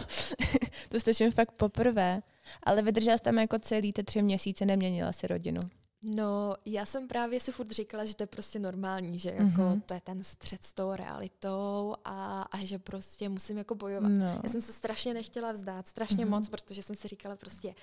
to 0.89 1.01
slyším 1.01 1.31
fakt 1.31 1.53
poprvé. 1.53 2.23
Ale 2.63 2.83
vydržela 2.83 3.19
jsi 3.19 3.25
tam 3.25 3.39
jako 3.39 3.59
celý 3.59 3.93
ty 3.93 4.03
tři 4.05 4.23
měsíce, 4.23 4.67
neměnila 4.67 5.13
si 5.13 5.27
rodinu. 5.27 5.61
No, 6.05 6.55
já 6.65 6.87
jsem 6.87 7.09
právě 7.09 7.41
si 7.41 7.53
furt 7.53 7.71
říkala, 7.71 8.05
že 8.05 8.17
to 8.17 8.23
je 8.23 8.27
prostě 8.27 8.59
normální, 8.59 9.19
že 9.19 9.31
jako 9.31 9.61
mm-hmm. 9.61 9.83
to 9.87 9.95
je 9.95 10.01
ten 10.01 10.25
střed 10.25 10.65
s 10.65 10.75
tou 10.75 10.93
realitou 10.93 11.95
a, 12.05 12.43
a 12.43 12.65
že 12.65 12.79
prostě 12.79 13.29
musím 13.29 13.59
jako 13.59 13.75
bojovat. 13.75 14.09
No. 14.09 14.41
Já 14.43 14.49
jsem 14.49 14.61
se 14.61 14.73
strašně 14.73 15.15
nechtěla 15.15 15.53
vzdát, 15.53 15.89
strašně 15.89 16.27
mm-hmm. 16.27 16.31
moc, 16.31 16.49
protože 16.49 16.83
jsem 16.83 16.97
si 16.97 17.09
říkala 17.09 17.37
prostě, 17.37 17.75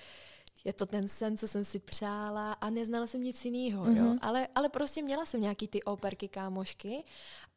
je 0.68 0.72
to 0.72 0.86
ten 0.86 1.08
sen, 1.08 1.36
co 1.36 1.48
jsem 1.48 1.64
si 1.64 1.78
přála 1.78 2.52
a 2.52 2.70
neznala 2.70 3.06
jsem 3.06 3.22
nic 3.22 3.44
jiného, 3.44 3.84
mm-hmm. 3.84 3.96
jo. 3.96 4.04
Mhm. 4.04 4.18
Ale, 4.22 4.48
ale 4.54 4.68
prostě 4.68 5.02
měla 5.02 5.26
jsem 5.26 5.40
nějaký 5.40 5.68
ty 5.68 5.82
operky, 5.82 6.28
kámošky 6.28 7.04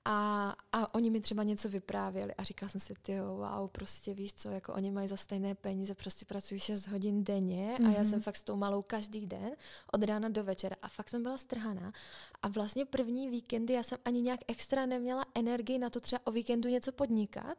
a, 0.06 0.56
a 0.72 0.96
oni 0.96 1.10
mi 1.10 1.22
třeba 1.22 1.44
něco 1.44 1.70
vyprávěli 1.70 2.34
a 2.34 2.44
říkala 2.44 2.70
jsem 2.70 2.82
si, 2.82 2.94
ty 3.02 3.20
wow, 3.20 3.70
prostě 3.72 4.14
víš 4.14 4.34
co, 4.34 4.50
jako 4.50 4.74
oni 4.74 4.92
mají 4.92 5.08
za 5.08 5.18
stejné 5.18 5.56
peníze, 5.56 5.96
prostě 5.96 6.26
pracují 6.26 6.60
6 6.60 6.88
hodin 6.88 7.24
denně 7.24 7.78
mm-hmm. 7.80 7.88
a 7.88 7.92
já 7.92 8.02
mhm. 8.02 8.10
jsem 8.10 8.22
fakt 8.22 8.36
s 8.36 8.44
tou 8.44 8.56
malou 8.56 8.82
každý 8.82 9.28
den 9.28 9.52
od 9.94 10.04
rána 10.04 10.30
do 10.30 10.44
večera 10.44 10.76
a 10.82 10.88
fakt 10.88 11.10
jsem 11.10 11.24
byla 11.24 11.38
strhaná 11.38 11.94
a 12.42 12.48
vlastně 12.48 12.86
první 12.86 13.30
víkendy 13.30 13.74
já 13.74 13.84
jsem 13.84 13.98
ani 14.06 14.22
nějak 14.22 14.40
extra 14.48 14.86
neměla 14.86 15.26
energii 15.36 15.80
na 15.80 15.90
to 15.90 16.00
třeba 16.00 16.20
o 16.24 16.32
víkendu 16.32 16.70
něco 16.70 16.92
podnikat, 16.92 17.58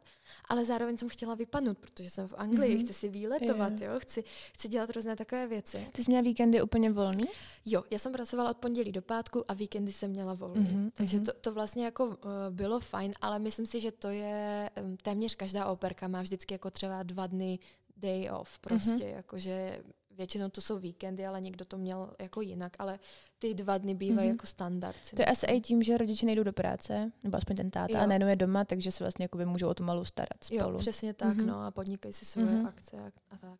ale 0.49 0.65
zároveň 0.65 0.97
jsem 0.97 1.09
chtěla 1.09 1.35
vypadnout, 1.35 1.77
protože 1.77 2.09
jsem 2.09 2.27
v 2.27 2.33
Anglii, 2.37 2.77
mm-hmm. 2.77 2.83
chci 2.83 2.93
si 2.93 3.09
výletovat, 3.09 3.81
jo, 3.81 3.91
chci, 3.99 4.23
chci 4.53 4.67
dělat 4.67 4.89
různé 4.89 5.15
takové 5.15 5.47
věci. 5.47 5.87
Ty 5.91 6.03
jsi 6.03 6.11
měla 6.11 6.23
víkendy 6.23 6.61
úplně 6.61 6.91
volný? 6.91 7.25
Jo, 7.65 7.83
já 7.91 7.99
jsem 7.99 8.11
pracovala 8.11 8.49
od 8.49 8.57
pondělí 8.57 8.91
do 8.91 9.01
pátku 9.01 9.43
a 9.47 9.53
víkendy 9.53 9.91
jsem 9.91 10.11
měla 10.11 10.33
volný. 10.33 10.67
Mm-hmm. 10.67 10.91
Takže 10.93 11.17
mhm. 11.17 11.25
to, 11.25 11.33
to 11.41 11.53
vlastně 11.53 11.85
jako 11.85 12.05
uh, 12.05 12.15
bylo 12.49 12.79
fajn, 12.79 13.11
ale 13.21 13.39
myslím 13.39 13.65
si, 13.65 13.79
že 13.79 13.91
to 13.91 14.07
je 14.07 14.69
téměř 15.01 15.35
každá 15.35 15.65
operka 15.65 16.07
má 16.07 16.21
vždycky 16.21 16.53
jako 16.53 16.71
třeba 16.71 17.03
dva 17.03 17.27
dny 17.27 17.59
day 17.97 18.29
off 18.31 18.59
prostě, 18.59 18.91
mm-hmm. 18.91 19.15
jakože 19.15 19.79
většinou 20.17 20.49
to 20.49 20.61
jsou 20.61 20.79
víkendy, 20.79 21.25
ale 21.25 21.41
někdo 21.41 21.65
to 21.65 21.77
měl 21.77 22.13
jako 22.19 22.41
jinak, 22.41 22.75
ale 22.79 22.99
ty 23.39 23.53
dva 23.53 23.77
dny 23.77 23.95
bývají 23.95 24.27
mm-hmm. 24.27 24.31
jako 24.31 24.47
standard. 24.47 24.97
To 25.15 25.21
je 25.21 25.25
asi 25.25 25.45
i 25.45 25.61
tím, 25.61 25.83
že 25.83 25.97
rodiče 25.97 26.25
nejdou 26.25 26.43
do 26.43 26.53
práce, 26.53 27.11
nebo 27.23 27.37
aspoň 27.37 27.55
ten 27.55 27.71
táta, 27.71 27.93
jo. 27.93 28.03
a 28.03 28.05
nejenom 28.05 28.29
je 28.29 28.35
doma, 28.35 28.65
takže 28.65 28.91
se 28.91 29.03
vlastně 29.03 29.29
můžou 29.45 29.67
o 29.67 29.73
tu 29.73 29.83
malou 29.83 30.05
starat 30.05 30.43
spolu. 30.43 30.71
Jo, 30.71 30.77
přesně 30.77 31.13
tak, 31.13 31.37
mm-hmm. 31.37 31.45
no 31.45 31.61
a 31.61 31.71
podnikají 31.71 32.13
si 32.13 32.25
svoje 32.25 32.47
mm-hmm. 32.47 32.67
akce 32.67 32.97
a, 32.97 33.11
a 33.31 33.37
tak. 33.37 33.59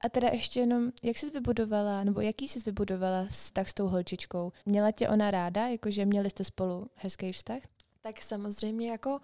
A 0.00 0.08
teda 0.08 0.28
ještě 0.28 0.60
jenom, 0.60 0.92
jak 1.02 1.18
jsi 1.18 1.30
vybudovala, 1.30 2.04
nebo 2.04 2.20
jaký 2.20 2.48
jsi 2.48 2.60
vybudovala 2.66 3.26
vztah 3.26 3.68
s 3.68 3.74
tou 3.74 3.88
holčičkou? 3.88 4.52
Měla 4.66 4.90
tě 4.90 5.08
ona 5.08 5.30
ráda, 5.30 5.68
jakože 5.68 6.06
měli 6.06 6.30
jste 6.30 6.44
spolu 6.44 6.90
hezký 6.94 7.32
vztah? 7.32 7.62
Tak 8.02 8.22
samozřejmě 8.22 8.90
jako 8.90 9.10
uh, 9.10 9.20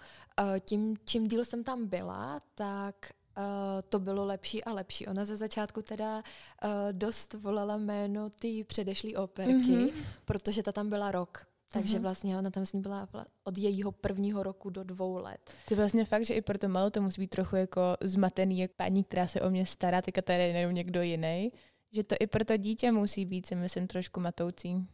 tím, 0.61 0.97
čím 1.05 1.27
díl 1.27 1.45
jsem 1.45 1.65
tam 1.65 1.87
byla, 1.87 2.41
tak 2.55 2.95
uh, 3.39 3.45
to 3.89 3.99
bylo 3.99 4.25
lepší 4.25 4.65
a 4.65 4.73
lepší. 4.73 5.07
Ona 5.07 5.25
ze 5.25 5.37
začátku 5.37 5.83
teda 5.83 6.17
uh, 6.17 6.71
dost 6.93 7.35
volala 7.35 7.77
jméno 7.77 8.31
té 8.31 8.49
předešlé 8.67 9.11
operky, 9.17 9.53
mm-hmm. 9.53 9.93
protože 10.25 10.63
ta 10.63 10.73
tam 10.73 10.89
byla 10.89 11.11
rok. 11.11 11.47
Takže 11.73 11.99
mm-hmm. 11.99 12.03
vlastně 12.03 12.39
ona 12.39 12.51
tam 12.51 12.67
s 12.67 12.73
ní 12.73 12.81
byla 12.81 13.09
od 13.45 13.59
jejího 13.59 13.93
prvního 13.93 14.43
roku 14.43 14.71
do 14.71 14.85
dvou 14.85 15.17
let. 15.17 15.41
To 15.69 15.75
je 15.75 15.77
vlastně 15.77 16.05
fakt, 16.05 16.25
že 16.25 16.35
i 16.35 16.41
pro 16.41 16.59
to 16.59 16.69
malo 16.69 16.91
to 16.91 17.03
musí 17.03 17.21
být 17.21 17.31
trochu 17.31 17.57
jako 17.57 17.81
zmatený, 18.01 18.59
jak 18.59 18.71
paní, 18.71 19.05
která 19.05 19.27
se 19.27 19.41
o 19.41 19.51
mě 19.51 19.67
stará, 19.67 20.03
teďka 20.03 20.23
tady 20.23 20.43
je 20.43 20.73
někdo 20.73 21.03
jiný. 21.03 21.53
Že 21.93 22.05
to 22.05 22.15
i 22.21 22.27
pro 22.27 22.45
to 22.45 22.57
dítě 22.57 22.93
musí 22.93 23.25
být, 23.25 23.47
si 23.47 23.55
myslím, 23.55 23.87
trošku 23.87 24.21
matoucí. 24.21 24.87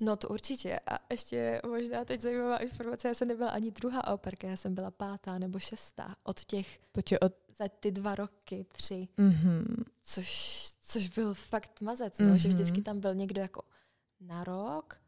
No 0.00 0.16
to 0.16 0.28
určitě. 0.28 0.80
A 0.86 0.98
ještě 1.10 1.60
možná 1.66 2.04
teď 2.04 2.20
zajímavá 2.20 2.56
informace, 2.56 3.08
já 3.08 3.14
jsem 3.14 3.28
nebyla 3.28 3.50
ani 3.50 3.70
druhá 3.70 4.06
operka, 4.06 4.48
já 4.48 4.56
jsem 4.56 4.74
byla 4.74 4.90
pátá 4.90 5.38
nebo 5.38 5.58
šestá 5.58 6.16
od 6.22 6.44
těch, 6.44 6.78
Počkej, 6.92 7.18
od... 7.22 7.32
za 7.58 7.68
ty 7.80 7.90
dva 7.90 8.14
roky, 8.14 8.66
tři. 8.72 9.08
Mm-hmm. 9.18 9.84
Což, 10.02 10.60
což 10.80 11.08
byl 11.08 11.34
fakt 11.34 11.80
mazec, 11.80 12.18
no, 12.18 12.26
mm-hmm. 12.26 12.34
že 12.34 12.48
vždycky 12.48 12.82
tam 12.82 13.00
byl 13.00 13.14
někdo 13.14 13.40
jako 13.40 13.62
na 14.20 14.44
rok, 14.44 14.98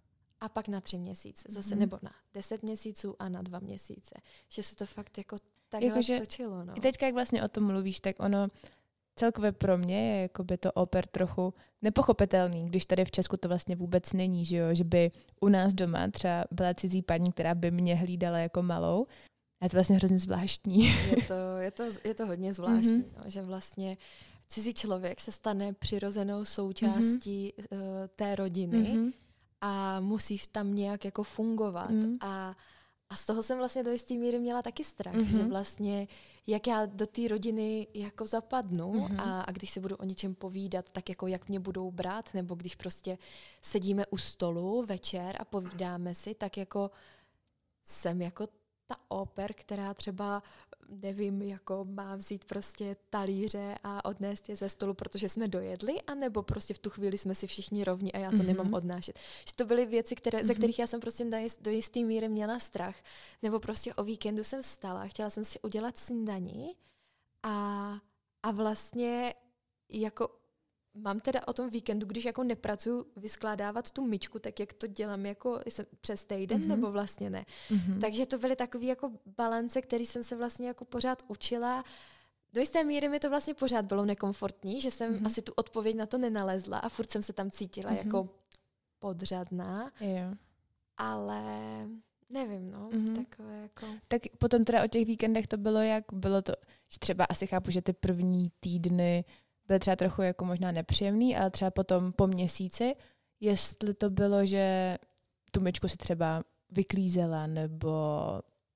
a 0.41 0.49
pak 0.49 0.69
na 0.69 0.81
tři 0.81 0.99
měsíce, 0.99 1.49
zase 1.51 1.75
mm. 1.75 1.81
nebo 1.81 1.99
na 2.03 2.11
deset 2.35 2.63
měsíců 2.63 3.17
a 3.19 3.29
na 3.29 3.43
dva 3.43 3.59
měsíce. 3.59 4.15
Že 4.49 4.63
se 4.63 4.77
to 4.77 4.87
fakt 4.87 5.19
jako 5.19 5.37
takhle 5.69 6.03
jako, 6.09 6.25
točilo. 6.25 6.65
No. 6.65 6.77
I 6.77 6.81
teďka, 6.81 7.07
jak 7.07 7.15
vlastně 7.15 7.43
o 7.45 7.49
tom 7.49 7.65
mluvíš, 7.65 8.01
tak 8.01 8.17
ono 8.19 8.49
celkově 9.19 9.53
pro 9.53 9.79
mě 9.79 10.11
je 10.11 10.23
jako 10.23 10.45
by 10.45 10.57
to 10.59 10.73
oper 10.73 11.07
trochu 11.07 11.55
nepochopitelný, 11.83 12.67
když 12.67 12.87
tady 12.87 13.05
v 13.05 13.11
Česku 13.11 13.37
to 13.37 13.49
vlastně 13.49 13.77
vůbec 13.77 14.13
není, 14.13 14.45
že 14.45 14.57
jo? 14.57 14.75
že 14.75 14.85
by 14.85 15.11
u 15.41 15.49
nás 15.49 15.75
doma 15.75 16.09
třeba 16.11 16.45
byla 16.51 16.75
cizí 16.75 17.03
paní, 17.03 17.33
která 17.33 17.55
by 17.55 17.71
mě 17.71 17.95
hlídala 17.95 18.39
jako 18.39 18.63
malou. 18.63 19.07
A 19.61 19.65
je 19.65 19.71
to 19.71 19.77
vlastně 19.77 19.97
hrozně 19.97 20.19
zvláštní. 20.19 20.85
Je 20.87 21.23
to, 21.29 21.35
je 21.59 21.71
to, 21.71 21.83
je 22.05 22.15
to 22.15 22.27
hodně 22.27 22.55
zvláštní, 22.55 23.03
mm-hmm. 23.03 23.25
no, 23.25 23.31
že 23.31 23.43
vlastně 23.43 23.97
cizí 24.49 24.75
člověk 24.75 25.21
se 25.21 25.33
stane 25.33 25.73
přirozenou 25.73 26.45
součástí 26.45 27.53
mm-hmm. 27.59 27.79
uh, 27.79 28.07
té 28.17 28.35
rodiny. 28.35 28.79
Mm-hmm 28.79 29.13
a 29.61 30.01
musí 30.01 30.41
tam 30.53 30.75
nějak 30.75 31.05
jako 31.05 31.23
fungovat. 31.23 31.91
Mm. 31.91 32.15
A, 32.21 32.57
a 33.11 33.17
z 33.17 33.27
toho 33.27 33.43
jsem 33.43 33.59
vlastně 33.59 33.83
do 33.83 33.91
jisté 33.91 34.15
míry 34.15 34.39
měla 34.39 34.63
taky 34.63 34.85
strach, 34.85 35.15
mm-hmm. 35.15 35.39
že 35.39 35.45
vlastně 35.45 36.09
jak 36.47 36.67
já 36.67 36.87
do 36.87 37.07
té 37.07 37.29
rodiny 37.29 37.87
jako 37.95 38.27
zapadnu 38.27 38.93
mm-hmm. 38.93 39.21
a, 39.21 39.41
a 39.41 39.53
když 39.53 39.71
se 39.71 39.81
budu 39.81 39.97
o 39.97 40.05
něčem 40.05 40.35
povídat, 40.35 40.89
tak 40.91 41.09
jako 41.09 41.27
jak 41.27 41.49
mě 41.49 41.61
budou 41.61 41.91
brát, 41.91 42.35
nebo 42.35 42.55
když 42.55 42.75
prostě 42.75 43.19
sedíme 43.63 44.07
u 44.07 44.17
stolu 44.17 44.83
večer 44.83 45.37
a 45.39 45.45
povídáme 45.45 46.15
si, 46.15 46.35
tak 46.35 46.57
jako 46.57 46.91
jsem 47.85 48.23
jako 48.23 48.47
ta 48.89 48.97
oper, 49.09 49.53
která 49.55 49.95
třeba 49.95 50.43
nevím, 50.89 51.43
jako 51.43 51.85
má 51.91 52.17
vzít 52.17 52.45
prostě 52.45 52.97
talíře 53.11 53.75
a 53.85 54.05
odnést 54.05 54.49
je 54.49 54.57
ze 54.57 54.69
stolu, 54.69 54.95
protože 54.95 55.29
jsme 55.29 55.49
dojedli, 55.49 56.03
anebo 56.03 56.43
prostě 56.43 56.75
v 56.75 56.79
tu 56.79 56.91
chvíli 56.91 57.19
jsme 57.19 57.35
si 57.35 57.47
všichni 57.47 57.85
rovni 57.85 58.13
a 58.13 58.19
já 58.19 58.31
to 58.31 58.37
mm-hmm. 58.37 58.47
nemám 58.47 58.75
odnášet. 58.75 59.19
Že 59.49 59.55
to 59.57 59.65
byly 59.65 59.87
věci, 59.87 60.17
které, 60.17 60.39
mm-hmm. 60.39 60.47
ze 60.47 60.53
mhm. 60.53 60.59
kterých 60.59 60.79
já 60.79 60.87
jsem 60.87 61.01
prostě 61.01 61.27
do 61.61 61.71
jisté 61.71 62.01
míry 62.01 62.29
měla 62.29 62.59
strach. 62.59 62.97
Nebo 63.43 63.61
prostě 63.61 63.95
o 63.95 64.05
víkendu 64.05 64.45
jsem 64.45 64.63
vstala, 64.63 65.07
chtěla 65.07 65.31
jsem 65.31 65.45
si 65.45 65.61
udělat 65.61 65.99
snídaní 65.99 66.77
a, 67.43 67.95
a 68.43 68.51
vlastně 68.51 69.35
jako 69.89 70.29
mám 70.95 71.21
teda 71.21 71.41
o 71.49 71.53
tom 71.53 71.71
víkendu, 71.71 72.07
když 72.07 72.25
jako 72.25 72.45
nepracuju, 72.45 73.07
vyskládávat 73.17 73.91
tu 73.91 74.07
myčku, 74.07 74.39
tak 74.39 74.61
jak 74.61 74.73
to 74.73 74.87
dělám 74.87 75.27
jako 75.27 75.61
přes 76.01 76.25
týden, 76.25 76.63
mm-hmm. 76.63 76.69
nebo 76.69 76.91
vlastně 76.91 77.31
ne. 77.31 77.47
Mm-hmm. 77.71 78.01
Takže 78.01 78.27
to 78.27 78.39
byly 78.39 78.57
takové 78.57 78.85
jako 78.85 79.13
balance, 79.39 79.83
který 79.83 80.07
jsem 80.07 80.23
se 80.23 80.37
vlastně 80.37 80.69
jako 80.69 80.85
pořád 80.85 81.23
učila. 81.29 81.85
Do 82.53 82.61
jisté 82.61 82.85
míry 82.85 83.09
mi 83.09 83.21
to 83.21 83.31
vlastně 83.31 83.55
pořád 83.55 83.85
bylo 83.85 84.05
nekomfortní, 84.05 84.81
že 84.81 84.91
jsem 84.91 85.15
mm-hmm. 85.15 85.27
asi 85.27 85.43
tu 85.43 85.53
odpověď 85.57 85.97
na 85.97 86.07
to 86.07 86.19
nenalezla 86.19 86.79
a 86.79 86.89
furt 86.89 87.11
jsem 87.11 87.23
se 87.23 87.33
tam 87.33 87.51
cítila 87.51 87.91
mm-hmm. 87.91 88.07
jako 88.07 88.29
podřadná. 88.99 89.93
Yeah. 90.01 90.37
Ale 90.97 91.43
nevím, 92.31 92.71
no, 92.71 92.91
mm-hmm. 92.91 93.25
takové 93.25 93.63
jako... 93.63 93.87
Tak 94.09 94.23
potom 94.39 94.65
teda 94.65 94.85
o 94.85 94.87
těch 94.87 95.07
víkendech 95.07 95.47
to 95.47 95.57
bylo 95.57 95.81
jak? 95.81 96.05
Bylo 96.13 96.43
to, 96.43 96.53
že 96.89 96.99
třeba 96.99 97.25
asi 97.25 97.47
chápu, 97.47 97.71
že 97.71 97.83
ty 97.83 97.93
první 97.93 98.53
týdny 98.61 99.25
byl 99.69 99.79
třeba 99.79 99.97
trochu 99.97 100.23
jako 100.23 100.45
možná 100.45 100.73
nepříjemný, 100.73 101.37
ale 101.37 101.51
třeba 101.51 101.71
potom 101.71 102.13
po 102.13 102.27
měsíci, 102.27 102.95
jestli 103.41 103.95
to 103.95 104.11
bylo, 104.11 104.47
že 104.47 104.99
tu 105.51 105.61
myčku 105.61 105.89
si 105.89 105.97
třeba 105.97 106.45
vyklízela 106.71 107.47
nebo 107.47 107.91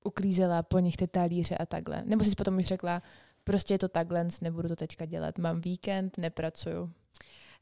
uklízela 0.05 0.63
po 0.63 0.79
nich 0.79 0.97
ty 0.97 1.07
talíře 1.07 1.57
a 1.57 1.65
takhle. 1.65 2.03
Nebo 2.05 2.23
jsi 2.23 2.35
potom 2.35 2.57
už 2.57 2.65
řekla, 2.65 3.01
prostě 3.43 3.73
je 3.73 3.79
to 3.79 3.87
takhle, 3.87 4.27
nebudu 4.41 4.67
to 4.67 4.75
teďka 4.75 5.05
dělat, 5.05 5.39
mám 5.39 5.61
víkend, 5.61 6.17
nepracuju. 6.17 6.91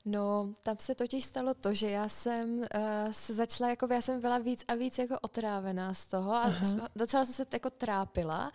No, 0.06 0.54
tam 0.64 0.76
se 0.80 0.96
totiž 0.96 1.26
stalo 1.26 1.54
to, 1.54 1.74
že 1.74 1.90
já 1.90 2.10
jsem 2.10 2.60
uh, 2.60 2.66
se 3.12 3.34
začala, 3.34 3.70
jako 3.70 3.88
já 3.94 4.02
jsem 4.02 4.22
byla 4.22 4.38
víc 4.38 4.64
a 4.68 4.76
víc 4.76 4.98
jako 4.98 5.20
otrávená 5.20 5.94
z 5.94 6.08
toho 6.08 6.34
a 6.34 6.42
Aha. 6.42 6.90
docela 6.96 7.26
jsem 7.26 7.34
se 7.34 7.46
jako 7.54 7.70
trápila 7.70 8.52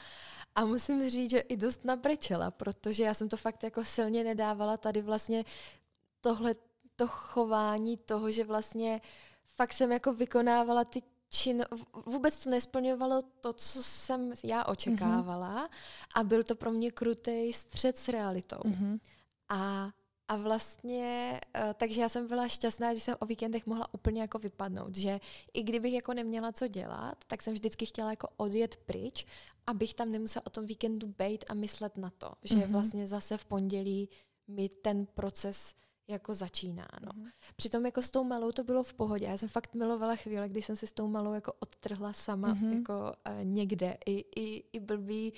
a 0.57 0.65
musím 0.65 1.11
říct, 1.11 1.31
že 1.31 1.39
i 1.39 1.57
dost 1.57 1.85
nabrečela, 1.85 2.51
protože 2.51 3.05
já 3.05 3.15
jsem 3.15 3.29
to 3.29 3.37
fakt 3.37 3.63
jako 3.63 3.85
silně 3.85 4.25
nedávala 4.25 4.77
tady 4.77 5.03
vlastně 5.03 5.45
tohle 6.21 6.55
to 6.97 7.09
chování 7.09 7.97
toho, 7.97 8.31
že 8.31 8.45
vlastně 8.45 9.01
fakt 9.47 9.73
jsem 9.73 9.93
jako 9.93 10.13
vykonávala 10.13 10.85
ty 10.85 11.03
čin, 11.29 11.65
vůbec 12.07 12.45
to 12.45 12.51
nesplňovalo 12.51 13.23
to, 13.41 13.53
co 13.53 13.83
jsem 13.83 14.33
já 14.45 14.65
očekávala 14.65 15.67
mm-hmm. 15.67 15.71
a 16.15 16.25
byl 16.25 16.45
to 16.45 16.57
pro 16.57 16.71
mě 16.71 16.91
krutý 16.91 17.53
střed 17.53 17.99
s 17.99 18.09
realitou. 18.09 18.57
Mm-hmm. 18.57 18.99
A 19.49 19.91
a 20.29 20.37
vlastně, 20.37 21.41
uh, 21.57 21.73
takže 21.75 22.01
já 22.01 22.09
jsem 22.09 22.27
byla 22.27 22.49
šťastná, 22.49 22.95
že 22.95 23.01
jsem 23.01 23.17
o 23.19 23.27
víkendech 23.27 23.67
mohla 23.67 23.95
úplně 23.95 24.21
jako 24.21 24.39
vypadnout, 24.39 24.97
že 24.97 25.21
i 25.53 25.63
kdybych 25.63 25.95
jako 25.95 26.15
neměla 26.15 26.53
co 26.53 26.69
dělat, 26.69 27.25
tak 27.27 27.43
jsem 27.43 27.55
vždycky 27.55 27.87
chtěla 27.87 28.11
jako 28.11 28.29
odjet 28.37 28.77
pryč, 28.77 29.27
abych 29.67 29.95
tam 29.95 30.13
nemusela 30.13 30.47
o 30.47 30.51
tom 30.51 30.67
víkendu 30.67 31.15
bejt 31.19 31.45
a 31.49 31.55
myslet 31.55 31.97
na 31.97 32.11
to, 32.19 32.33
že 32.43 32.55
mm-hmm. 32.55 32.73
vlastně 32.73 33.07
zase 33.07 33.37
v 33.37 33.45
pondělí 33.45 34.09
mi 34.49 34.69
ten 34.69 35.07
proces 35.07 35.75
jako 36.09 36.35
začíná. 36.35 36.89
No. 37.05 37.13
Mm-hmm. 37.13 37.31
Přitom 37.57 37.87
jako 37.87 38.03
s 38.03 38.11
tou 38.11 38.25
malou 38.25 38.53
to 38.53 38.65
bylo 38.65 38.83
v 38.83 38.95
pohodě. 38.95 39.27
Já 39.27 39.39
jsem 39.39 39.49
fakt 39.49 39.75
milovala 39.75 40.17
chvíle, 40.17 40.49
kdy 40.49 40.63
jsem 40.63 40.77
si 40.77 40.87
s 40.87 40.93
tou 40.93 41.09
malou 41.09 41.33
jako 41.33 41.53
odtrhla 41.61 42.13
sama 42.13 42.55
mm-hmm. 42.55 42.77
jako 42.77 42.93
uh, 42.93 43.45
někde. 43.45 43.99
I, 44.07 44.25
i, 44.37 44.65
I 44.73 44.81
blbý, 44.81 45.33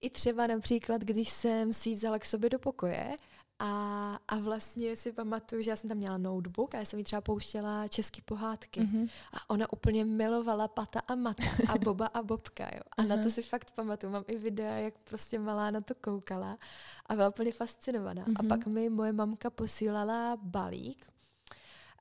i 0.00 0.10
třeba 0.10 0.46
například, 0.46 1.02
když 1.02 1.28
jsem 1.28 1.72
si 1.72 1.88
ji 1.88 1.94
vzala 1.94 2.18
k 2.18 2.24
sobě 2.24 2.50
do 2.50 2.58
pokoje 2.58 3.16
a, 3.58 4.18
a 4.28 4.38
vlastně 4.38 4.96
si 4.96 5.12
pamatuju, 5.12 5.62
že 5.62 5.70
já 5.70 5.76
jsem 5.76 5.88
tam 5.88 5.98
měla 5.98 6.18
notebook 6.18 6.74
a 6.74 6.78
já 6.78 6.84
jsem 6.84 6.98
jí 6.98 7.04
třeba 7.04 7.20
pouštěla 7.20 7.88
české 7.88 8.22
pohádky. 8.22 8.80
Mm-hmm. 8.80 9.10
A 9.32 9.50
ona 9.50 9.72
úplně 9.72 10.04
milovala 10.04 10.68
Pata 10.68 11.00
a 11.08 11.14
Mata 11.14 11.42
a 11.68 11.78
Boba 11.78 12.06
a 12.06 12.22
Bobka. 12.22 12.64
Jo. 12.64 12.80
A 12.96 13.02
uh-huh. 13.02 13.08
na 13.08 13.22
to 13.22 13.30
si 13.30 13.42
fakt 13.42 13.70
pamatuju. 13.70 14.12
Mám 14.12 14.24
i 14.26 14.38
videa, 14.38 14.78
jak 14.78 14.94
prostě 14.98 15.38
malá 15.38 15.70
na 15.70 15.80
to 15.80 15.94
koukala 15.94 16.58
a 17.06 17.14
byla 17.14 17.28
úplně 17.28 17.52
fascinovaná. 17.52 18.24
Mm-hmm. 18.24 18.44
A 18.44 18.48
pak 18.48 18.66
mi 18.66 18.90
moje 18.90 19.12
mamka 19.12 19.50
posílala 19.50 20.36
balík, 20.42 21.06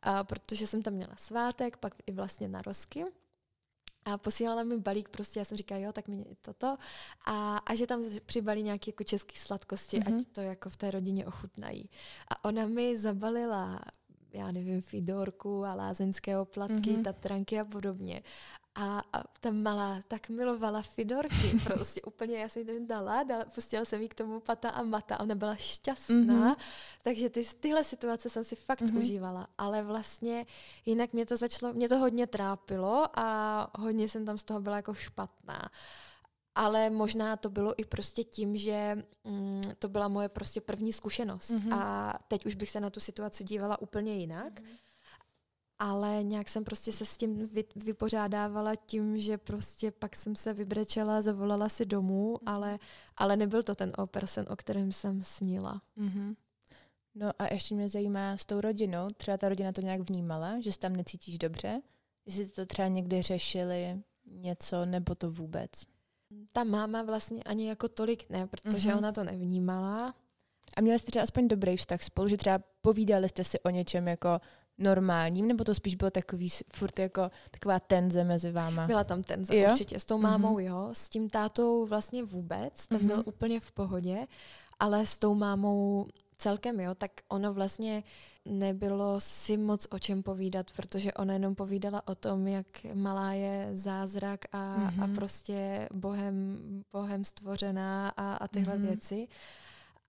a 0.02 0.24
protože 0.24 0.68
jsem 0.68 0.84
tam 0.84 0.94
měla 0.94 1.16
svátek, 1.16 1.78
pak 1.78 1.94
i 2.06 2.12
vlastně 2.12 2.48
na 2.48 2.62
rozky. 2.62 3.06
A 4.08 4.18
posílala 4.18 4.64
mi 4.64 4.78
balík 4.78 5.10
prostě, 5.10 5.40
já 5.40 5.46
jsem 5.46 5.58
říkala, 5.58 5.82
jo, 5.82 5.94
tak 5.94 6.08
mi 6.08 6.26
toto. 6.42 6.78
A, 7.26 7.58
a 7.58 7.76
že 7.76 7.88
tam 7.88 8.04
přibalí 8.26 8.64
nějaké 8.64 8.90
jako 8.90 9.04
české 9.04 9.40
sladkosti, 9.40 10.00
mm-hmm. 10.00 10.20
ať 10.20 10.28
to 10.32 10.42
jako 10.42 10.70
v 10.70 10.78
té 10.78 10.92
rodině 10.92 11.26
ochutnají. 11.26 11.90
A 12.30 12.46
ona 12.46 12.68
mi 12.68 12.98
zabalila 12.98 13.80
já 14.34 14.52
nevím, 14.52 14.82
fidorku 14.82 15.66
a 15.66 15.74
lázeňské 15.74 16.40
oplatky, 16.40 16.76
mm-hmm. 16.76 17.04
tatranky 17.04 17.60
a 17.60 17.66
podobně. 17.66 18.24
A, 18.80 19.02
a 19.14 19.24
ta 19.40 19.52
malá 19.52 20.02
tak 20.08 20.30
milovala 20.30 20.82
Fidorky, 20.82 21.60
prostě 21.64 22.02
úplně, 22.02 22.38
já 22.38 22.50
jsem 22.50 22.62
jí 22.62 22.68
to 22.68 22.86
dala, 22.86 23.24
dala, 23.24 23.46
pustila 23.46 23.86
jsem 23.86 24.02
jí 24.02 24.10
k 24.10 24.14
tomu 24.14 24.40
pata 24.40 24.70
a 24.70 24.84
mata, 24.84 25.20
ona 25.20 25.36
byla 25.36 25.56
šťastná, 25.56 26.16
mm-hmm. 26.16 26.56
takže 27.04 27.30
ty, 27.30 27.44
tyhle 27.60 27.84
situace 27.84 28.30
jsem 28.30 28.44
si 28.44 28.56
fakt 28.56 28.82
mm-hmm. 28.82 29.00
užívala, 29.00 29.48
ale 29.58 29.84
vlastně 29.84 30.46
jinak 30.86 31.14
mě 31.14 31.26
to 31.26 31.38
začalo, 31.38 31.74
mě 31.74 31.90
to 31.90 31.98
hodně 31.98 32.28
trápilo 32.28 33.06
a 33.20 33.70
hodně 33.80 34.10
jsem 34.10 34.26
tam 34.26 34.38
z 34.38 34.44
toho 34.44 34.62
byla 34.62 34.76
jako 34.76 34.94
špatná. 34.94 35.70
Ale 36.56 36.90
možná 36.90 37.38
to 37.38 37.50
bylo 37.50 37.74
i 37.78 37.86
prostě 37.86 38.24
tím, 38.24 38.58
že 38.58 38.96
mm, 39.24 39.62
to 39.80 39.90
byla 39.90 40.08
moje 40.08 40.30
prostě 40.30 40.62
první 40.62 40.94
zkušenost 40.94 41.52
mm-hmm. 41.52 41.74
a 41.76 42.14
teď 42.28 42.46
už 42.46 42.56
bych 42.56 42.70
se 42.70 42.80
na 42.80 42.90
tu 42.90 43.00
situaci 43.00 43.44
dívala 43.44 43.82
úplně 43.82 44.16
jinak. 44.16 44.62
Mm-hmm 44.62 44.78
ale 45.80 46.24
nějak 46.24 46.50
jsem 46.50 46.64
prostě 46.64 46.92
se 46.92 47.06
s 47.06 47.18
tím 47.18 47.50
vypořádávala 47.76 48.76
tím, 48.76 49.20
že 49.20 49.38
prostě 49.38 49.92
pak 49.92 50.16
jsem 50.16 50.36
se 50.36 50.54
vybrečela, 50.54 51.22
zavolala 51.22 51.70
si 51.70 51.86
domů, 51.86 52.30
mhm. 52.30 52.56
ale, 52.56 52.80
ale 53.18 53.38
nebyl 53.38 53.64
to 53.64 53.76
ten 53.76 53.92
opersen, 53.98 54.46
o 54.50 54.56
kterém 54.56 54.92
jsem 54.92 55.24
snila. 55.24 55.82
Mm-hmm. 55.98 56.36
No 57.16 57.32
a 57.40 57.54
ještě 57.54 57.76
mě 57.76 57.90
zajímá 57.90 58.38
s 58.38 58.46
tou 58.46 58.62
rodinou, 58.62 59.10
třeba 59.18 59.38
ta 59.38 59.50
rodina 59.50 59.72
to 59.72 59.82
nějak 59.82 60.10
vnímala, 60.10 60.60
že 60.60 60.72
se 60.72 60.80
tam 60.80 60.96
necítíš 60.96 61.38
dobře? 61.38 61.82
Jestli 62.26 62.46
to 62.46 62.66
třeba 62.66 62.88
někdy 62.88 63.22
řešili 63.22 64.02
něco, 64.26 64.86
nebo 64.86 65.16
to 65.16 65.32
vůbec? 65.32 65.72
Ta 66.52 66.64
máma 66.64 67.04
vlastně 67.04 67.44
ani 67.44 67.70
jako 67.70 67.88
tolik 67.88 68.30
ne, 68.30 68.48
protože 68.48 68.90
mm-hmm. 68.90 68.98
ona 68.98 69.12
to 69.12 69.24
nevnímala. 69.24 70.16
A 70.78 70.82
měli 70.82 71.00
jste 71.00 71.12
třeba 71.12 71.24
aspoň 71.24 71.48
dobrý 71.48 71.78
vztah 71.78 72.04
spolu, 72.04 72.28
že 72.28 72.38
třeba 72.38 72.60
povídali 72.82 73.30
jste 73.30 73.44
si 73.44 73.60
o 73.60 73.70
něčem 73.70 74.08
jako 74.08 74.42
normálním, 74.78 75.48
nebo 75.48 75.64
to 75.64 75.76
spíš 75.76 75.96
bylo 75.96 76.12
takový 76.12 76.50
furt 76.74 77.00
jako 77.00 77.32
taková 77.52 77.80
tenze 77.80 78.24
mezi 78.24 78.52
váma? 78.52 78.88
Byla 78.88 79.04
tam 79.04 79.24
tenze 79.24 79.58
jo? 79.58 79.70
určitě. 79.72 80.00
S 80.00 80.06
tou 80.06 80.18
mámou 80.18 80.58
mm-hmm. 80.58 80.68
jo, 80.68 80.90
s 80.94 81.10
tím 81.10 81.30
tátou 81.30 81.86
vlastně 81.86 82.24
vůbec, 82.24 82.88
ten 82.88 82.98
mm-hmm. 82.98 83.08
byl 83.08 83.24
úplně 83.26 83.60
v 83.60 83.72
pohodě, 83.72 84.28
ale 84.80 85.06
s 85.06 85.18
tou 85.18 85.36
mámou 85.36 86.08
celkem 86.38 86.80
jo, 86.80 86.96
tak 86.96 87.12
ono 87.28 87.54
vlastně 87.54 88.04
nebylo 88.46 89.16
si 89.20 89.58
moc 89.58 89.88
o 89.90 90.00
čem 90.00 90.24
povídat, 90.24 90.72
protože 90.76 91.14
ona 91.14 91.34
jenom 91.34 91.56
povídala 91.56 92.08
o 92.08 92.16
tom, 92.16 92.48
jak 92.48 92.68
malá 92.94 93.34
je 93.34 93.70
zázrak 93.72 94.46
a, 94.52 94.58
mm-hmm. 94.58 95.04
a 95.04 95.06
mhm. 95.06 95.16
prostě 95.16 95.90
bohem, 95.94 96.58
bohem 96.92 97.24
stvořená 97.24 98.10
a, 98.10 98.34
a 98.34 98.48
tyhle 98.48 98.78
mm-hmm. 98.78 98.88
věci. 98.88 99.28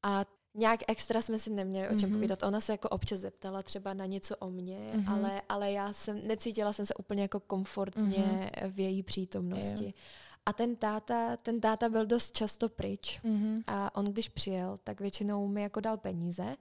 A 0.03 0.25
nějak 0.55 0.81
extra 0.89 1.23
jsme 1.23 1.39
si 1.39 1.51
neměli 1.51 1.89
o 1.89 1.95
čem 1.95 2.11
mm-hmm. 2.11 2.15
povídat. 2.15 2.43
Ona 2.43 2.61
se 2.61 2.73
jako 2.73 2.89
občas 2.89 3.21
zeptala 3.21 3.63
třeba 3.63 3.95
na 3.95 4.07
něco 4.07 4.37
o 4.37 4.51
mně, 4.51 4.79
mm-hmm. 4.95 5.13
ale, 5.13 5.43
ale 5.49 5.73
já 5.73 5.93
jsem, 5.93 6.27
necítila 6.27 6.73
jsem 6.73 6.87
se 6.87 6.95
úplně 6.95 7.23
jako 7.23 7.41
komfortně 7.41 8.51
mm-hmm. 8.53 8.71
v 8.71 8.81
její 8.81 9.03
přítomnosti. 9.03 9.85
Yeah. 9.85 9.95
A 10.47 10.53
ten 10.53 10.77
táta, 10.77 11.37
ten 11.37 11.61
táta 11.61 11.89
byl 11.89 12.07
dost 12.07 12.37
často 12.37 12.69
pryč 12.69 13.21
mm-hmm. 13.25 13.63
a 13.67 13.97
on 13.97 14.05
když 14.05 14.29
přijel, 14.29 14.79
tak 14.85 15.01
většinou 15.01 15.49
mi 15.49 15.63
jako 15.63 15.81
dal 15.81 15.97
peníze, 15.97 16.57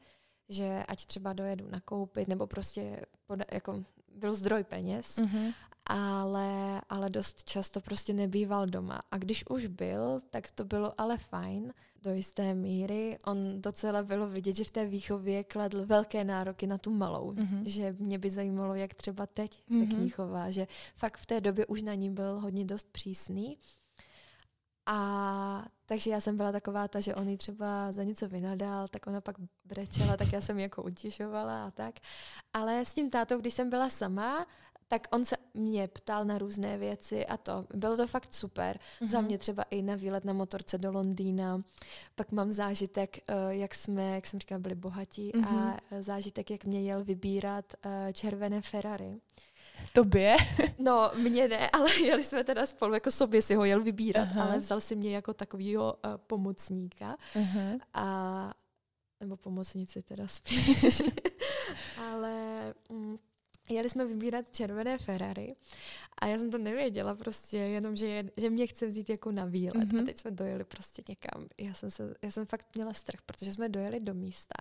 že 0.49 0.83
ať 0.87 1.05
třeba 1.05 1.33
dojedu 1.33 1.69
nakoupit, 1.69 2.27
nebo 2.27 2.47
prostě 2.47 3.05
poda, 3.25 3.45
jako 3.51 3.83
byl 4.15 4.33
zdroj 4.33 4.63
peněz, 4.63 5.17
mm-hmm. 5.17 5.53
Ale, 5.89 6.81
ale 6.89 7.09
dost 7.09 7.43
často 7.43 7.81
prostě 7.81 8.13
nebýval 8.13 8.67
doma. 8.67 9.01
A 9.11 9.17
když 9.17 9.43
už 9.49 9.67
byl, 9.67 10.21
tak 10.29 10.51
to 10.51 10.65
bylo 10.65 11.01
ale 11.01 11.17
fajn, 11.17 11.73
do 12.03 12.13
jisté 12.13 12.53
míry. 12.53 13.17
On 13.25 13.61
docela 13.61 14.03
bylo 14.03 14.27
vidět, 14.27 14.55
že 14.55 14.63
v 14.63 14.71
té 14.71 14.85
výchově 14.85 15.43
kladl 15.43 15.85
velké 15.85 16.23
nároky 16.23 16.67
na 16.67 16.77
tu 16.77 16.91
malou. 16.91 17.33
Mm-hmm. 17.33 17.63
Že 17.65 17.95
mě 17.99 18.19
by 18.19 18.29
zajímalo, 18.29 18.75
jak 18.75 18.93
třeba 18.93 19.25
teď 19.25 19.51
mm-hmm. 19.51 19.79
se 19.79 19.85
k 19.85 19.93
mhm. 19.93 20.03
ní 20.03 20.09
chová. 20.09 20.51
Že 20.51 20.67
fakt 20.95 21.17
v 21.17 21.25
té 21.25 21.41
době 21.41 21.65
už 21.65 21.81
na 21.81 21.93
ní 21.93 22.09
byl 22.09 22.39
hodně 22.39 22.65
dost 22.65 22.87
přísný. 22.91 23.57
A 24.85 25.65
takže 25.85 26.09
já 26.09 26.21
jsem 26.21 26.37
byla 26.37 26.51
taková 26.51 26.87
ta, 26.87 26.99
že 26.99 27.15
on 27.15 27.29
ji 27.29 27.37
třeba 27.37 27.91
za 27.91 28.03
něco 28.03 28.27
vynadal, 28.27 28.87
tak 28.87 29.07
ona 29.07 29.21
pak 29.21 29.35
brečela, 29.65 30.17
tak 30.17 30.33
já 30.33 30.41
jsem 30.41 30.57
ji 30.57 30.63
jako 30.63 30.83
utišovala 30.83 31.65
a 31.65 31.71
tak. 31.71 31.95
Ale 32.53 32.85
s 32.85 32.93
tím 32.93 33.09
tátou, 33.09 33.39
když 33.39 33.53
jsem 33.53 33.69
byla 33.69 33.89
sama, 33.89 34.45
tak 34.87 35.07
on 35.11 35.25
se 35.25 35.35
mě 35.53 35.87
ptal 35.87 36.25
na 36.25 36.37
různé 36.37 36.77
věci 36.77 37.25
a 37.25 37.37
to. 37.37 37.65
Bylo 37.73 37.97
to 37.97 38.07
fakt 38.07 38.33
super. 38.33 38.79
Mm-hmm. 39.01 39.07
Za 39.07 39.21
mě 39.21 39.37
třeba 39.37 39.63
i 39.63 39.81
na 39.81 39.95
výlet 39.95 40.25
na 40.25 40.33
motorce 40.33 40.77
do 40.77 40.91
Londýna. 40.91 41.61
Pak 42.15 42.31
mám 42.31 42.51
zážitek, 42.51 43.17
uh, 43.17 43.49
jak 43.49 43.75
jsme, 43.75 44.15
jak 44.15 44.27
jsem 44.27 44.39
říkala, 44.39 44.59
byli 44.59 44.75
bohatí 44.75 45.31
mm-hmm. 45.31 45.47
a 45.47 45.77
zážitek, 45.99 46.51
jak 46.51 46.65
mě 46.65 46.81
jel 46.81 47.03
vybírat 47.03 47.73
uh, 47.85 47.91
červené 48.13 48.61
Ferrari. 48.61 49.19
Tobě? 49.93 50.37
no, 50.79 51.11
mě 51.15 51.47
ne, 51.47 51.69
ale 51.73 52.01
jeli 52.01 52.23
jsme 52.23 52.43
teda 52.43 52.65
spolu, 52.65 52.93
jako 52.93 53.11
sobě 53.11 53.41
si 53.41 53.55
ho 53.55 53.65
jel 53.65 53.83
vybírat, 53.83 54.27
Aha. 54.31 54.43
ale 54.43 54.59
vzal 54.59 54.81
si 54.81 54.95
mě 54.95 55.15
jako 55.15 55.33
takovýho 55.33 55.93
uh, 56.05 56.17
pomocníka. 56.17 57.17
Aha. 57.35 57.77
A, 57.93 58.53
nebo 59.19 59.37
pomocnici 59.37 60.01
teda 60.01 60.27
spíš. 60.27 61.01
ale... 61.97 62.33
Mm, 62.89 63.17
jeli 63.69 63.89
jsme 63.89 64.05
vybírat 64.05 64.45
červené 64.51 64.97
Ferrari 64.97 65.55
a 66.17 66.25
já 66.25 66.37
jsem 66.37 66.51
to 66.51 66.57
nevěděla 66.57 67.15
prostě, 67.15 67.57
jenom, 67.57 67.95
že, 67.95 68.07
je, 68.07 68.31
že 68.37 68.49
mě 68.49 68.67
chce 68.67 68.87
vzít 68.87 69.09
jako 69.09 69.31
na 69.31 69.45
výlet 69.45 69.89
mm-hmm. 69.89 70.01
a 70.01 70.05
teď 70.05 70.17
jsme 70.17 70.31
dojeli 70.31 70.63
prostě 70.63 71.03
někam. 71.09 71.47
Já 71.57 71.73
jsem, 71.73 71.91
se, 71.91 72.15
já 72.21 72.31
jsem 72.31 72.45
fakt 72.45 72.67
měla 72.75 72.93
strach, 72.93 73.21
protože 73.21 73.53
jsme 73.53 73.69
dojeli 73.69 73.99
do 73.99 74.13
místa, 74.13 74.55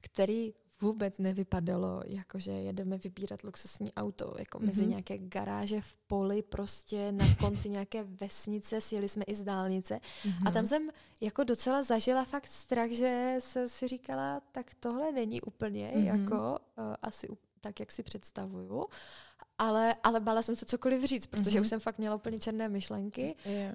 který 0.00 0.52
vůbec 0.80 1.18
nevypadalo, 1.18 2.02
jako 2.06 2.38
že 2.38 2.50
jedeme 2.50 2.98
vybírat 2.98 3.42
luxusní 3.42 3.92
auto, 3.92 4.34
jako 4.38 4.58
mm-hmm. 4.58 4.66
mezi 4.66 4.86
nějaké 4.86 5.18
garáže 5.18 5.80
v 5.80 5.96
poli, 6.06 6.42
prostě 6.42 7.12
na 7.12 7.34
konci 7.34 7.68
nějaké 7.68 8.04
vesnice, 8.04 8.80
sjeli 8.80 9.08
jsme 9.08 9.24
i 9.24 9.34
z 9.34 9.42
dálnice 9.42 9.94
mm-hmm. 9.94 10.48
a 10.48 10.50
tam 10.50 10.66
jsem 10.66 10.88
jako 11.20 11.44
docela 11.44 11.82
zažila 11.82 12.24
fakt 12.24 12.46
strach, 12.46 12.90
že 12.90 13.36
se 13.38 13.68
si 13.68 13.88
říkala, 13.88 14.40
tak 14.52 14.74
tohle 14.80 15.12
není 15.12 15.40
úplně 15.40 15.92
mm-hmm. 15.94 16.04
jako 16.04 16.58
uh, 16.78 16.94
asi 17.02 17.28
tak, 17.60 17.80
jak 17.80 17.92
si 17.92 18.02
představuju. 18.02 18.86
Ale, 19.58 19.94
ale 20.02 20.20
bála 20.20 20.42
jsem 20.42 20.56
se 20.56 20.66
cokoliv 20.66 21.04
říct, 21.04 21.26
protože 21.26 21.58
mm-hmm. 21.58 21.62
už 21.62 21.68
jsem 21.68 21.80
fakt 21.80 21.98
měla 21.98 22.14
úplně 22.14 22.38
černé 22.38 22.68
myšlenky. 22.68 23.36
Yeah. 23.44 23.74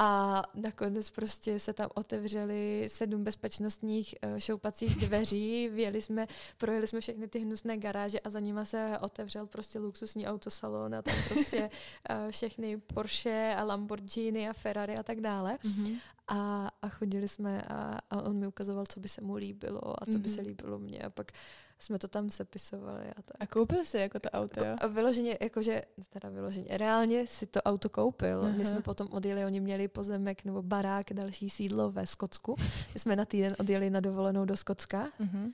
A 0.00 0.42
nakonec 0.54 1.10
prostě 1.10 1.58
se 1.58 1.72
tam 1.72 1.90
otevřely 1.94 2.84
sedm 2.88 3.24
bezpečnostních 3.24 4.14
uh, 4.24 4.38
šoupacích 4.38 4.96
dveří, 5.06 5.68
vyjeli 5.68 6.02
jsme, 6.02 6.26
projeli 6.58 6.86
jsme 6.86 7.00
všechny 7.00 7.28
ty 7.28 7.38
hnusné 7.38 7.76
garáže 7.76 8.20
a 8.20 8.30
za 8.30 8.40
nima 8.40 8.64
se 8.64 8.98
otevřel 9.00 9.46
prostě 9.46 9.78
luxusní 9.78 10.26
autosalon 10.26 10.94
a 10.94 11.02
tam 11.02 11.14
prostě 11.28 11.70
uh, 12.10 12.16
všechny 12.30 12.76
Porsche 12.76 13.54
a 13.56 13.64
Lamborghini 13.64 14.48
a 14.48 14.52
Ferrari 14.52 14.94
a 14.94 15.02
tak 15.02 15.20
dále. 15.20 15.58
Mm-hmm. 15.64 15.98
A, 16.28 16.70
a 16.82 16.88
chodili 16.88 17.28
jsme 17.28 17.62
a, 17.62 17.98
a 18.10 18.22
on 18.22 18.38
mi 18.38 18.46
ukazoval, 18.46 18.86
co 18.86 19.00
by 19.00 19.08
se 19.08 19.20
mu 19.20 19.36
líbilo 19.36 20.02
a 20.02 20.06
co 20.06 20.12
mm-hmm. 20.12 20.18
by 20.18 20.28
se 20.28 20.36
mhm. 20.36 20.46
líbilo 20.46 20.78
mně. 20.78 20.98
A 20.98 21.10
pak 21.10 21.32
jsme 21.78 21.98
to 21.98 22.08
tam 22.08 22.30
sepisovali. 22.30 23.04
A, 23.10 23.22
tak. 23.22 23.36
a 23.40 23.46
koupil 23.46 23.84
si 23.84 23.98
jako 23.98 24.20
to 24.20 24.30
auto, 24.30 24.66
jo? 24.66 24.76
A 24.80 24.86
vyloženě, 24.86 25.38
jakože, 25.40 25.82
teda 26.10 26.28
vyloženě, 26.28 26.66
reálně 26.70 27.26
si 27.26 27.46
to 27.46 27.62
auto 27.62 27.88
koupil. 27.88 28.40
Uh-huh. 28.42 28.56
My 28.56 28.64
jsme 28.64 28.80
potom 28.82 29.08
odjeli, 29.10 29.44
oni 29.44 29.60
měli 29.60 29.88
pozemek 29.88 30.44
nebo 30.44 30.62
barák, 30.62 31.12
další 31.12 31.50
sídlo 31.50 31.90
ve 31.90 32.06
Skotsku. 32.06 32.56
My 32.94 33.00
jsme 33.00 33.16
na 33.16 33.24
týden 33.24 33.56
odjeli 33.58 33.90
na 33.90 34.00
dovolenou 34.00 34.44
do 34.44 34.56
Skotska. 34.56 35.08
Uh-huh. 35.20 35.52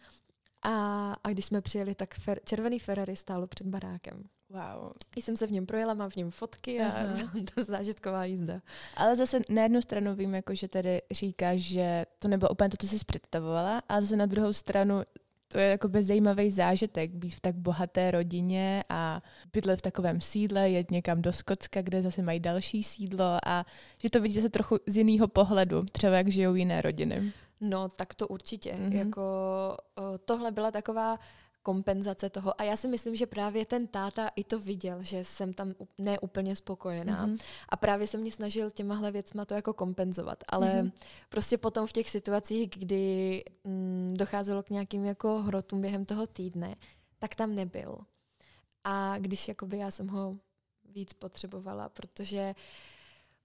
A, 0.63 1.13
a 1.25 1.31
když 1.31 1.45
jsme 1.45 1.61
přijeli, 1.61 1.95
tak 1.95 2.15
fer, 2.15 2.41
červený 2.45 2.79
Ferrari 2.79 3.17
stálo 3.17 3.47
před 3.47 3.67
barákem. 3.67 4.25
Wow. 4.49 4.93
Jsem 5.17 5.37
se 5.37 5.47
v 5.47 5.51
něm 5.51 5.67
projela, 5.67 5.95
mám 5.95 6.11
v 6.11 6.17
něm 6.17 6.31
fotky 6.31 6.81
a 6.81 7.05
uh-huh. 7.05 7.33
byla 7.33 7.45
to 7.55 7.65
zážitková 7.65 8.25
jízda. 8.25 8.61
Ale 8.97 9.17
zase 9.17 9.41
na 9.49 9.63
jednu 9.63 9.83
stranu 9.83 10.15
vím, 10.15 10.35
jako, 10.35 10.55
že 10.55 10.69
tady 10.69 11.03
říkáš, 11.11 11.61
že 11.61 12.07
to 12.19 12.29
nebylo 12.29 12.51
úplně 12.51 12.69
to, 12.69 12.77
co 12.77 12.87
jsi 12.87 13.05
představovala, 13.05 13.83
ale 13.89 14.03
zase 14.03 14.17
na 14.17 14.27
druhou 14.27 14.53
stranu 14.53 15.03
to 15.53 15.59
je 15.59 15.69
jako 15.71 15.89
zajímavý 16.01 16.51
zážitek 16.51 17.11
být 17.11 17.35
v 17.35 17.41
tak 17.41 17.55
bohaté 17.57 18.11
rodině 18.11 18.85
a 18.89 19.23
bydlet 19.53 19.79
v 19.79 19.83
takovém 19.83 20.21
sídle, 20.21 20.71
jet 20.71 20.91
někam 20.91 21.23
do 21.23 21.33
Skotska, 21.33 21.83
kde 21.83 22.03
zase 22.03 22.23
mají 22.23 22.41
další 22.41 22.83
sídlo 22.83 23.39
a 23.47 23.67
že 23.99 24.11
to 24.11 24.21
vidíte 24.21 24.41
se 24.41 24.51
trochu 24.51 24.79
z 24.87 24.97
jiného 24.97 25.29
pohledu, 25.29 25.85
třeba 25.93 26.17
jak 26.17 26.29
žijou 26.29 26.55
jiné 26.55 26.83
rodiny. 26.83 27.33
No, 27.61 27.89
tak 27.89 28.15
to 28.15 28.29
určitě. 28.29 28.73
Mm-hmm. 28.73 28.97
Jako, 28.97 29.23
tohle 30.25 30.53
byla 30.53 30.71
taková 30.71 31.19
kompenzace 31.63 32.31
toho. 32.31 32.61
A 32.61 32.65
já 32.65 32.77
si 32.77 32.89
myslím, 32.89 33.17
že 33.17 33.27
právě 33.27 33.67
ten 33.67 33.87
táta 33.87 34.29
i 34.37 34.45
to 34.45 34.59
viděl, 34.59 35.03
že 35.03 35.25
jsem 35.25 35.53
tam 35.53 35.75
neúplně 35.99 36.57
spokojená. 36.57 37.27
Mm-hmm. 37.27 37.43
A 37.69 37.77
právě 37.77 38.07
se 38.07 38.19
mě 38.19 38.33
snažil 38.33 38.71
těmahle 38.71 39.11
věcma 39.11 39.45
to 39.45 39.55
jako 39.55 39.73
kompenzovat. 39.73 40.45
Ale 40.49 40.83
mm-hmm. 40.83 40.93
prostě 41.29 41.59
potom 41.59 41.87
v 41.87 41.93
těch 41.93 42.11
situacích, 42.11 42.71
kdy 42.71 43.45
mm, 43.65 44.15
docházelo 44.19 44.63
k 44.63 44.71
nějakým 44.71 45.05
jako 45.05 45.43
hrotům 45.43 45.81
během 45.81 46.05
toho 46.05 46.27
týdne, 46.27 46.77
tak 47.19 47.35
tam 47.35 47.55
nebyl. 47.55 47.99
A 48.85 49.19
když 49.19 49.49
jakoby 49.49 49.79
já 49.79 49.91
jsem 49.91 50.09
ho 50.09 50.37
víc 50.85 51.13
potřebovala, 51.13 51.89
protože 51.89 52.55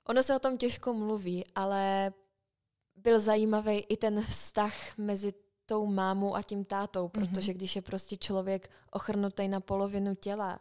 ono 0.04 0.24
se 0.24 0.36
o 0.36 0.40
tom 0.40 0.58
těžko 0.58 0.94
mluví, 0.94 1.44
ale 1.56 2.14
byl 2.96 3.20
zajímavý 3.20 3.80
i 3.80 3.98
ten 3.98 4.22
vztah 4.22 4.98
mezi 4.98 5.34
tou 5.68 5.86
mámou 5.86 6.36
a 6.36 6.42
tím 6.42 6.66
tátou, 6.66 7.04
mhm. 7.04 7.12
protože 7.12 7.54
když 7.54 7.76
je 7.76 7.82
prostě 7.82 8.18
člověk 8.18 8.70
ochrnutý 8.92 9.48
na 9.48 9.60
polovinu 9.60 10.16
těla 10.16 10.60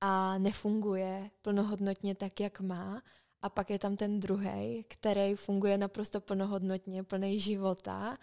a 0.00 0.38
nefunguje 0.38 1.30
plnohodnotně 1.42 2.14
tak, 2.14 2.40
jak 2.40 2.60
má, 2.60 3.02
a 3.42 3.48
pak 3.48 3.70
je 3.70 3.78
tam 3.78 3.96
ten 3.96 4.20
druhý, 4.20 4.84
který 4.88 5.34
funguje 5.34 5.78
naprosto 5.78 6.20
plnohodnotně, 6.20 7.02
plný 7.02 7.40
života 7.40 8.18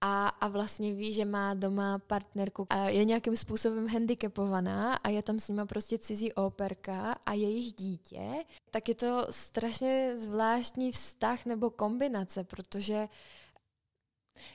a, 0.00 0.28
a 0.28 0.48
vlastně 0.48 0.94
ví, 0.94 1.12
že 1.12 1.24
má 1.24 1.54
doma 1.54 1.98
partnerku 1.98 2.66
a 2.70 2.88
je 2.88 3.04
nějakým 3.04 3.36
způsobem 3.36 3.88
handicapovaná 3.88 4.94
a 4.94 5.08
je 5.08 5.22
tam 5.22 5.38
s 5.38 5.48
nima 5.48 5.66
prostě 5.66 5.98
cizí 5.98 6.32
operka 6.32 7.16
a 7.26 7.32
jejich 7.32 7.72
dítě, 7.72 8.44
tak 8.70 8.88
je 8.88 8.94
to 8.94 9.26
strašně 9.30 10.12
zvláštní 10.16 10.92
vztah 10.92 11.46
nebo 11.46 11.70
kombinace, 11.70 12.44
protože 12.44 13.08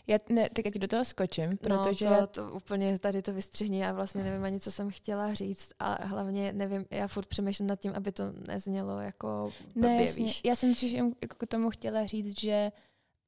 já 0.08 0.18
ne, 0.30 0.50
teď 0.50 0.74
do 0.74 0.88
toho 0.88 1.06
skočím, 1.06 1.58
protože... 1.58 2.06
No, 2.06 2.28
to, 2.28 2.28
to 2.28 2.52
úplně 2.52 3.00
tady 3.00 3.22
to 3.22 3.34
vystřihni, 3.34 3.80
já 3.80 3.94
vlastně 3.94 4.24
nevím 4.24 4.44
ani, 4.44 4.60
co 4.60 4.72
jsem 4.72 4.90
chtěla 4.90 5.34
říct 5.34 5.72
a 5.80 6.06
hlavně 6.06 6.54
nevím, 6.54 6.86
já 6.92 7.08
furt 7.08 7.26
přemýšlím 7.26 7.68
nad 7.68 7.80
tím, 7.80 7.92
aby 7.96 8.12
to 8.12 8.24
neznělo 8.48 9.00
jako 9.00 9.54
blbě, 9.76 9.90
ne, 9.90 10.04
jasně. 10.06 10.24
víš. 10.24 10.42
Já 10.46 10.56
jsem 10.56 10.74
příště 10.74 10.98
jako 10.98 11.36
k 11.38 11.48
tomu 11.48 11.70
chtěla 11.70 12.06
říct, 12.06 12.40
že 12.40 12.72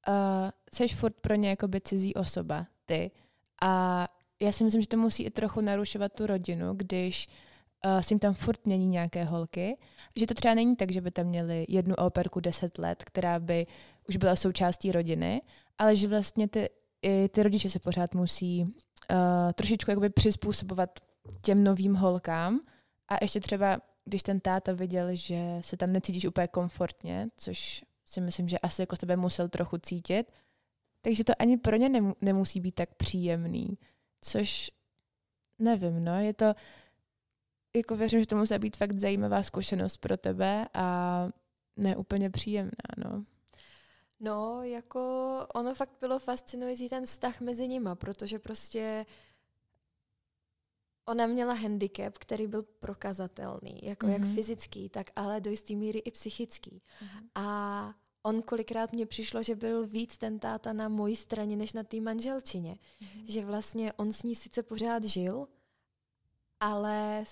uh, 0.08 0.14
seš 0.74 0.96
furt 0.96 1.14
pro 1.22 1.36
ně 1.36 1.50
jako 1.50 1.68
by 1.68 1.82
cizí 1.82 2.16
osoba, 2.16 2.66
ty. 2.86 3.12
A 3.62 4.08
já 4.42 4.52
si 4.52 4.64
myslím, 4.64 4.82
že 4.82 4.88
to 4.88 4.98
musí 4.98 5.24
i 5.24 5.32
trochu 5.32 5.62
narušovat 5.62 6.14
tu 6.14 6.26
rodinu, 6.26 6.74
když 6.74 7.28
uh, 7.86 8.02
si 8.02 8.14
jim 8.14 8.20
tam 8.20 8.34
furt 8.34 8.66
mění 8.66 8.88
nějaké 8.88 9.24
holky. 9.24 9.78
Že 10.16 10.28
to 10.28 10.34
třeba 10.34 10.54
není 10.54 10.76
tak, 10.76 10.92
že 10.92 11.02
by 11.02 11.12
tam 11.12 11.26
měli 11.26 11.66
jednu 11.70 11.96
operku 11.96 12.40
10 12.40 12.78
let, 12.78 13.04
která 13.04 13.40
by 13.40 13.68
už 14.10 14.18
byla 14.18 14.36
součástí 14.36 14.92
rodiny, 14.92 15.42
ale 15.80 15.96
že 15.96 16.08
vlastně 16.08 16.48
ty, 16.48 16.70
i 17.02 17.30
ty 17.30 17.44
rodiče 17.44 17.70
se 17.70 17.80
pořád 17.80 18.16
musí 18.16 18.64
uh, 18.64 18.70
trošičku 19.54 19.92
jakoby 19.92 20.10
přizpůsobovat 20.10 21.00
těm 21.42 21.64
novým 21.64 21.96
holkám 21.96 22.60
a 23.08 23.16
ještě 23.22 23.40
třeba, 23.40 23.82
když 24.06 24.24
ten 24.24 24.40
táta 24.40 24.74
viděl, 24.74 25.08
že 25.12 25.58
se 25.62 25.78
tam 25.78 25.94
necítíš 25.94 26.26
úplně 26.26 26.48
komfortně, 26.48 27.28
což 27.38 27.86
si 28.06 28.22
myslím, 28.22 28.50
že 28.50 28.60
asi 28.60 28.82
jako 28.82 28.96
tebe 28.96 29.16
musel 29.16 29.50
trochu 29.50 29.78
cítit, 29.78 30.32
takže 31.02 31.24
to 31.24 31.34
ani 31.40 31.58
pro 31.58 31.76
ně 31.76 31.90
nemusí 32.22 32.60
být 32.60 32.76
tak 32.76 32.96
příjemný, 32.96 33.78
což 34.22 34.72
nevím, 35.60 36.04
no, 36.04 36.20
je 36.20 36.34
to, 36.34 36.54
jako 37.76 37.98
věřím, 37.98 38.20
že 38.20 38.26
to 38.26 38.36
musí 38.36 38.58
být 38.60 38.78
fakt 38.78 39.00
zajímavá 39.00 39.44
zkušenost 39.44 39.98
pro 39.98 40.18
tebe 40.18 40.66
a 40.74 41.28
ne 41.78 41.98
úplně 41.98 42.30
příjemná, 42.30 42.72
no. 42.98 43.26
No, 44.20 44.64
jako 44.64 45.00
ono 45.56 45.76
fakt 45.76 45.92
bylo 46.00 46.20
fascinující 46.20 46.90
ten 46.90 47.06
vztah 47.06 47.42
mezi 47.42 47.68
nima, 47.68 47.96
protože 47.96 48.40
prostě 48.40 49.06
ona 51.06 51.28
měla 51.28 51.54
handicap, 51.54 52.18
který 52.18 52.48
byl 52.48 52.64
prokazatelný, 52.64 53.80
jako 53.84 54.06
mm-hmm. 54.06 54.12
jak 54.12 54.22
mhm. 54.22 54.36
fyzický, 54.36 54.90
tak 54.90 55.12
ale 55.16 55.42
do 55.42 55.52
jisté 55.52 55.76
míry 55.76 56.00
i 56.00 56.12
psychický. 56.12 56.82
Mm-hmm. 57.02 57.30
A 57.36 57.94
on 58.24 58.42
kolikrát 58.42 58.94
mně 58.94 59.06
přišlo, 59.06 59.44
že 59.44 59.56
byl 59.56 59.88
víc 59.88 60.18
ten 60.18 60.40
táta 60.40 60.74
na 60.74 60.90
mojí 60.90 61.16
straně, 61.16 61.56
než 61.56 61.74
na 61.74 61.84
té 61.84 62.02
manželčině. 62.02 62.74
Mm-hmm. 62.74 63.24
Že 63.26 63.46
vlastně 63.46 63.94
on 63.94 64.14
s 64.14 64.24
ní 64.24 64.36
sice 64.36 64.64
pořád 64.64 65.04
žil, 65.04 65.48
ale 66.60 67.24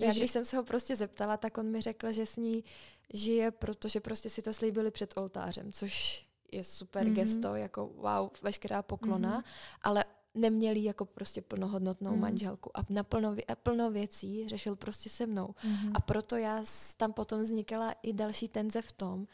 já 0.00 0.12
když 0.12 0.30
jsem 0.30 0.44
se 0.44 0.56
ho 0.56 0.64
prostě 0.64 0.96
zeptala, 0.96 1.36
tak 1.36 1.58
on 1.58 1.70
mi 1.70 1.80
řekl, 1.80 2.12
že 2.12 2.26
s 2.26 2.36
ní 2.36 2.64
žije, 3.12 3.50
protože 3.50 4.00
prostě 4.00 4.30
si 4.30 4.42
to 4.42 4.52
slíbili 4.52 4.90
před 4.90 5.16
oltářem, 5.16 5.72
což 5.72 6.26
je 6.52 6.64
super 6.64 7.06
mm-hmm. 7.06 7.14
gesto, 7.14 7.54
jako 7.54 7.86
wow, 7.86 8.30
veškerá 8.42 8.82
poklona, 8.82 9.40
mm-hmm. 9.40 9.78
ale 9.82 10.04
neměli 10.34 10.84
jako 10.84 11.04
prostě 11.04 11.42
plnohodnotnou 11.42 12.12
mm. 12.12 12.20
manželku 12.20 12.76
a 12.76 12.80
na 12.88 13.02
plno, 13.02 13.36
a 13.48 13.54
plno 13.54 13.90
věcí 13.90 14.48
řešil 14.48 14.76
prostě 14.76 15.10
se 15.10 15.26
mnou. 15.26 15.54
Mm. 15.64 15.92
A 15.94 16.00
proto 16.00 16.36
já 16.36 16.64
tam 16.96 17.12
potom 17.12 17.40
vznikala 17.40 17.94
i 18.02 18.12
další 18.12 18.48
tenze 18.48 18.82
v 18.82 18.92
tom, 18.92 19.26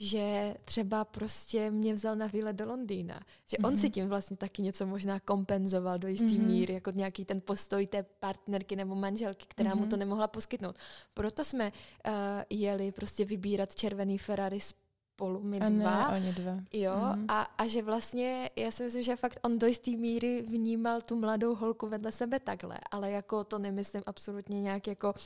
že 0.00 0.54
třeba 0.64 1.04
prostě 1.04 1.70
mě 1.70 1.94
vzal 1.94 2.16
na 2.16 2.26
výlet 2.26 2.52
do 2.52 2.66
Londýna. 2.66 3.20
Že 3.46 3.56
mm-hmm. 3.56 3.66
on 3.66 3.78
si 3.78 3.86
mhm. 3.86 3.92
tím 3.92 4.08
vlastně 4.08 4.36
taky 4.36 4.62
něco 4.62 4.86
možná 4.86 5.20
kompenzoval 5.20 5.98
do 5.98 6.08
jisté 6.08 6.26
mm-hmm. 6.26 6.46
míry, 6.46 6.74
jako 6.74 6.90
nějaký 6.90 7.24
ten 7.24 7.40
postoj 7.40 7.86
té 7.86 8.02
partnerky 8.02 8.76
nebo 8.76 8.94
manželky, 8.94 9.46
která 9.48 9.70
mm-hmm. 9.70 9.78
mu 9.78 9.86
to 9.86 9.96
mhm. 9.96 9.98
nemohla 9.98 10.28
poskytnout. 10.28 10.76
Proto 11.14 11.44
jsme 11.44 11.72
uh, 11.72 12.12
jeli 12.50 12.92
prostě 12.92 13.24
vybírat 13.24 13.74
červený 13.74 14.18
Ferrari 14.18 14.60
spolu, 14.60 15.40
my 15.42 15.60
a 15.60 15.68
dva. 15.68 16.10
Ne, 16.10 16.16
oni 16.16 16.32
dva. 16.32 16.52
Jo, 16.72 16.92
mm-hmm. 16.92 17.24
a, 17.28 17.42
a 17.42 17.66
že 17.66 17.82
vlastně, 17.82 18.50
já 18.56 18.70
si 18.70 18.82
myslím, 18.82 19.02
že 19.02 19.16
fakt 19.16 19.40
on 19.42 19.58
do 19.58 19.66
jisté 19.66 19.90
míry 19.90 20.42
vnímal 20.42 21.00
tu 21.00 21.16
mladou 21.16 21.54
holku 21.54 21.88
vedle 21.88 22.12
sebe 22.12 22.40
takhle, 22.40 22.78
ale 22.90 23.10
jako 23.10 23.44
to 23.44 23.58
nemyslím 23.58 24.02
absolutně 24.06 24.60
nějak 24.60 24.86
jako 24.86 25.08
uh, 25.08 25.16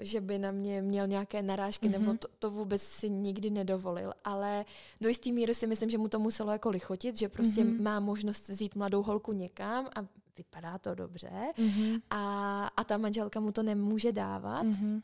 že 0.00 0.20
by 0.20 0.38
na 0.38 0.50
mě 0.50 0.82
měl 0.82 1.06
nějaké 1.06 1.42
narážky, 1.42 1.88
mm-hmm. 1.88 1.92
nebo 1.92 2.04
mhm. 2.04 2.18
to, 2.18 2.28
to 2.38 2.50
vůbec 2.50 2.82
si 2.82 3.10
nikdy 3.10 3.50
nedovolil. 3.50 4.12
Ale 4.24 4.64
do 5.00 5.08
jistý 5.08 5.32
míry 5.32 5.54
si 5.54 5.66
myslím, 5.66 5.90
že 5.90 5.98
mu 5.98 6.08
to 6.08 6.18
muselo 6.18 6.52
jako 6.52 6.70
lichotit, 6.70 7.16
že 7.16 7.28
prostě 7.28 7.64
mm-hmm. 7.64 7.82
má 7.82 8.00
možnost 8.00 8.48
vzít 8.48 8.74
mladou 8.74 9.02
holku 9.02 9.32
někam 9.32 9.86
a 9.96 10.06
vypadá 10.36 10.78
to 10.78 10.94
dobře 10.94 11.30
mm-hmm. 11.58 12.02
a, 12.10 12.66
a 12.76 12.84
ta 12.84 12.96
manželka 12.96 13.40
mu 13.40 13.52
to 13.52 13.62
nemůže 13.62 14.12
dávat. 14.12 14.66
Mm-hmm. 14.66 15.02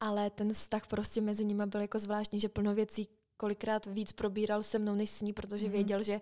Ale 0.00 0.30
ten 0.30 0.52
vztah 0.52 0.86
prostě 0.86 1.20
mezi 1.20 1.44
nimi 1.44 1.62
byl 1.66 1.80
jako 1.80 1.98
zvláštní, 1.98 2.40
že 2.40 2.48
plno 2.48 2.74
věcí 2.74 3.08
kolikrát 3.36 3.86
víc 3.86 4.12
probíral 4.12 4.62
se 4.62 4.78
mnou 4.78 4.94
než 4.94 5.10
s 5.10 5.22
ní, 5.22 5.32
protože 5.32 5.66
mm-hmm. 5.66 5.70
věděl, 5.70 6.02
že 6.02 6.20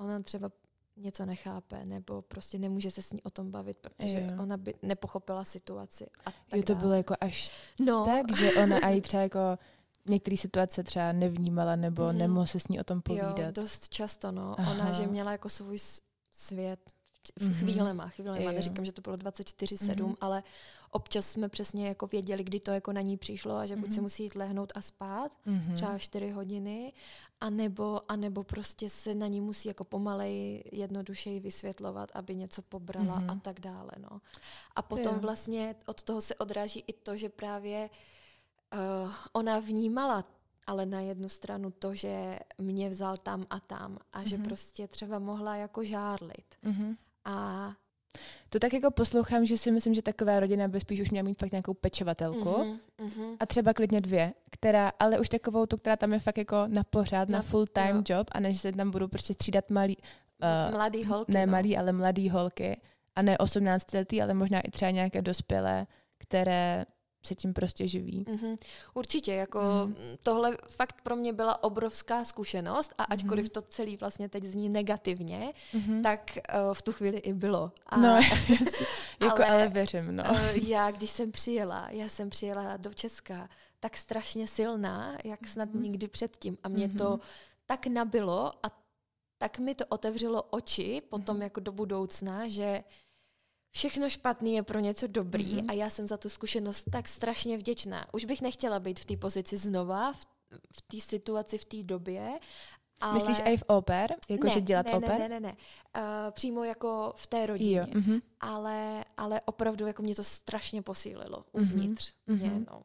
ona 0.00 0.22
třeba 0.22 0.50
něco 0.96 1.26
nechápe, 1.26 1.84
nebo 1.84 2.22
prostě 2.22 2.58
nemůže 2.58 2.90
se 2.90 3.02
s 3.02 3.12
ní 3.12 3.22
o 3.22 3.30
tom 3.30 3.50
bavit, 3.50 3.78
protože 3.78 4.20
jo. 4.20 4.42
ona 4.42 4.56
by 4.56 4.74
nepochopila 4.82 5.44
situaci. 5.44 6.06
A 6.24 6.30
tak 6.30 6.56
jo, 6.56 6.62
to 6.62 6.72
dále. 6.72 6.80
bylo 6.80 6.94
jako 6.94 7.14
až 7.20 7.52
no. 7.80 8.06
tak, 8.06 8.36
že 8.36 8.52
ona 8.52 8.78
i 8.78 9.00
třeba 9.00 9.22
jako 9.22 9.58
některé 10.08 10.36
situace 10.36 10.82
třeba 10.82 11.12
nevnímala, 11.12 11.76
nebo 11.76 12.02
mm-hmm. 12.02 12.16
nemohla 12.16 12.46
se 12.46 12.60
s 12.60 12.68
ní 12.68 12.80
o 12.80 12.84
tom 12.84 13.02
povídat. 13.02 13.38
Jo, 13.38 13.46
dost 13.50 13.88
často, 13.88 14.32
no. 14.32 14.54
Aha. 14.58 14.72
Ona, 14.72 14.92
že 14.92 15.06
měla 15.06 15.32
jako 15.32 15.48
svůj 15.48 15.78
svět 16.32 16.80
v 17.38 17.42
mm-hmm. 17.42 17.54
chvílema, 17.54 18.08
chvílema. 18.08 18.52
Neříkám, 18.52 18.84
že 18.84 18.92
to 18.92 19.00
bylo 19.00 19.16
24-7, 19.16 19.94
mm-hmm. 19.94 20.16
ale 20.20 20.42
občas 20.90 21.26
jsme 21.30 21.48
přesně 21.48 21.88
jako 21.88 22.06
věděli, 22.06 22.44
kdy 22.44 22.60
to 22.60 22.70
jako 22.70 22.92
na 22.92 23.00
ní 23.00 23.16
přišlo 23.16 23.56
a 23.56 23.66
že 23.66 23.76
mm-hmm. 23.76 23.80
buď 23.80 23.90
se 23.90 23.94
mhm. 23.94 24.02
musí 24.02 24.22
jít 24.22 24.34
lehnout 24.34 24.72
a 24.74 24.82
spát, 24.82 25.32
mm-hmm. 25.46 25.74
třeba 25.74 25.98
4 25.98 26.30
hodiny, 26.30 26.92
anebo, 27.40 28.00
anebo 28.08 28.44
prostě 28.44 28.90
se 28.90 29.14
na 29.14 29.26
ní 29.26 29.40
musí 29.40 29.68
jako 29.68 29.84
pomalej, 29.84 30.64
jednodušeji 30.72 31.40
vysvětlovat, 31.40 32.10
aby 32.14 32.36
něco 32.36 32.62
pobrala 32.62 33.20
mm-hmm. 33.20 33.32
a 33.32 33.34
tak 33.34 33.60
dále. 33.60 33.90
No. 33.98 34.20
A 34.76 34.82
potom 34.82 35.18
vlastně 35.18 35.74
od 35.86 36.02
toho 36.02 36.20
se 36.20 36.34
odráží 36.34 36.84
i 36.86 36.92
to, 36.92 37.16
že 37.16 37.28
právě 37.28 37.90
uh, 38.72 39.12
ona 39.32 39.58
vnímala 39.58 40.24
ale 40.66 40.86
na 40.86 41.00
jednu 41.00 41.28
stranu 41.28 41.70
to, 41.70 41.94
že 41.94 42.38
mě 42.58 42.88
vzal 42.88 43.16
tam 43.16 43.46
a 43.50 43.60
tam 43.60 43.98
a 44.12 44.22
mm-hmm. 44.22 44.28
že 44.28 44.38
prostě 44.38 44.88
třeba 44.88 45.18
mohla 45.18 45.56
jako 45.56 45.84
žárlit. 45.84 46.54
Mm-hmm. 46.64 46.96
A 47.26 47.72
to 48.48 48.58
tak 48.58 48.72
jako 48.72 48.90
poslouchám, 48.90 49.46
že 49.46 49.58
si 49.58 49.70
myslím, 49.70 49.94
že 49.94 50.02
taková 50.02 50.40
rodina 50.40 50.68
by 50.68 50.80
spíš 50.80 51.00
už 51.00 51.10
měla 51.10 51.24
mít 51.24 51.38
fakt 51.38 51.52
nějakou 51.52 51.74
pečovatelku 51.74 52.48
mm-hmm, 52.48 52.78
mm-hmm. 52.98 53.36
a 53.40 53.46
třeba 53.46 53.72
klidně 53.72 54.00
dvě, 54.00 54.32
která, 54.50 54.92
ale 54.98 55.18
už 55.18 55.28
takovou 55.28 55.66
tu, 55.66 55.76
která 55.76 55.96
tam 55.96 56.12
je 56.12 56.18
fakt 56.18 56.38
jako 56.38 56.56
na 56.66 56.84
pořád, 56.84 57.28
na, 57.28 57.38
na 57.38 57.42
full 57.42 57.66
time 57.66 57.96
jo. 57.96 58.02
job 58.08 58.26
a 58.32 58.40
než 58.40 58.60
se 58.60 58.72
tam 58.72 58.90
budou 58.90 59.08
prostě 59.08 59.32
střídat 59.32 59.70
malý, 59.70 59.96
uh, 60.66 60.72
mladý 60.74 61.04
holky. 61.04 61.32
Ne 61.32 61.46
no. 61.46 61.52
malý, 61.52 61.76
ale 61.76 61.92
mladý 61.92 62.30
holky 62.30 62.80
a 63.16 63.22
ne 63.22 63.38
18 63.38 63.92
letý, 63.92 64.22
ale 64.22 64.34
možná 64.34 64.60
i 64.60 64.70
třeba 64.70 64.90
nějaké 64.90 65.22
dospělé, 65.22 65.86
které 66.18 66.84
se 67.26 67.34
tím 67.34 67.54
prostě 67.54 67.88
živí. 67.88 68.24
Mm-hmm. 68.24 68.58
Určitě, 68.94 69.34
jako 69.34 69.60
mm. 69.86 69.94
tohle 70.22 70.56
fakt 70.68 70.96
pro 71.02 71.16
mě 71.16 71.32
byla 71.32 71.64
obrovská 71.64 72.24
zkušenost 72.24 72.94
a 72.98 73.04
ačkoliv 73.04 73.44
mm. 73.44 73.48
to 73.48 73.62
celý 73.62 73.96
vlastně 73.96 74.28
teď 74.28 74.44
zní 74.44 74.68
negativně, 74.68 75.52
mm-hmm. 75.74 76.02
tak 76.02 76.38
uh, 76.66 76.74
v 76.74 76.82
tu 76.82 76.92
chvíli 76.92 77.18
i 77.18 77.32
bylo. 77.32 77.72
A, 77.86 77.96
no, 77.96 78.08
jako 79.22 79.36
ale, 79.36 79.46
ale 79.46 79.68
věřím, 79.68 80.16
no. 80.16 80.24
Uh, 80.30 80.68
já, 80.68 80.90
když 80.90 81.10
jsem 81.10 81.32
přijela, 81.32 81.88
já 81.90 82.08
jsem 82.08 82.30
přijela 82.30 82.76
do 82.76 82.94
Česka 82.94 83.48
tak 83.80 83.96
strašně 83.96 84.48
silná, 84.48 85.18
jak 85.24 85.46
snad 85.46 85.74
mm. 85.74 85.82
nikdy 85.82 86.08
předtím 86.08 86.58
a 86.62 86.68
mě 86.68 86.88
mm-hmm. 86.88 86.98
to 86.98 87.20
tak 87.66 87.86
nabilo 87.86 88.52
a 88.62 88.86
tak 89.38 89.58
mi 89.58 89.74
to 89.74 89.86
otevřelo 89.86 90.42
oči 90.42 91.02
potom 91.08 91.36
mm-hmm. 91.36 91.42
jako 91.42 91.60
do 91.60 91.72
budoucna, 91.72 92.48
že 92.48 92.84
všechno 93.76 94.10
špatný 94.10 94.54
je 94.54 94.62
pro 94.62 94.78
něco 94.78 95.06
dobrý 95.06 95.56
mm-hmm. 95.56 95.64
a 95.68 95.72
já 95.72 95.90
jsem 95.90 96.08
za 96.08 96.16
tu 96.16 96.28
zkušenost 96.28 96.84
tak 96.90 97.08
strašně 97.08 97.58
vděčná. 97.58 98.14
Už 98.14 98.24
bych 98.24 98.42
nechtěla 98.42 98.80
být 98.80 99.00
v 99.00 99.04
té 99.04 99.16
pozici 99.16 99.56
znova, 99.56 100.12
v, 100.12 100.26
v 100.72 100.82
té 100.82 101.00
situaci, 101.00 101.58
v 101.58 101.64
té 101.64 101.82
době. 101.82 102.38
Ale... 103.00 103.14
Myslíš 103.14 103.38
i 103.44 103.56
v 103.56 103.62
oper? 103.66 104.14
Jako, 104.28 104.46
ne, 104.46 104.52
že 104.52 104.60
dělat 104.60 104.86
ne, 104.86 104.92
oper? 104.92 105.18
Ne, 105.18 105.18
ne, 105.18 105.28
ne, 105.28 105.40
ne. 105.40 105.56
Uh, 105.96 106.30
přímo 106.30 106.64
jako 106.64 107.12
v 107.16 107.26
té 107.26 107.46
rodině. 107.46 107.78
Jo, 107.78 107.84
mm-hmm. 107.84 108.22
ale, 108.40 109.04
ale 109.16 109.40
opravdu 109.44 109.86
jako 109.86 110.02
mě 110.02 110.14
to 110.14 110.24
strašně 110.24 110.82
posílilo 110.82 111.44
mhm, 111.52 111.64
uvnitř. 111.64 112.12
Mm-hmm. 112.28 112.40
Mě, 112.40 112.64
no. 112.70 112.82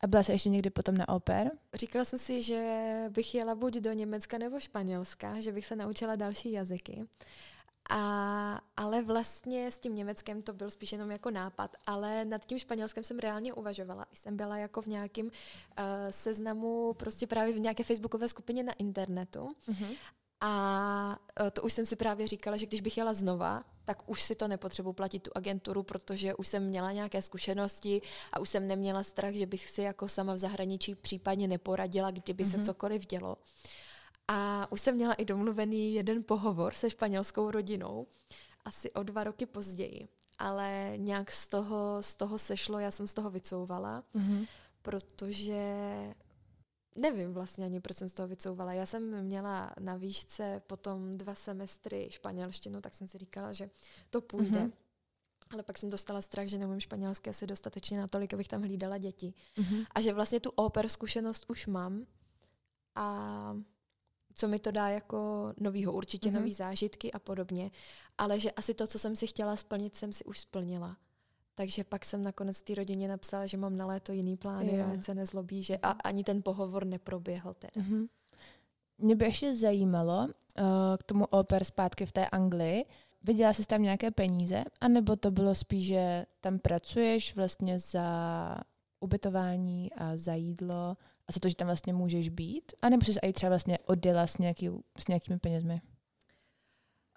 A 0.00 0.06
byla 0.06 0.22
jsi 0.22 0.32
ještě 0.32 0.48
někdy 0.48 0.70
potom 0.70 0.96
na 0.96 1.08
oper? 1.08 1.50
Říkala 1.74 2.04
jsem 2.04 2.18
si, 2.18 2.42
že 2.42 2.84
bych 3.08 3.34
jela 3.34 3.54
buď 3.54 3.74
do 3.74 3.92
Německa 3.92 4.38
nebo 4.38 4.60
Španělska, 4.60 5.40
že 5.40 5.52
bych 5.52 5.66
se 5.66 5.76
naučila 5.76 6.16
další 6.16 6.52
jazyky. 6.52 7.06
A, 7.90 8.60
ale 8.76 9.02
vlastně 9.02 9.70
s 9.70 9.78
tím 9.78 9.94
Německem 9.94 10.42
to 10.42 10.52
byl 10.52 10.70
spíš 10.70 10.92
jenom 10.92 11.10
jako 11.10 11.30
nápad, 11.30 11.76
ale 11.86 12.24
nad 12.24 12.44
tím 12.46 12.58
Španělskem 12.58 13.04
jsem 13.04 13.18
reálně 13.18 13.52
uvažovala. 13.52 14.06
Jsem 14.12 14.36
byla 14.36 14.56
jako 14.56 14.82
v 14.82 14.86
nějakém 14.86 15.26
uh, 15.26 15.32
seznamu, 16.10 16.94
prostě 16.94 17.26
právě 17.26 17.54
v 17.54 17.58
nějaké 17.58 17.84
facebookové 17.84 18.28
skupině 18.28 18.62
na 18.62 18.72
internetu. 18.72 19.56
Mm-hmm. 19.68 19.96
A 20.40 21.18
uh, 21.40 21.50
to 21.50 21.62
už 21.62 21.72
jsem 21.72 21.86
si 21.86 21.96
právě 21.96 22.28
říkala, 22.28 22.56
že 22.56 22.66
když 22.66 22.80
bych 22.80 22.96
jela 22.96 23.14
znova, 23.14 23.64
tak 23.84 24.10
už 24.10 24.22
si 24.22 24.34
to 24.34 24.48
nepotřebuji 24.48 24.92
platit 24.92 25.22
tu 25.22 25.30
agenturu, 25.34 25.82
protože 25.82 26.34
už 26.34 26.48
jsem 26.48 26.62
měla 26.62 26.92
nějaké 26.92 27.22
zkušenosti 27.22 28.02
a 28.32 28.40
už 28.40 28.48
jsem 28.48 28.66
neměla 28.66 29.02
strach, 29.02 29.34
že 29.34 29.46
bych 29.46 29.70
si 29.70 29.82
jako 29.82 30.08
sama 30.08 30.34
v 30.34 30.38
zahraničí 30.38 30.94
případně 30.94 31.48
neporadila, 31.48 32.10
kdyby 32.10 32.44
mm-hmm. 32.44 32.50
se 32.50 32.56
mhm. 32.56 32.66
cokoliv 32.66 33.06
dělo. 33.06 33.36
A 34.28 34.72
už 34.72 34.80
jsem 34.80 34.94
měla 34.94 35.14
i 35.14 35.24
domluvený 35.24 35.94
jeden 35.94 36.22
pohovor 36.22 36.74
se 36.74 36.90
španělskou 36.90 37.50
rodinou, 37.50 38.06
asi 38.64 38.92
o 38.92 39.02
dva 39.02 39.24
roky 39.24 39.46
později. 39.46 40.08
Ale 40.38 40.92
nějak 40.96 41.30
z 41.30 41.46
toho, 41.46 42.02
z 42.02 42.16
toho 42.16 42.38
sešlo, 42.38 42.78
já 42.78 42.90
jsem 42.90 43.06
z 43.06 43.14
toho 43.14 43.30
vycouvala, 43.30 44.04
mm-hmm. 44.14 44.46
protože 44.82 45.64
nevím 46.94 47.32
vlastně 47.32 47.64
ani, 47.64 47.80
proč 47.80 47.96
jsem 47.96 48.08
z 48.08 48.14
toho 48.14 48.28
vycouvala. 48.28 48.72
Já 48.72 48.86
jsem 48.86 49.22
měla 49.22 49.72
na 49.80 49.96
výšce 49.96 50.62
potom 50.66 51.18
dva 51.18 51.34
semestry 51.34 52.08
španělštinu, 52.10 52.80
tak 52.80 52.94
jsem 52.94 53.08
si 53.08 53.18
říkala, 53.18 53.52
že 53.52 53.70
to 54.10 54.20
půjde. 54.20 54.60
Mm-hmm. 54.60 54.72
Ale 55.52 55.62
pak 55.62 55.78
jsem 55.78 55.90
dostala 55.90 56.22
strach, 56.22 56.46
že 56.46 56.58
neumím 56.58 56.80
španělsky 56.80 57.30
asi 57.30 57.46
dostatečně 57.46 57.98
natolik, 57.98 58.34
abych 58.34 58.48
tam 58.48 58.62
hlídala 58.62 58.98
děti. 58.98 59.34
Mm-hmm. 59.56 59.86
A 59.94 60.00
že 60.00 60.12
vlastně 60.12 60.40
tu 60.40 60.50
oper 60.50 60.88
zkušenost 60.88 61.44
už 61.48 61.66
mám. 61.66 62.06
A 62.94 63.56
co 64.36 64.48
mi 64.48 64.58
to 64.58 64.70
dá 64.70 64.88
jako 64.88 65.52
novýho, 65.60 65.92
určitě 65.92 66.28
mm-hmm. 66.28 66.34
nový 66.34 66.52
zážitky 66.52 67.12
a 67.12 67.18
podobně, 67.18 67.70
ale 68.18 68.40
že 68.40 68.50
asi 68.50 68.74
to, 68.74 68.86
co 68.86 68.98
jsem 68.98 69.16
si 69.16 69.26
chtěla 69.26 69.56
splnit, 69.56 69.96
jsem 69.96 70.12
si 70.12 70.24
už 70.24 70.38
splnila. 70.38 70.96
Takže 71.54 71.84
pak 71.84 72.04
jsem 72.04 72.22
nakonec 72.22 72.62
té 72.62 72.74
rodině 72.74 73.08
napsala, 73.08 73.46
že 73.46 73.56
mám 73.56 73.76
na 73.76 73.86
léto 73.86 74.12
jiný 74.12 74.36
plány 74.36 74.82
a 74.82 75.02
se 75.02 75.14
nezlobí, 75.14 75.62
že 75.62 75.76
a, 75.76 75.90
ani 75.90 76.24
ten 76.24 76.42
pohovor 76.42 76.84
neproběhl 76.86 77.54
teda. 77.54 77.82
Mm-hmm. 77.82 78.08
Mě 78.98 79.16
by 79.16 79.24
ještě 79.24 79.54
zajímalo 79.54 80.18
uh, 80.18 80.64
k 80.98 81.02
tomu 81.02 81.24
oper 81.24 81.64
zpátky 81.64 82.06
v 82.06 82.12
té 82.12 82.28
Anglii. 82.28 82.84
Viděla 83.22 83.52
jsi 83.52 83.66
tam 83.66 83.82
nějaké 83.82 84.10
peníze? 84.10 84.64
A 84.80 84.88
nebo 84.88 85.16
to 85.16 85.30
bylo 85.30 85.54
spíš, 85.54 85.86
že 85.86 86.26
tam 86.40 86.58
pracuješ 86.58 87.36
vlastně 87.36 87.78
za 87.78 88.58
ubytování 89.00 89.92
a 89.92 90.16
za 90.16 90.34
jídlo 90.34 90.96
a 91.28 91.32
za 91.32 91.40
to, 91.40 91.48
že 91.48 91.56
tam 91.56 91.66
vlastně 91.66 91.92
můžeš 91.92 92.28
být? 92.28 92.72
A 92.82 92.88
nebo 92.88 93.04
jsi 93.04 93.12
i 93.22 93.32
třeba 93.32 93.50
vlastně 93.50 93.78
odjela 93.78 94.26
s, 94.26 94.38
nějaký, 94.38 94.70
s 94.98 95.08
nějakými 95.08 95.38
penězmi? 95.38 95.80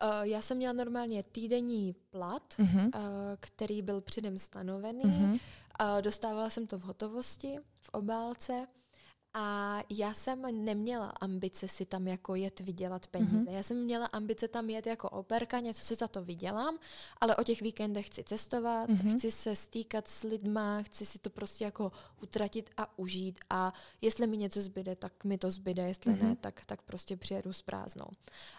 Uh, 0.03 0.22
já 0.22 0.41
jsem 0.41 0.57
měla 0.57 0.74
normálně 0.74 1.24
týdenní 1.24 1.95
plat, 2.10 2.53
uh-huh. 2.60 2.86
uh, 2.86 3.01
který 3.39 3.82
byl 3.82 4.01
předem 4.01 4.38
stanovený. 4.38 5.03
Uh-huh. 5.03 5.32
Uh, 5.32 6.01
dostávala 6.01 6.49
jsem 6.49 6.68
to 6.68 6.80
v 6.80 6.84
hotovosti, 6.84 7.60
v 7.80 7.89
obálce. 7.89 8.68
A 9.34 9.80
já 9.90 10.14
jsem 10.14 10.66
neměla 10.66 11.08
ambice 11.08 11.68
si 11.68 11.86
tam 11.86 12.08
jako 12.08 12.36
jet 12.36 12.60
vydělat 12.60 13.08
peníze. 13.08 13.38
Mm-hmm. 13.38 13.52
Já 13.52 13.64
jsem 13.64 13.78
měla 13.78 14.06
ambice 14.06 14.48
tam 14.48 14.70
jet 14.70 14.88
jako 14.88 15.10
operka, 15.10 15.60
něco 15.60 15.86
si 15.86 15.96
za 15.96 16.08
to 16.08 16.24
vydělám, 16.24 16.78
ale 17.22 17.36
o 17.36 17.44
těch 17.44 17.62
víkendech 17.62 18.08
chci 18.08 18.24
cestovat, 18.24 18.90
mm-hmm. 18.90 19.18
chci 19.18 19.32
se 19.32 19.56
stýkat 19.56 20.08
s 20.08 20.24
lidma, 20.24 20.82
chci 20.82 21.06
si 21.06 21.20
to 21.20 21.30
prostě 21.30 21.66
jako 21.66 21.92
utratit 22.22 22.70
a 22.78 23.00
užít 23.00 23.40
a 23.50 23.74
jestli 24.02 24.28
mi 24.28 24.38
něco 24.38 24.62
zbyde, 24.62 24.96
tak 24.96 25.24
mi 25.24 25.38
to 25.38 25.52
zbyde, 25.52 25.84
jestli 25.84 26.14
mm-hmm. 26.14 26.24
ne, 26.30 26.36
tak, 26.36 26.66
tak 26.66 26.82
prostě 26.82 27.18
přijedu 27.18 27.54
s 27.54 27.62
prázdnou. 27.62 28.08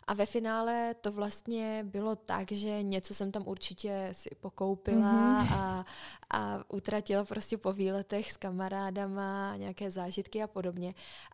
A 0.07 0.15
ve 0.15 0.27
finále 0.27 0.95
to 1.01 1.13
vlastně 1.13 1.85
bylo 1.85 2.17
tak, 2.17 2.53
že 2.53 2.83
něco 2.83 3.15
jsem 3.15 3.33
tam 3.33 3.43
určitě 3.47 4.09
si 4.13 4.31
pokoupila 4.41 5.45
mm-hmm. 5.45 5.55
a, 5.55 5.85
a 6.31 6.65
utratila 6.69 7.25
prostě 7.25 7.59
po 7.59 7.73
výletech 7.73 8.33
s 8.33 8.37
kamarádama, 8.37 9.57
nějaké 9.57 9.91
zážitky 9.91 10.43
a 10.43 10.47
podobně. 10.47 10.61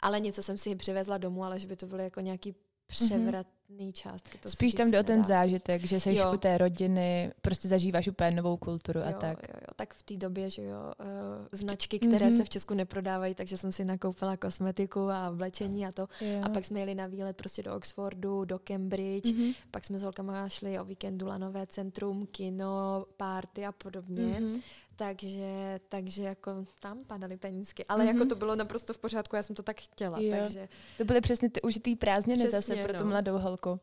Ale 0.02 0.20
něco 0.20 0.42
jsem 0.42 0.58
si 0.58 0.76
přivezla 0.76 1.18
domů, 1.18 1.44
ale 1.44 1.60
že 1.60 1.66
by 1.66 1.76
to 1.76 1.86
bylo 1.86 2.02
jako 2.02 2.20
nějaký 2.20 2.54
převratný 2.86 3.92
částky. 3.92 4.38
To 4.38 4.50
Spíš 4.50 4.74
tam 4.74 4.90
jde 4.90 5.00
o 5.00 5.02
ten 5.02 5.24
zážitek, 5.24 5.84
že 5.84 6.00
jsi 6.00 6.18
u 6.34 6.36
té 6.36 6.58
rodiny, 6.58 7.32
prostě 7.42 7.68
zažíváš 7.68 8.08
úplně 8.08 8.30
novou 8.30 8.56
kulturu 8.56 9.00
jo, 9.00 9.06
a 9.08 9.12
tak. 9.12 9.38
Jo, 9.42 9.54
jo, 9.54 9.66
tak 9.76 9.94
v 9.94 10.02
té 10.02 10.16
době, 10.16 10.50
že 10.50 10.62
jo, 10.62 10.78
uh, 11.00 11.06
značky, 11.52 11.98
které 11.98 12.28
mm-hmm. 12.28 12.36
se 12.36 12.44
v 12.44 12.48
Česku 12.48 12.74
neprodávají, 12.74 13.34
takže 13.34 13.56
jsem 13.56 13.72
si 13.72 13.84
nakoupila 13.84 14.36
kosmetiku 14.36 15.00
a 15.00 15.30
oblečení 15.30 15.86
a 15.86 15.92
to. 15.92 16.08
Jo. 16.20 16.40
A 16.42 16.48
pak 16.48 16.64
jsme 16.64 16.80
jeli 16.80 16.94
na 16.94 17.06
výlet 17.06 17.36
prostě 17.36 17.62
do 17.62 17.76
Oxfordu, 17.76 18.44
do 18.44 18.58
Cambridge, 18.58 19.26
mm-hmm. 19.26 19.54
pak 19.70 19.84
jsme 19.84 19.98
s 19.98 20.02
holkama 20.02 20.48
šli 20.48 20.78
o 20.78 20.84
víkendu 20.84 21.26
Lanové 21.26 21.66
centrum, 21.66 22.26
kino, 22.26 23.06
party 23.16 23.66
a 23.66 23.72
podobně. 23.72 24.40
Mm-hmm. 24.40 24.62
Takže, 24.96 25.80
takže 25.88 26.22
jako 26.22 26.64
tam 26.80 27.04
padaly 27.04 27.36
penízky. 27.36 27.84
Ale 27.84 28.04
mm-hmm. 28.04 28.14
jako 28.14 28.26
to 28.26 28.34
bylo 28.34 28.56
naprosto 28.56 28.92
v 28.92 28.98
pořádku, 28.98 29.36
já 29.36 29.42
jsem 29.42 29.56
to 29.56 29.62
tak 29.62 29.80
chtěla. 29.80 30.20
Jo. 30.20 30.36
Takže... 30.36 30.68
To 30.98 31.04
byly 31.04 31.20
přesně 31.20 31.50
ty 31.50 31.62
užitý 31.62 31.96
prázdniny 31.96 32.38
přesně, 32.38 32.60
zase 32.60 32.82
pro 32.82 32.92
no. 32.92 32.98
tu 32.98 33.04
mladou 33.04 33.38
holku. 33.38 33.80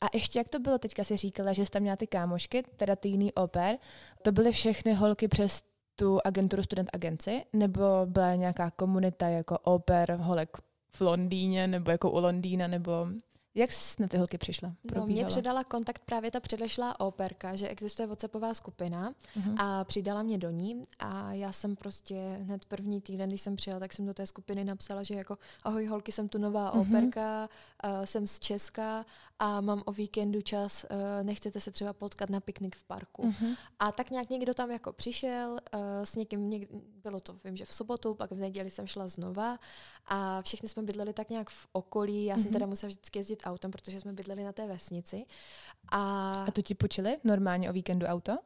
A 0.00 0.06
ještě 0.14 0.38
jak 0.38 0.50
to 0.50 0.58
bylo, 0.58 0.78
teďka 0.78 1.04
si 1.04 1.16
říkala, 1.16 1.52
že 1.52 1.66
jsi 1.66 1.70
tam 1.70 1.82
měla 1.82 1.96
ty 1.96 2.06
kámošky, 2.06 2.62
teda 2.76 2.96
ty 2.96 3.08
jiný 3.08 3.32
oper, 3.32 3.78
to 4.22 4.32
byly 4.32 4.52
všechny 4.52 4.94
holky 4.94 5.28
přes 5.28 5.62
tu 5.96 6.18
agenturu 6.24 6.62
Student 6.62 6.90
Agency, 6.92 7.44
nebo 7.52 7.84
byla 8.04 8.34
nějaká 8.34 8.70
komunita 8.70 9.28
jako 9.28 9.58
oper 9.58 10.16
holek 10.20 10.56
v 10.90 11.00
Londýně, 11.00 11.66
nebo 11.66 11.90
jako 11.90 12.10
u 12.10 12.20
Londýna, 12.20 12.66
nebo 12.66 13.08
jak 13.56 13.72
jsi 13.72 14.02
na 14.02 14.08
ty 14.08 14.16
holky 14.16 14.38
přišla? 14.38 14.72
No, 14.94 15.06
mě 15.06 15.24
předala 15.24 15.64
kontakt 15.64 16.02
právě 16.04 16.30
ta 16.30 16.40
předešlá 16.40 17.00
operka, 17.00 17.56
že 17.56 17.68
existuje 17.68 18.06
WhatsAppová 18.06 18.54
skupina 18.54 19.12
uh-huh. 19.36 19.54
a 19.58 19.84
přidala 19.84 20.22
mě 20.22 20.38
do 20.38 20.50
ní 20.50 20.82
a 20.98 21.32
já 21.32 21.52
jsem 21.52 21.76
prostě 21.76 22.38
hned 22.42 22.64
první 22.64 23.00
týden, 23.00 23.28
když 23.28 23.40
jsem 23.40 23.56
přijela, 23.56 23.80
tak 23.80 23.92
jsem 23.92 24.06
do 24.06 24.14
té 24.14 24.26
skupiny 24.26 24.64
napsala, 24.64 25.02
že 25.02 25.14
jako 25.14 25.38
ahoj 25.62 25.86
holky, 25.86 26.12
jsem 26.12 26.28
tu 26.28 26.38
nová 26.38 26.74
uh-huh. 26.74 26.80
operka, 26.80 27.48
uh, 27.84 28.04
jsem 28.04 28.26
z 28.26 28.38
Česka 28.38 29.06
a 29.38 29.60
mám 29.60 29.82
o 29.84 29.92
víkendu 29.92 30.42
čas, 30.42 30.86
uh, 30.90 30.98
nechcete 31.22 31.60
se 31.60 31.70
třeba 31.70 31.92
potkat 31.92 32.30
na 32.30 32.40
piknik 32.40 32.76
v 32.76 32.84
parku. 32.84 33.22
Uh-huh. 33.22 33.56
A 33.78 33.92
tak 33.92 34.10
nějak 34.10 34.30
někdo 34.30 34.54
tam 34.54 34.70
jako 34.70 34.92
přišel, 34.92 35.50
uh, 35.50 35.80
s 36.04 36.14
někým, 36.14 36.50
něk, 36.50 36.68
bylo 37.02 37.20
to, 37.20 37.36
vím, 37.44 37.56
že 37.56 37.64
v 37.64 37.72
sobotu, 37.72 38.14
pak 38.14 38.30
v 38.30 38.36
neděli 38.36 38.70
jsem 38.70 38.86
šla 38.86 39.08
znova 39.08 39.58
a 40.06 40.42
všichni 40.42 40.68
jsme 40.68 40.82
bydleli 40.82 41.12
tak 41.12 41.30
nějak 41.30 41.50
v 41.50 41.66
okolí, 41.72 42.24
já 42.24 42.36
uh-huh. 42.36 42.42
jsem 42.42 42.52
teda 42.52 42.66
musela 42.66 42.88
vždycky 42.88 43.18
jezdit 43.18 43.45
autem, 43.46 43.70
protože 43.70 44.00
jsme 44.00 44.12
bydleli 44.12 44.44
na 44.44 44.52
té 44.52 44.66
vesnici. 44.66 45.24
A, 45.88 46.44
a 46.44 46.50
to 46.50 46.62
ti 46.62 46.74
počili 46.74 47.16
normálně 47.24 47.70
o 47.70 47.72
víkendu 47.72 48.06
auto? 48.06 48.36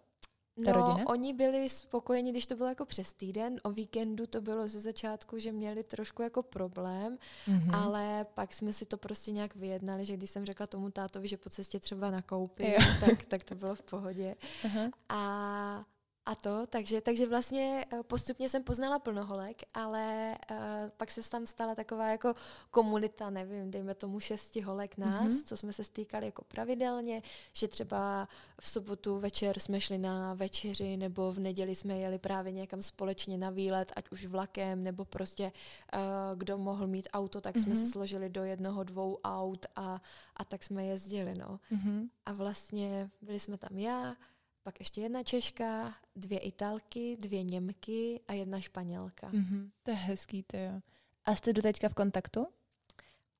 Ta 0.64 0.72
no, 0.72 0.86
rodina? 0.86 1.08
oni 1.08 1.34
byli 1.34 1.68
spokojeni, 1.68 2.30
když 2.30 2.46
to 2.46 2.56
bylo 2.56 2.68
jako 2.68 2.84
přes 2.84 3.12
týden. 3.12 3.60
O 3.62 3.70
víkendu 3.70 4.26
to 4.26 4.40
bylo 4.40 4.68
ze 4.68 4.80
začátku, 4.80 5.38
že 5.38 5.52
měli 5.52 5.82
trošku 5.82 6.22
jako 6.22 6.42
problém, 6.42 7.18
mm-hmm. 7.48 7.74
ale 7.76 8.26
pak 8.34 8.52
jsme 8.52 8.72
si 8.72 8.86
to 8.86 8.96
prostě 8.96 9.30
nějak 9.30 9.56
vyjednali, 9.56 10.04
že 10.04 10.16
když 10.16 10.30
jsem 10.30 10.44
řekla 10.44 10.66
tomu 10.66 10.90
tátovi, 10.90 11.28
že 11.28 11.36
po 11.36 11.50
cestě 11.50 11.80
třeba 11.80 12.10
nakoupím, 12.10 12.74
tak, 13.00 13.24
tak 13.24 13.42
to 13.42 13.54
bylo 13.54 13.74
v 13.74 13.82
pohodě. 13.82 14.36
Uh-huh. 14.62 14.90
A 15.08 15.84
a 16.26 16.34
to, 16.34 16.66
takže, 16.66 17.00
takže 17.00 17.26
vlastně 17.26 17.84
eh, 17.92 18.02
postupně 18.02 18.48
jsem 18.48 18.62
poznala 18.62 18.98
plnoholek, 18.98 19.62
ale 19.74 20.36
uh, 20.50 20.56
pak 20.96 21.10
se 21.10 21.30
tam 21.30 21.46
stala 21.46 21.74
taková 21.74 22.08
jako 22.08 22.34
komunita, 22.70 23.30
nevím, 23.30 23.70
dejme 23.70 23.94
tomu 23.94 24.20
šesti 24.20 24.60
holek 24.60 24.98
nás, 24.98 25.32
mm-hmm. 25.32 25.44
co 25.44 25.56
jsme 25.56 25.72
se 25.72 25.84
stýkali 25.84 26.26
jako 26.26 26.44
pravidelně, 26.44 27.22
že 27.52 27.68
třeba 27.68 28.28
v 28.60 28.70
sobotu 28.70 29.18
večer 29.18 29.58
jsme 29.58 29.80
šli 29.80 29.98
na 29.98 30.34
večeři 30.34 30.96
nebo 30.96 31.32
v 31.32 31.38
neděli 31.38 31.74
jsme 31.74 31.98
jeli 31.98 32.18
právě 32.18 32.52
někam 32.52 32.82
společně 32.82 33.38
na 33.38 33.50
výlet, 33.50 33.92
ať 33.96 34.10
už 34.10 34.26
vlakem 34.26 34.82
nebo 34.82 35.04
prostě 35.04 35.52
uh, 35.94 36.00
kdo 36.38 36.58
mohl 36.58 36.86
mít 36.86 37.08
auto, 37.12 37.40
tak 37.40 37.56
mm-hmm. 37.56 37.62
jsme 37.62 37.76
se 37.76 37.82
mhm. 37.82 37.90
složili 37.90 38.28
do 38.28 38.44
jednoho, 38.44 38.84
dvou 38.84 39.18
aut 39.24 39.66
a, 39.76 40.00
a 40.36 40.44
tak 40.44 40.62
jsme 40.62 40.84
jezdili, 40.84 41.34
no. 41.38 41.60
Mm-hmm. 41.72 42.08
A 42.26 42.32
vlastně 42.32 43.10
byli 43.22 43.40
jsme 43.40 43.58
tam 43.58 43.78
já, 43.78 44.16
pak 44.62 44.80
ještě 44.80 45.00
jedna 45.00 45.22
Češka, 45.22 45.94
dvě 46.16 46.38
Italky, 46.38 47.16
dvě 47.20 47.42
Němky 47.42 48.20
a 48.28 48.32
jedna 48.32 48.60
Španělka. 48.60 49.30
Mm-hmm. 49.30 49.70
To 49.82 49.90
je 49.90 49.96
hezký, 49.96 50.42
to 50.42 50.56
jo. 50.56 50.80
A 51.24 51.34
jste 51.36 51.52
do 51.52 51.62
teďka 51.62 51.88
v 51.88 51.94
kontaktu? 51.94 52.46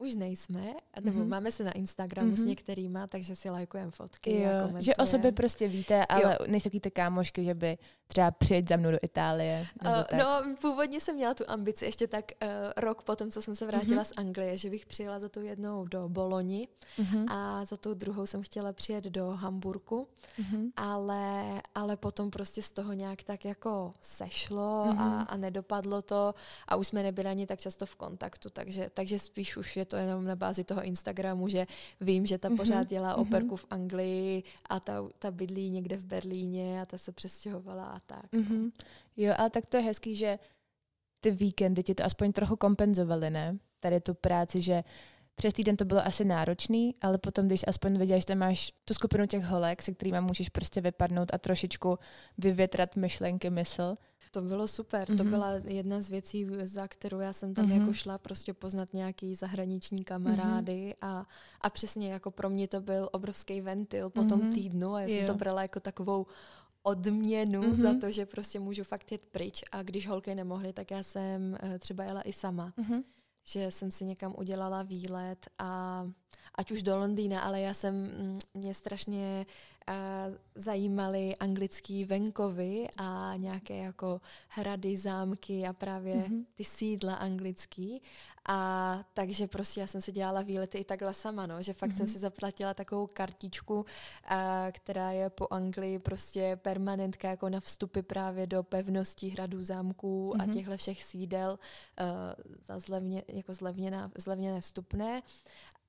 Už 0.01 0.14
nejsme, 0.14 0.74
nebo 1.01 1.20
mm-hmm. 1.20 1.28
máme 1.28 1.53
se 1.53 1.64
na 1.64 1.72
Instagramu 1.72 2.30
mm-hmm. 2.30 2.36
s 2.36 2.38
mhm. 2.38 2.48
některýma, 2.48 3.07
takže 3.07 3.36
si 3.36 3.51
lajkujeme 3.51 3.90
fotky 3.90 4.40
jo, 4.40 4.51
a 4.76 4.80
Že 4.80 4.94
o 4.94 5.07
sobě 5.07 5.32
prostě 5.32 5.68
víte, 5.68 6.07
ale 6.07 6.22
jo. 6.40 6.46
nejste 6.46 6.68
takový 6.70 6.80
ty 6.80 6.90
kámošky, 6.90 7.44
že 7.44 7.55
by 7.55 7.78
třeba 8.11 8.30
přijet 8.30 8.68
za 8.68 8.76
mnou 8.76 8.90
do 8.90 8.98
Itálie. 9.03 9.66
Nebo 9.82 9.96
uh, 9.96 10.03
tak. 10.03 10.20
No, 10.20 10.55
původně 10.61 11.01
jsem 11.01 11.16
měla 11.16 11.34
tu 11.34 11.44
ambici 11.48 11.84
ještě 11.84 12.07
tak 12.07 12.24
uh, 12.42 12.48
rok 12.76 13.03
potom, 13.03 13.30
co 13.30 13.42
jsem 13.42 13.55
se 13.57 13.66
vrátila 13.66 14.03
mm-hmm. 14.03 14.14
z 14.14 14.18
Anglie, 14.18 14.57
že 14.57 14.70
bych 14.70 14.86
přijela 14.86 15.18
za 15.18 15.28
tou 15.28 15.40
jednou 15.40 15.84
do 15.84 16.09
Boloni 16.09 16.68
mm-hmm. 16.98 17.32
a 17.32 17.64
za 17.64 17.76
tou 17.76 17.94
druhou 17.94 18.26
jsem 18.26 18.42
chtěla 18.42 18.72
přijet 18.72 19.05
do 19.05 19.26
Hamburku, 19.26 20.09
mm-hmm. 20.38 20.70
ale, 20.76 21.62
ale 21.74 21.96
potom 21.96 22.30
prostě 22.30 22.62
z 22.62 22.72
toho 22.72 22.92
nějak 22.92 23.22
tak 23.22 23.44
jako 23.44 23.94
sešlo 24.01 24.86
mm-hmm. 24.86 25.01
a, 25.01 25.22
a 25.22 25.36
nedopadlo 25.36 26.03
to 26.03 26.34
a 26.68 26.76
už 26.76 26.86
jsme 26.88 27.03
nebyli 27.03 27.28
ani 27.28 27.46
tak 27.46 27.61
často 27.61 27.86
v 27.86 27.96
kontaktu, 27.96 28.51
takže, 28.51 28.90
takže 28.94 29.18
spíš 29.18 29.57
už 29.57 29.76
je 29.76 29.84
to 29.91 29.97
jenom 29.97 30.24
na 30.24 30.36
bázi 30.36 30.64
toho 30.64 30.82
Instagramu, 30.82 31.49
že 31.49 31.66
vím, 32.01 32.26
že 32.26 32.38
ta 32.38 32.49
mm-hmm. 32.49 32.57
pořád 32.57 32.88
dělá 32.88 33.16
mm-hmm. 33.16 33.20
operku 33.20 33.57
v 33.57 33.66
Anglii 33.70 34.43
a 34.68 34.80
ta, 34.80 35.05
ta 35.18 35.30
bydlí 35.30 35.70
někde 35.70 35.97
v 35.97 36.05
Berlíně 36.05 36.82
a 36.82 36.86
ta 36.86 36.99
se 36.99 37.12
přestěhovala 37.12 37.84
a 37.84 38.01
tak. 38.01 38.32
Mm-hmm. 38.32 38.70
Jo, 39.16 39.34
ale 39.38 39.51
tak 39.51 39.66
to 39.66 39.76
je 39.76 39.82
hezký, 39.82 40.16
že 40.16 40.38
ty 41.20 41.30
víkendy 41.30 41.82
ti 41.82 41.95
to 41.95 42.05
aspoň 42.05 42.32
trochu 42.32 42.57
kompenzovaly, 42.57 43.30
ne? 43.30 43.59
Tady 43.80 44.01
tu 44.01 44.14
práci, 44.14 44.61
že 44.61 44.84
přes 45.34 45.55
týden 45.55 45.76
to 45.76 45.84
bylo 45.84 46.07
asi 46.07 46.24
náročný, 46.24 46.95
ale 47.01 47.18
potom, 47.18 47.47
když 47.47 47.64
aspoň 47.66 47.99
věděl, 47.99 48.20
že 48.20 48.26
tam 48.26 48.38
máš 48.38 48.72
tu 48.84 48.95
skupinu 48.95 49.26
těch 49.26 49.45
holek, 49.45 49.82
se 49.82 49.93
kterými 49.93 50.20
můžeš 50.20 50.49
prostě 50.49 50.80
vypadnout 50.80 51.34
a 51.34 51.38
trošičku 51.38 51.99
vyvětrat 52.38 52.97
myšlenky, 52.97 53.51
mysl, 53.51 53.97
to 54.30 54.42
bylo 54.42 54.68
super, 54.68 55.08
mm-hmm. 55.08 55.16
to 55.16 55.24
mhm. 55.24 55.30
byla 55.30 55.52
jedna 55.64 56.00
z 56.00 56.08
věcí, 56.08 56.46
za 56.62 56.88
kterou 56.88 57.20
já 57.20 57.32
jsem 57.32 57.54
tam 57.54 57.66
mm-hmm. 57.66 57.80
jako 57.80 57.92
šla 57.92 58.18
prostě 58.18 58.54
poznat 58.54 58.94
nějaký 58.94 59.34
zahraniční 59.34 60.04
kamarády 60.04 60.72
mm-hmm. 60.72 61.06
a, 61.08 61.26
a 61.60 61.70
přesně 61.70 62.12
jako 62.12 62.30
pro 62.30 62.50
mě 62.50 62.68
to 62.68 62.80
byl 62.80 63.08
obrovský 63.12 63.60
ventil 63.60 64.10
po 64.10 64.20
mm-hmm. 64.20 64.28
tom 64.28 64.52
týdnu 64.52 64.94
a 64.94 65.00
já 65.00 65.08
jsem 65.08 65.18
jo. 65.18 65.26
to 65.26 65.34
brala 65.34 65.62
jako 65.62 65.80
takovou 65.80 66.26
odměnu 66.82 67.60
mm-hmm. 67.60 67.74
za 67.74 67.94
to, 68.00 68.10
že 68.10 68.26
prostě 68.26 68.60
můžu 68.60 68.84
fakt 68.84 69.12
jet 69.12 69.22
pryč 69.30 69.64
a 69.72 69.82
když 69.82 70.08
holky 70.08 70.34
nemohly, 70.34 70.72
tak 70.72 70.90
já 70.90 71.02
jsem 71.02 71.56
uh, 71.62 71.78
třeba 71.78 72.04
jela 72.04 72.22
i 72.22 72.32
sama. 72.32 72.72
Mm-hmm. 72.78 73.02
Že 73.44 73.70
jsem 73.70 73.90
si 73.90 74.04
někam 74.04 74.34
udělala 74.38 74.82
výlet 74.82 75.46
a 75.58 76.04
ať 76.54 76.70
už 76.70 76.82
do 76.82 76.96
Londýna, 76.96 77.40
ale 77.40 77.60
já 77.60 77.74
jsem, 77.74 77.94
mm, 77.94 78.38
mě 78.54 78.74
strašně 78.74 79.44
zajímaly 80.55 81.36
anglický 81.36 82.05
venkovy 82.05 82.88
a 82.97 83.32
nějaké 83.36 83.76
jako 83.76 84.20
hrady, 84.49 84.97
zámky 84.97 85.66
a 85.66 85.72
právě 85.72 86.14
mm-hmm. 86.14 86.45
ty 86.55 86.64
sídla 86.64 87.14
anglický. 87.14 88.03
A 88.49 89.05
takže 89.14 89.47
prostě 89.47 89.80
já 89.80 89.86
jsem 89.86 90.01
si 90.01 90.12
dělala 90.12 90.43
výlety 90.43 90.78
i 90.78 90.84
takhle 90.84 91.14
sama, 91.14 91.47
no, 91.47 91.62
že 91.62 91.72
fakt 91.72 91.91
mm-hmm. 91.91 91.97
jsem 91.97 92.07
mhm. 92.07 92.12
si 92.12 92.18
zaplatila 92.18 92.74
takovou 92.74 93.07
kartičku, 93.07 93.86
a, 94.24 94.66
která 94.72 95.11
je 95.11 95.30
po 95.30 95.47
Anglii 95.51 95.99
prostě 95.99 96.59
permanentka 96.62 97.28
jako 97.28 97.49
na 97.49 97.61
vstupy 97.61 98.01
právě 98.01 98.47
do 98.47 98.62
pevností 98.62 99.28
hradů, 99.28 99.64
zámků 99.64 100.32
mm-hmm. 100.32 100.43
a 100.43 100.45
mhm. 100.45 100.55
těchto 100.55 100.76
všech 100.76 101.03
sídel 101.03 101.59
uh, 102.01 102.07
za 102.66 102.78
zlevně, 102.78 103.22
jako 103.28 103.55
zlevněná, 103.55 104.11
zlevněné 104.18 104.61
vstupné. 104.61 105.22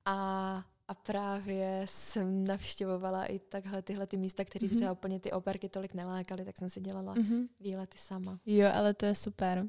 A 0.04 0.64
a 0.88 0.94
právě 0.94 1.82
jsem 1.88 2.46
navštěvovala 2.46 3.24
i 3.24 3.38
takhle 3.38 3.82
tyhle 3.82 4.06
ty 4.06 4.16
místa, 4.16 4.44
které 4.44 4.66
mm-hmm. 4.66 4.76
třeba 4.76 4.92
úplně 4.92 5.20
ty 5.20 5.32
operky 5.32 5.68
tolik 5.68 5.94
nelákaly, 5.94 6.44
tak 6.44 6.56
jsem 6.56 6.70
si 6.70 6.80
dělala 6.80 7.14
mm-hmm. 7.14 7.48
výlety 7.60 7.98
sama. 7.98 8.38
Jo, 8.46 8.68
ale 8.74 8.94
to 8.94 9.06
je 9.06 9.14
super. 9.14 9.64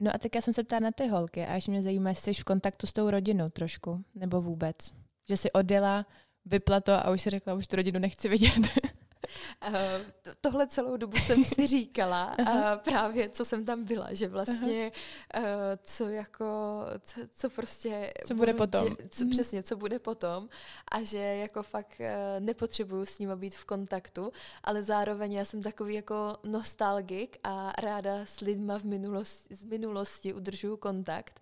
No 0.00 0.14
a 0.14 0.18
tak 0.18 0.34
já 0.34 0.40
jsem 0.40 0.54
se 0.54 0.64
ptala 0.64 0.80
na 0.80 0.90
ty 0.90 1.08
holky 1.08 1.46
a 1.46 1.54
ještě 1.54 1.70
mě 1.70 1.82
zajímá, 1.82 2.08
jestli 2.08 2.34
jsi 2.34 2.40
v 2.40 2.44
kontaktu 2.44 2.86
s 2.86 2.92
tou 2.92 3.10
rodinou 3.10 3.48
trošku, 3.48 4.04
nebo 4.14 4.42
vůbec. 4.42 4.76
Že 5.28 5.36
jsi 5.36 5.52
odjela, 5.52 6.06
vypla 6.44 6.80
to 6.80 6.92
a 6.92 7.10
už 7.10 7.22
si 7.22 7.30
řekla, 7.30 7.54
už 7.54 7.66
tu 7.66 7.76
rodinu 7.76 7.98
nechci 7.98 8.28
vidět. 8.28 8.52
Uh, 9.68 9.74
tohle 10.40 10.66
celou 10.66 10.96
dobu 10.96 11.16
jsem 11.16 11.44
si 11.44 11.66
říkala 11.76 12.36
a 12.46 12.76
právě 12.76 13.28
co 13.28 13.44
jsem 13.44 13.64
tam 13.64 13.84
byla, 13.84 14.14
že 14.14 14.28
vlastně 14.28 14.92
uh, 15.36 15.42
co 15.82 16.08
jako, 16.08 16.46
co, 17.02 17.20
co 17.34 17.50
prostě... 17.50 18.12
Co 18.26 18.34
bude 18.34 18.54
potom. 18.54 18.88
Dě, 18.88 18.96
co, 19.08 19.24
mm. 19.24 19.30
Přesně, 19.30 19.62
co 19.62 19.76
bude 19.76 19.98
potom 19.98 20.48
a 20.92 21.02
že 21.02 21.18
jako 21.18 21.62
fakt 21.62 22.00
uh, 22.00 22.06
nepotřebuju 22.44 23.06
s 23.06 23.18
ním 23.18 23.30
být 23.36 23.54
v 23.54 23.64
kontaktu, 23.64 24.32
ale 24.64 24.82
zároveň 24.82 25.32
já 25.32 25.44
jsem 25.44 25.62
takový 25.62 25.94
jako 25.94 26.36
nostalgik 26.44 27.38
a 27.44 27.72
ráda 27.78 28.20
s 28.24 28.40
lidma 28.40 28.78
v 28.78 28.84
minulosti, 28.84 29.54
z 29.54 29.64
minulosti 29.64 30.34
udržuju 30.34 30.76
kontakt 30.76 31.40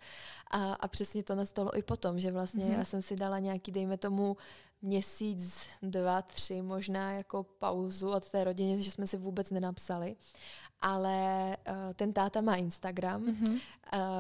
a, 0.50 0.72
a 0.72 0.88
přesně 0.88 1.22
to 1.22 1.34
nastalo 1.34 1.78
i 1.78 1.82
potom, 1.82 2.20
že 2.20 2.30
vlastně 2.30 2.64
mm. 2.64 2.72
já 2.72 2.84
jsem 2.84 3.02
si 3.02 3.16
dala 3.16 3.38
nějaký, 3.38 3.72
dejme 3.72 3.96
tomu, 3.96 4.36
měsíc, 4.86 5.68
dva, 5.82 6.22
tři 6.22 6.62
možná 6.62 7.12
jako 7.12 7.42
pauzu 7.42 8.08
od 8.08 8.30
té 8.30 8.44
rodiny, 8.44 8.82
že 8.82 8.90
jsme 8.90 9.06
si 9.06 9.16
vůbec 9.16 9.50
nenapsali. 9.50 10.16
Ale 10.80 11.56
uh, 11.68 11.74
ten 11.94 12.12
táta 12.12 12.40
má 12.40 12.54
Instagram, 12.54 13.24
mm-hmm. 13.24 13.52
uh, 13.52 13.60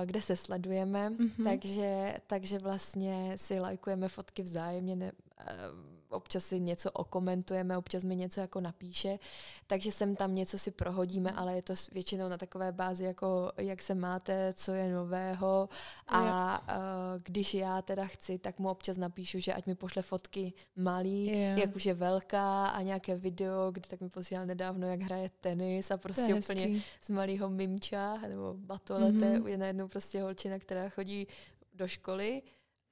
kde 0.04 0.22
se 0.22 0.36
sledujeme, 0.36 1.10
mm-hmm. 1.10 1.44
takže, 1.44 2.16
takže 2.26 2.58
vlastně 2.58 3.32
si 3.36 3.60
lajkujeme 3.60 4.08
fotky 4.08 4.42
vzájemně. 4.42 4.96
Ne, 4.96 5.12
uh, 5.12 5.95
občas 6.10 6.44
si 6.44 6.60
něco 6.60 6.90
okomentujeme, 6.90 7.78
občas 7.78 8.04
mi 8.04 8.16
něco 8.16 8.40
jako 8.40 8.60
napíše, 8.60 9.18
takže 9.66 9.92
sem 9.92 10.16
tam 10.16 10.34
něco 10.34 10.58
si 10.58 10.70
prohodíme, 10.70 11.32
ale 11.32 11.54
je 11.54 11.62
to 11.62 11.74
většinou 11.92 12.28
na 12.28 12.38
takové 12.38 12.72
bázi, 12.72 13.04
jako 13.04 13.52
jak 13.56 13.82
se 13.82 13.94
máte, 13.94 14.52
co 14.56 14.72
je 14.72 14.92
nového 14.92 15.68
a 16.08 16.60
uh, 16.60 17.22
když 17.22 17.54
já 17.54 17.82
teda 17.82 18.06
chci, 18.06 18.38
tak 18.38 18.58
mu 18.58 18.68
občas 18.68 18.96
napíšu, 18.96 19.40
že 19.40 19.54
ať 19.54 19.66
mi 19.66 19.74
pošle 19.74 20.02
fotky 20.02 20.52
malý, 20.76 21.26
yeah. 21.26 21.58
jak 21.58 21.76
už 21.76 21.86
je 21.86 21.94
velká 21.94 22.66
a 22.66 22.82
nějaké 22.82 23.16
video, 23.16 23.70
kde 23.70 23.88
tak 23.88 24.00
mi 24.00 24.08
posílal 24.08 24.46
nedávno, 24.46 24.86
jak 24.86 25.00
hraje 25.00 25.30
tenis 25.40 25.90
a 25.90 25.96
prostě 25.96 26.34
úplně 26.34 26.82
z 27.02 27.10
malého 27.10 27.50
mimča 27.50 28.18
nebo 28.28 28.54
batolete 28.54 29.12
mm-hmm. 29.12 29.46
je 29.46 29.58
najednou 29.58 29.88
prostě 29.88 30.22
holčina, 30.22 30.58
která 30.58 30.88
chodí 30.88 31.28
do 31.74 31.88
školy 31.88 32.42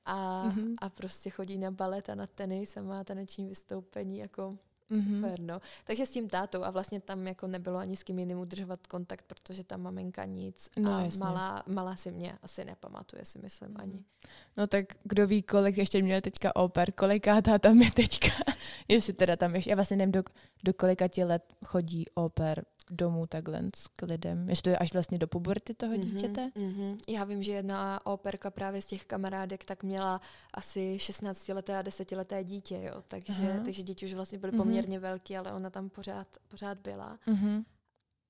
a, 0.05 0.45
mm-hmm. 0.49 0.75
a 0.81 0.89
prostě 0.89 1.31
chodí 1.31 1.59
na 1.59 1.71
balet 1.71 2.09
a 2.09 2.15
na 2.15 2.27
tenis 2.27 2.77
a 2.77 2.83
má 2.83 3.05
taneční 3.05 3.47
vystoupení 3.47 4.19
jako 4.19 4.59
mm-hmm. 4.91 5.15
super, 5.15 5.41
no. 5.41 5.61
Takže 5.85 6.07
s 6.07 6.11
tím 6.11 6.29
tátou 6.29 6.65
a 6.65 6.71
vlastně 6.71 7.01
tam 7.01 7.27
jako 7.27 7.47
nebylo 7.47 7.79
ani 7.79 7.97
s 7.97 8.03
kým 8.03 8.19
jiným 8.19 8.39
udržovat 8.39 8.87
kontakt, 8.87 9.25
protože 9.27 9.65
ta 9.65 9.77
maminka 9.77 10.25
nic 10.25 10.69
no, 10.79 10.93
a 10.93 11.09
malá, 11.19 11.63
malá 11.67 11.97
si 11.97 12.11
mě 12.11 12.39
asi 12.43 12.65
nepamatuje, 12.65 13.25
si 13.25 13.39
myslím 13.39 13.71
mm. 13.71 13.77
ani. 13.79 14.05
No 14.57 14.67
tak 14.67 14.85
kdo 15.03 15.27
ví, 15.27 15.43
kolik 15.43 15.79
ještě 15.79 16.03
měl 16.03 16.21
teďka 16.21 16.57
oper, 16.57 16.93
kolikátá 16.93 17.59
tam 17.59 17.83
je 17.83 17.93
teďka, 17.93 18.33
jestli 18.89 19.13
teda 19.13 19.37
tam 19.37 19.55
ještě, 19.55 19.71
já 19.71 19.77
vlastně 19.77 19.97
nevím, 19.97 20.13
do, 20.13 20.23
do 20.65 20.75
kolika 20.75 21.09
ti 21.09 21.25
let 21.25 21.55
chodí 21.65 22.05
oper 22.15 22.65
domů 22.91 23.27
takhle 23.27 23.63
k 23.97 24.03
lidem? 24.03 24.49
Jestli 24.49 24.63
to 24.63 24.71
je 24.71 24.79
až 24.79 24.93
vlastně 24.93 25.19
do 25.19 25.27
puberty 25.27 25.75
toho 25.75 25.95
mm-hmm, 25.95 26.01
dítěte? 26.01 26.51
Mm-hmm. 26.57 26.99
Já 27.09 27.25
vím, 27.25 27.43
že 27.43 27.53
jedna 27.53 28.07
operka 28.07 28.51
právě 28.51 28.83
z 28.83 28.87
těch 28.87 29.05
kamarádek 29.05 29.65
tak 29.65 29.83
měla 29.83 30.21
asi 30.55 30.97
16-leté 30.97 31.79
a 31.79 31.83
10-leté 31.83 32.45
dítě, 32.45 32.81
jo. 32.83 33.03
Takže, 33.09 33.61
takže 33.65 33.83
děti 33.83 34.07
už 34.07 34.15
vlastně 34.15 34.39
byly 34.39 34.53
mm-hmm. 34.53 34.57
poměrně 34.57 34.99
velké, 34.99 35.39
ale 35.39 35.53
ona 35.53 35.71
tam 35.71 35.89
pořád, 35.89 36.27
pořád 36.49 36.79
byla. 36.79 37.19
Mm-hmm. 37.27 37.65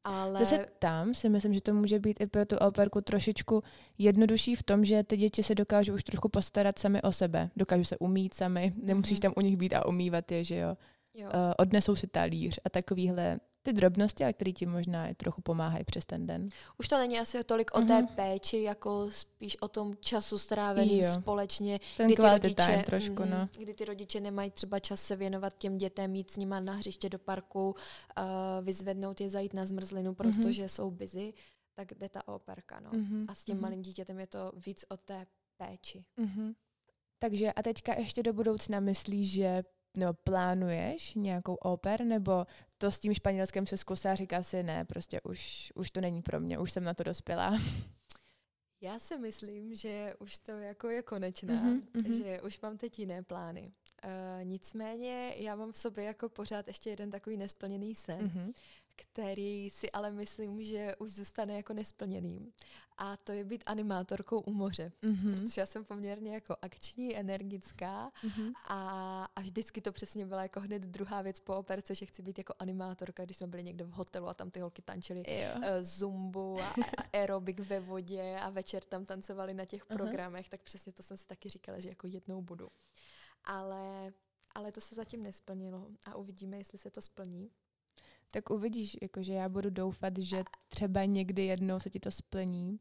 Ale... 0.05 0.39
Zase 0.41 0.67
tam 0.79 1.15
si 1.15 1.29
myslím, 1.29 1.55
že 1.55 1.61
to 1.61 1.75
může 1.75 1.99
být 1.99 2.21
i 2.21 2.27
pro 2.27 2.47
tu 2.47 2.57
operku 2.57 3.01
trošičku 3.01 3.63
jednodušší 3.99 4.55
v 4.55 4.63
tom, 4.63 4.85
že 4.85 5.03
ty 5.03 5.17
děti 5.17 5.43
se 5.43 5.55
dokážou 5.55 5.95
už 5.95 6.05
trošku 6.05 6.29
postarat 6.29 6.79
sami 6.79 7.03
o 7.03 7.13
sebe. 7.13 7.51
Dokážou 7.57 7.85
se 7.85 7.99
umít 7.99 8.35
sami, 8.35 8.73
nemusíš 8.83 9.19
mm-hmm. 9.19 9.23
tam 9.23 9.33
u 9.37 9.41
nich 9.41 9.57
být 9.57 9.75
a 9.75 9.87
umývat 9.87 10.33
je, 10.33 10.45
že 10.45 10.57
jo. 10.57 10.77
jo. 11.15 11.27
Uh, 11.27 11.53
odnesou 11.59 11.97
si 11.97 12.07
talíř 12.07 12.61
a 12.65 12.71
takovýhle 12.71 13.41
ty 13.65 13.73
drobnosti, 13.73 14.25
ale 14.25 14.33
které 14.33 14.53
ti 14.53 14.67
možná 14.67 15.09
i 15.09 15.15
trochu 15.15 15.43
pomáhají 15.43 15.85
přes 15.85 16.07
ten 16.07 16.27
den. 16.27 16.49
Už 16.79 16.89
to 16.89 16.99
není 16.99 17.19
asi 17.19 17.45
tolik 17.45 17.71
mm-hmm. 17.71 17.85
o 17.85 17.87
té 17.87 18.03
mhm. 18.03 18.15
péči, 18.15 18.63
jako 18.63 19.11
spíš 19.11 19.57
o 19.61 19.69
tom 19.69 19.95
času 20.01 20.39
stráveným 20.39 21.03
jo. 21.05 21.13
společně. 21.15 21.81
Ten 21.97 22.07
kdy 22.07 22.17
ty 22.17 22.23
rodiče, 22.23 22.55
time 22.55 22.83
trošku, 22.83 23.23
mm, 23.25 23.31
no. 23.31 23.49
Kdy 23.59 23.75
ty 23.75 23.85
rodiče 23.85 24.21
nemají 24.21 24.51
třeba 24.51 24.79
čas 24.79 25.03
se 25.03 25.17
věnovat 25.17 25.59
těm 25.59 25.79
dětem, 25.79 26.15
jít 26.15 26.31
s 26.31 26.37
nima 26.37 26.61
na 26.61 26.73
hřiště 26.73 27.09
do 27.09 27.19
parku, 27.19 27.71
uh, 27.71 28.25
vyzvednout 28.65 29.21
je, 29.21 29.31
zajít 29.31 29.55
na 29.55 29.67
zmrzlinu, 29.67 30.11
mhm. 30.11 30.15
protože 30.15 30.63
mm-hmm. 30.63 30.69
jsou 30.69 30.91
busy, 30.91 31.33
tak 31.75 31.95
jde 31.95 32.09
ta 32.09 32.29
operka, 32.29 32.81
no. 32.81 32.91
Mm-hmm. 32.91 33.25
A 33.29 33.35
s 33.35 33.45
tím 33.45 33.57
mm-hmm. 33.57 33.61
malým 33.61 33.83
dítětem 33.83 34.19
je 34.19 34.27
to 34.27 34.53
víc 34.67 34.85
o 34.89 34.97
té 34.97 35.27
péči. 35.57 36.05
Mm-hmm. 36.19 36.55
Takže 37.19 37.53
a 37.53 37.63
teďka 37.63 37.95
ještě 37.99 38.23
do 38.23 38.33
budoucna 38.33 38.81
myslíš, 38.81 39.33
že 39.33 39.63
no, 39.97 40.15
plánuješ 40.15 41.15
nějakou 41.15 41.55
oper, 41.55 42.05
nebo 42.05 42.47
to 42.79 42.91
s 42.91 43.01
tím 43.01 43.15
španělském 43.15 43.67
se 43.67 43.77
zkusá 43.77 44.13
a 44.13 44.15
říká 44.15 44.43
si, 44.43 44.63
ne, 44.63 44.85
prostě 44.85 45.21
už, 45.21 45.73
už 45.75 45.91
to 45.91 46.01
není 46.01 46.23
pro 46.23 46.41
mě, 46.41 46.59
už 46.59 46.73
jsem 46.73 46.85
na 46.85 46.95
to 46.95 47.03
dospělá. 47.03 47.59
Já 48.81 48.99
si 48.99 49.19
myslím, 49.19 49.75
že 49.75 50.15
už 50.19 50.39
to 50.39 50.53
jako 50.53 50.89
je 50.89 51.03
konečná, 51.03 51.65
mm-hmm, 51.65 52.17
že 52.17 52.41
už 52.41 52.61
mám 52.61 52.79
teď 52.79 52.99
jiné 52.99 53.23
plány. 53.23 53.73
Uh, 54.05 54.45
nicméně 54.45 55.35
já 55.37 55.57
mám 55.57 55.73
v 55.73 55.77
sobě 55.77 56.05
jako 56.05 56.29
pořád 56.29 56.69
ještě 56.69 56.91
jeden 56.91 57.11
takový 57.11 57.37
nesplněný 57.37 57.95
sen. 57.95 58.21
Mm-hmm 58.21 58.53
který 58.97 59.71
si 59.71 59.91
ale 59.91 60.11
myslím, 60.11 60.63
že 60.63 60.97
už 60.99 61.13
zůstane 61.13 61.55
jako 61.55 61.73
nesplněným. 61.73 62.53
A 62.97 63.17
to 63.17 63.33
je 63.33 63.45
být 63.45 63.65
animátorkou 63.67 64.41
u 64.41 64.53
moře. 64.53 64.93
Mm-hmm. 65.03 65.35
Protože 65.35 65.61
já 65.61 65.67
jsem 65.67 65.85
poměrně 65.85 66.35
jako 66.35 66.57
akční, 66.63 67.17
energická 67.17 68.13
mm-hmm. 68.25 68.53
a, 68.69 69.25
a 69.37 69.41
vždycky 69.41 69.81
to 69.81 69.93
přesně 69.93 70.27
byla 70.27 70.43
jako 70.43 70.61
hned 70.61 70.83
druhá 70.83 71.23
věc 71.23 71.41
po 71.41 71.57
operce, 71.57 71.95
že 71.95 72.07
chci 72.07 72.23
být 72.23 72.39
jako 72.39 72.55
animátorka, 72.59 73.25
když 73.25 73.37
jsme 73.37 73.47
byli 73.47 73.63
někde 73.63 73.85
v 73.85 73.91
hotelu 73.91 74.29
a 74.29 74.35
tam 74.35 74.51
ty 74.51 74.61
holky 74.61 74.83
tančily 74.83 75.23
uh, 75.23 75.65
zumbu 75.81 76.61
a, 76.61 76.69
a 76.69 77.03
aerobik 77.13 77.61
ve 77.61 77.81
vodě 77.81 78.39
a 78.43 78.51
večer 78.51 78.85
tam 78.85 79.05
tancovali 79.05 79.55
na 79.55 79.65
těch 79.65 79.83
uh-huh. 79.83 79.97
programech, 79.97 80.49
tak 80.49 80.63
přesně 80.63 80.93
to 80.93 81.03
jsem 81.03 81.17
si 81.17 81.27
taky 81.27 81.49
říkala, 81.49 81.81
že 81.81 81.89
jako 81.89 82.07
jednou 82.07 82.43
budu. 82.43 82.69
Ale, 83.45 84.13
ale 84.55 84.73
to 84.73 84.81
se 84.81 84.95
zatím 84.95 85.23
nesplnilo 85.23 85.91
a 86.05 86.15
uvidíme, 86.15 86.57
jestli 86.57 86.79
se 86.79 86.91
to 86.91 87.03
splní 87.03 87.51
tak 88.31 88.51
uvidíš, 88.51 88.97
jakože 89.03 89.33
já 89.33 89.49
budu 89.49 89.71
doufat, 89.71 90.19
že 90.19 90.45
třeba 90.69 91.05
někdy 91.05 91.45
jednou 91.45 91.81
se 91.81 91.91
ti 91.91 92.01
to 92.01 92.11
splní. 92.11 92.81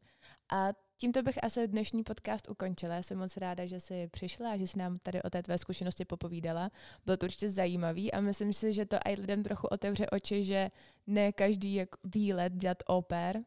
A 0.52 0.72
tímto 0.96 1.22
bych 1.22 1.44
asi 1.44 1.68
dnešní 1.68 2.02
podcast 2.02 2.48
ukončila. 2.48 2.96
Jsem 2.96 3.18
moc 3.18 3.36
ráda, 3.36 3.66
že 3.66 3.80
jsi 3.80 4.08
přišla 4.08 4.50
a 4.50 4.56
že 4.56 4.66
jsi 4.66 4.78
nám 4.78 4.98
tady 4.98 5.22
o 5.22 5.30
té 5.30 5.42
tvé 5.42 5.58
zkušenosti 5.58 6.04
popovídala. 6.04 6.70
Bylo 7.04 7.16
to 7.16 7.26
určitě 7.26 7.48
zajímavý 7.48 8.12
a 8.12 8.20
myslím 8.20 8.52
si, 8.52 8.72
že 8.72 8.86
to 8.86 8.96
i 9.04 9.14
lidem 9.14 9.42
trochu 9.42 9.66
otevře 9.66 10.06
oči, 10.06 10.44
že 10.44 10.70
ne 11.06 11.32
každý 11.32 11.74
jak 11.74 11.88
výlet 12.04 12.52
dělat 12.52 12.78
oper 12.86 13.36
uh, 13.36 13.42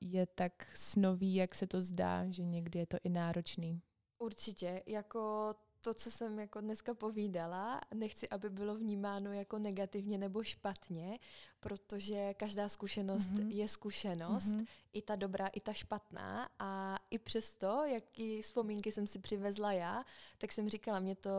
je 0.00 0.26
tak 0.26 0.52
snový, 0.74 1.34
jak 1.34 1.54
se 1.54 1.66
to 1.66 1.80
zdá, 1.80 2.30
že 2.30 2.44
někdy 2.44 2.78
je 2.78 2.86
to 2.86 2.96
i 3.04 3.08
náročný. 3.08 3.80
Určitě, 4.18 4.82
jako 4.86 5.54
to, 5.84 5.94
co 5.94 6.10
jsem 6.10 6.38
jako 6.38 6.60
dneska 6.60 6.94
povídala, 6.94 7.80
nechci, 7.94 8.28
aby 8.28 8.50
bylo 8.50 8.74
vnímáno 8.74 9.32
jako 9.32 9.58
negativně 9.58 10.18
nebo 10.18 10.44
špatně, 10.44 11.18
protože 11.60 12.34
každá 12.34 12.68
zkušenost 12.68 13.30
mm-hmm. 13.30 13.48
je 13.48 13.68
zkušenost, 13.68 14.46
mm-hmm. 14.46 14.66
i 14.92 15.02
ta 15.02 15.16
dobrá, 15.16 15.46
i 15.46 15.60
ta 15.60 15.72
špatná 15.72 16.48
a 16.58 16.98
i 17.10 17.18
přesto, 17.18 17.84
jaký 17.84 18.42
vzpomínky 18.42 18.92
jsem 18.92 19.06
si 19.06 19.18
přivezla 19.18 19.72
já, 19.72 20.04
tak 20.38 20.52
jsem 20.52 20.68
říkala, 20.68 21.00
mě 21.00 21.16
to, 21.16 21.30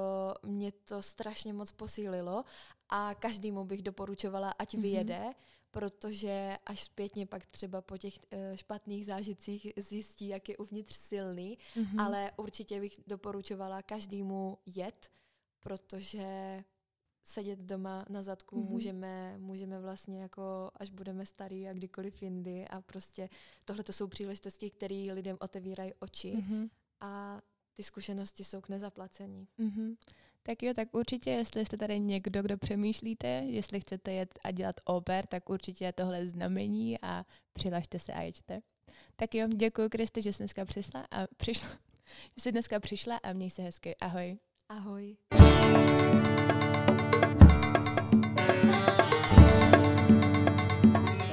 mě 0.43 0.71
to 0.71 1.01
strašně 1.01 1.53
moc 1.53 1.71
posílilo 1.71 2.43
a 2.89 3.13
každému 3.13 3.65
bych 3.65 3.81
doporučovala, 3.81 4.53
ať 4.59 4.75
mm-hmm. 4.75 5.33
Protože 5.75 6.57
až 6.65 6.83
zpětně 6.83 7.25
pak 7.25 7.45
třeba 7.45 7.81
po 7.81 7.97
těch 7.97 8.19
uh, 8.19 8.55
špatných 8.55 9.05
zážitcích 9.05 9.67
zjistí, 9.77 10.27
jak 10.27 10.49
je 10.49 10.57
uvnitř 10.57 10.95
silný, 10.95 11.57
mm-hmm. 11.75 12.01
ale 12.01 12.31
určitě 12.37 12.79
bych 12.79 12.99
doporučovala 13.07 13.81
každému 13.81 14.57
jet, 14.65 15.11
protože 15.59 16.63
sedět 17.23 17.59
doma 17.59 18.05
na 18.09 18.23
zadku 18.23 18.55
mm-hmm. 18.55 18.69
můžeme, 18.69 19.37
můžeme 19.37 19.79
vlastně 19.79 20.21
jako 20.21 20.71
až 20.75 20.89
budeme 20.89 21.25
starý 21.25 21.67
a 21.67 21.73
kdykoliv 21.73 22.21
jindy 22.21 22.67
a 22.67 22.81
prostě 22.81 23.29
tohle 23.65 23.83
to 23.83 23.93
jsou 23.93 24.07
příležitosti, 24.07 24.69
které 24.69 25.07
lidem 25.13 25.37
otevírají 25.39 25.93
oči 25.99 26.35
mm-hmm. 26.35 26.69
a 27.01 27.41
ty 27.73 27.83
zkušenosti 27.83 28.43
jsou 28.43 28.61
k 28.61 28.69
nezaplacení. 28.69 29.47
Mm-hmm. 29.59 29.95
Tak 30.47 30.63
jo, 30.63 30.73
tak 30.73 30.87
určitě, 30.95 31.29
jestli 31.29 31.65
jste 31.65 31.77
tady 31.77 31.99
někdo, 31.99 32.41
kdo 32.41 32.57
přemýšlíte, 32.57 33.27
jestli 33.27 33.79
chcete 33.79 34.11
jet 34.11 34.39
a 34.43 34.51
dělat 34.51 34.75
oper, 34.83 35.25
tak 35.25 35.49
určitě 35.49 35.85
je 35.85 35.93
tohle 35.93 36.27
znamení 36.27 37.01
a 37.01 37.25
přihlašte 37.53 37.99
se 37.99 38.13
a 38.13 38.21
jeďte. 38.21 38.59
Tak 39.15 39.35
jo, 39.35 39.47
děkuji 39.47 39.89
Kriste, 39.89 40.21
že 40.21 40.33
jsi 40.33 40.43
dneska 40.43 40.65
přišla 40.65 41.05
a 41.11 41.27
přišla, 41.37 41.69
že 42.37 42.41
jsi 42.41 42.51
dneska 42.51 42.79
přišla 42.79 43.19
a 43.23 43.33
měj 43.33 43.49
se 43.49 43.61
hezky. 43.61 43.95
Ahoj. 44.01 44.37
Ahoj. 44.69 45.17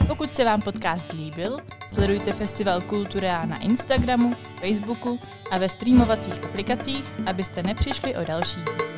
Pokud 0.09 0.37
se 0.37 0.45
vám 0.45 0.63
podcast 0.63 1.13
líbil, 1.13 1.59
sledujte 1.95 2.33
Festival 2.33 2.81
Kultura 2.81 3.45
na 3.45 3.63
Instagramu, 3.63 4.35
Facebooku 4.35 5.19
a 5.51 5.59
ve 5.59 5.69
streamovacích 5.69 6.45
aplikacích, 6.45 7.05
abyste 7.27 7.63
nepřišli 7.63 8.17
o 8.17 8.25
další 8.25 8.61
díl. 8.61 8.92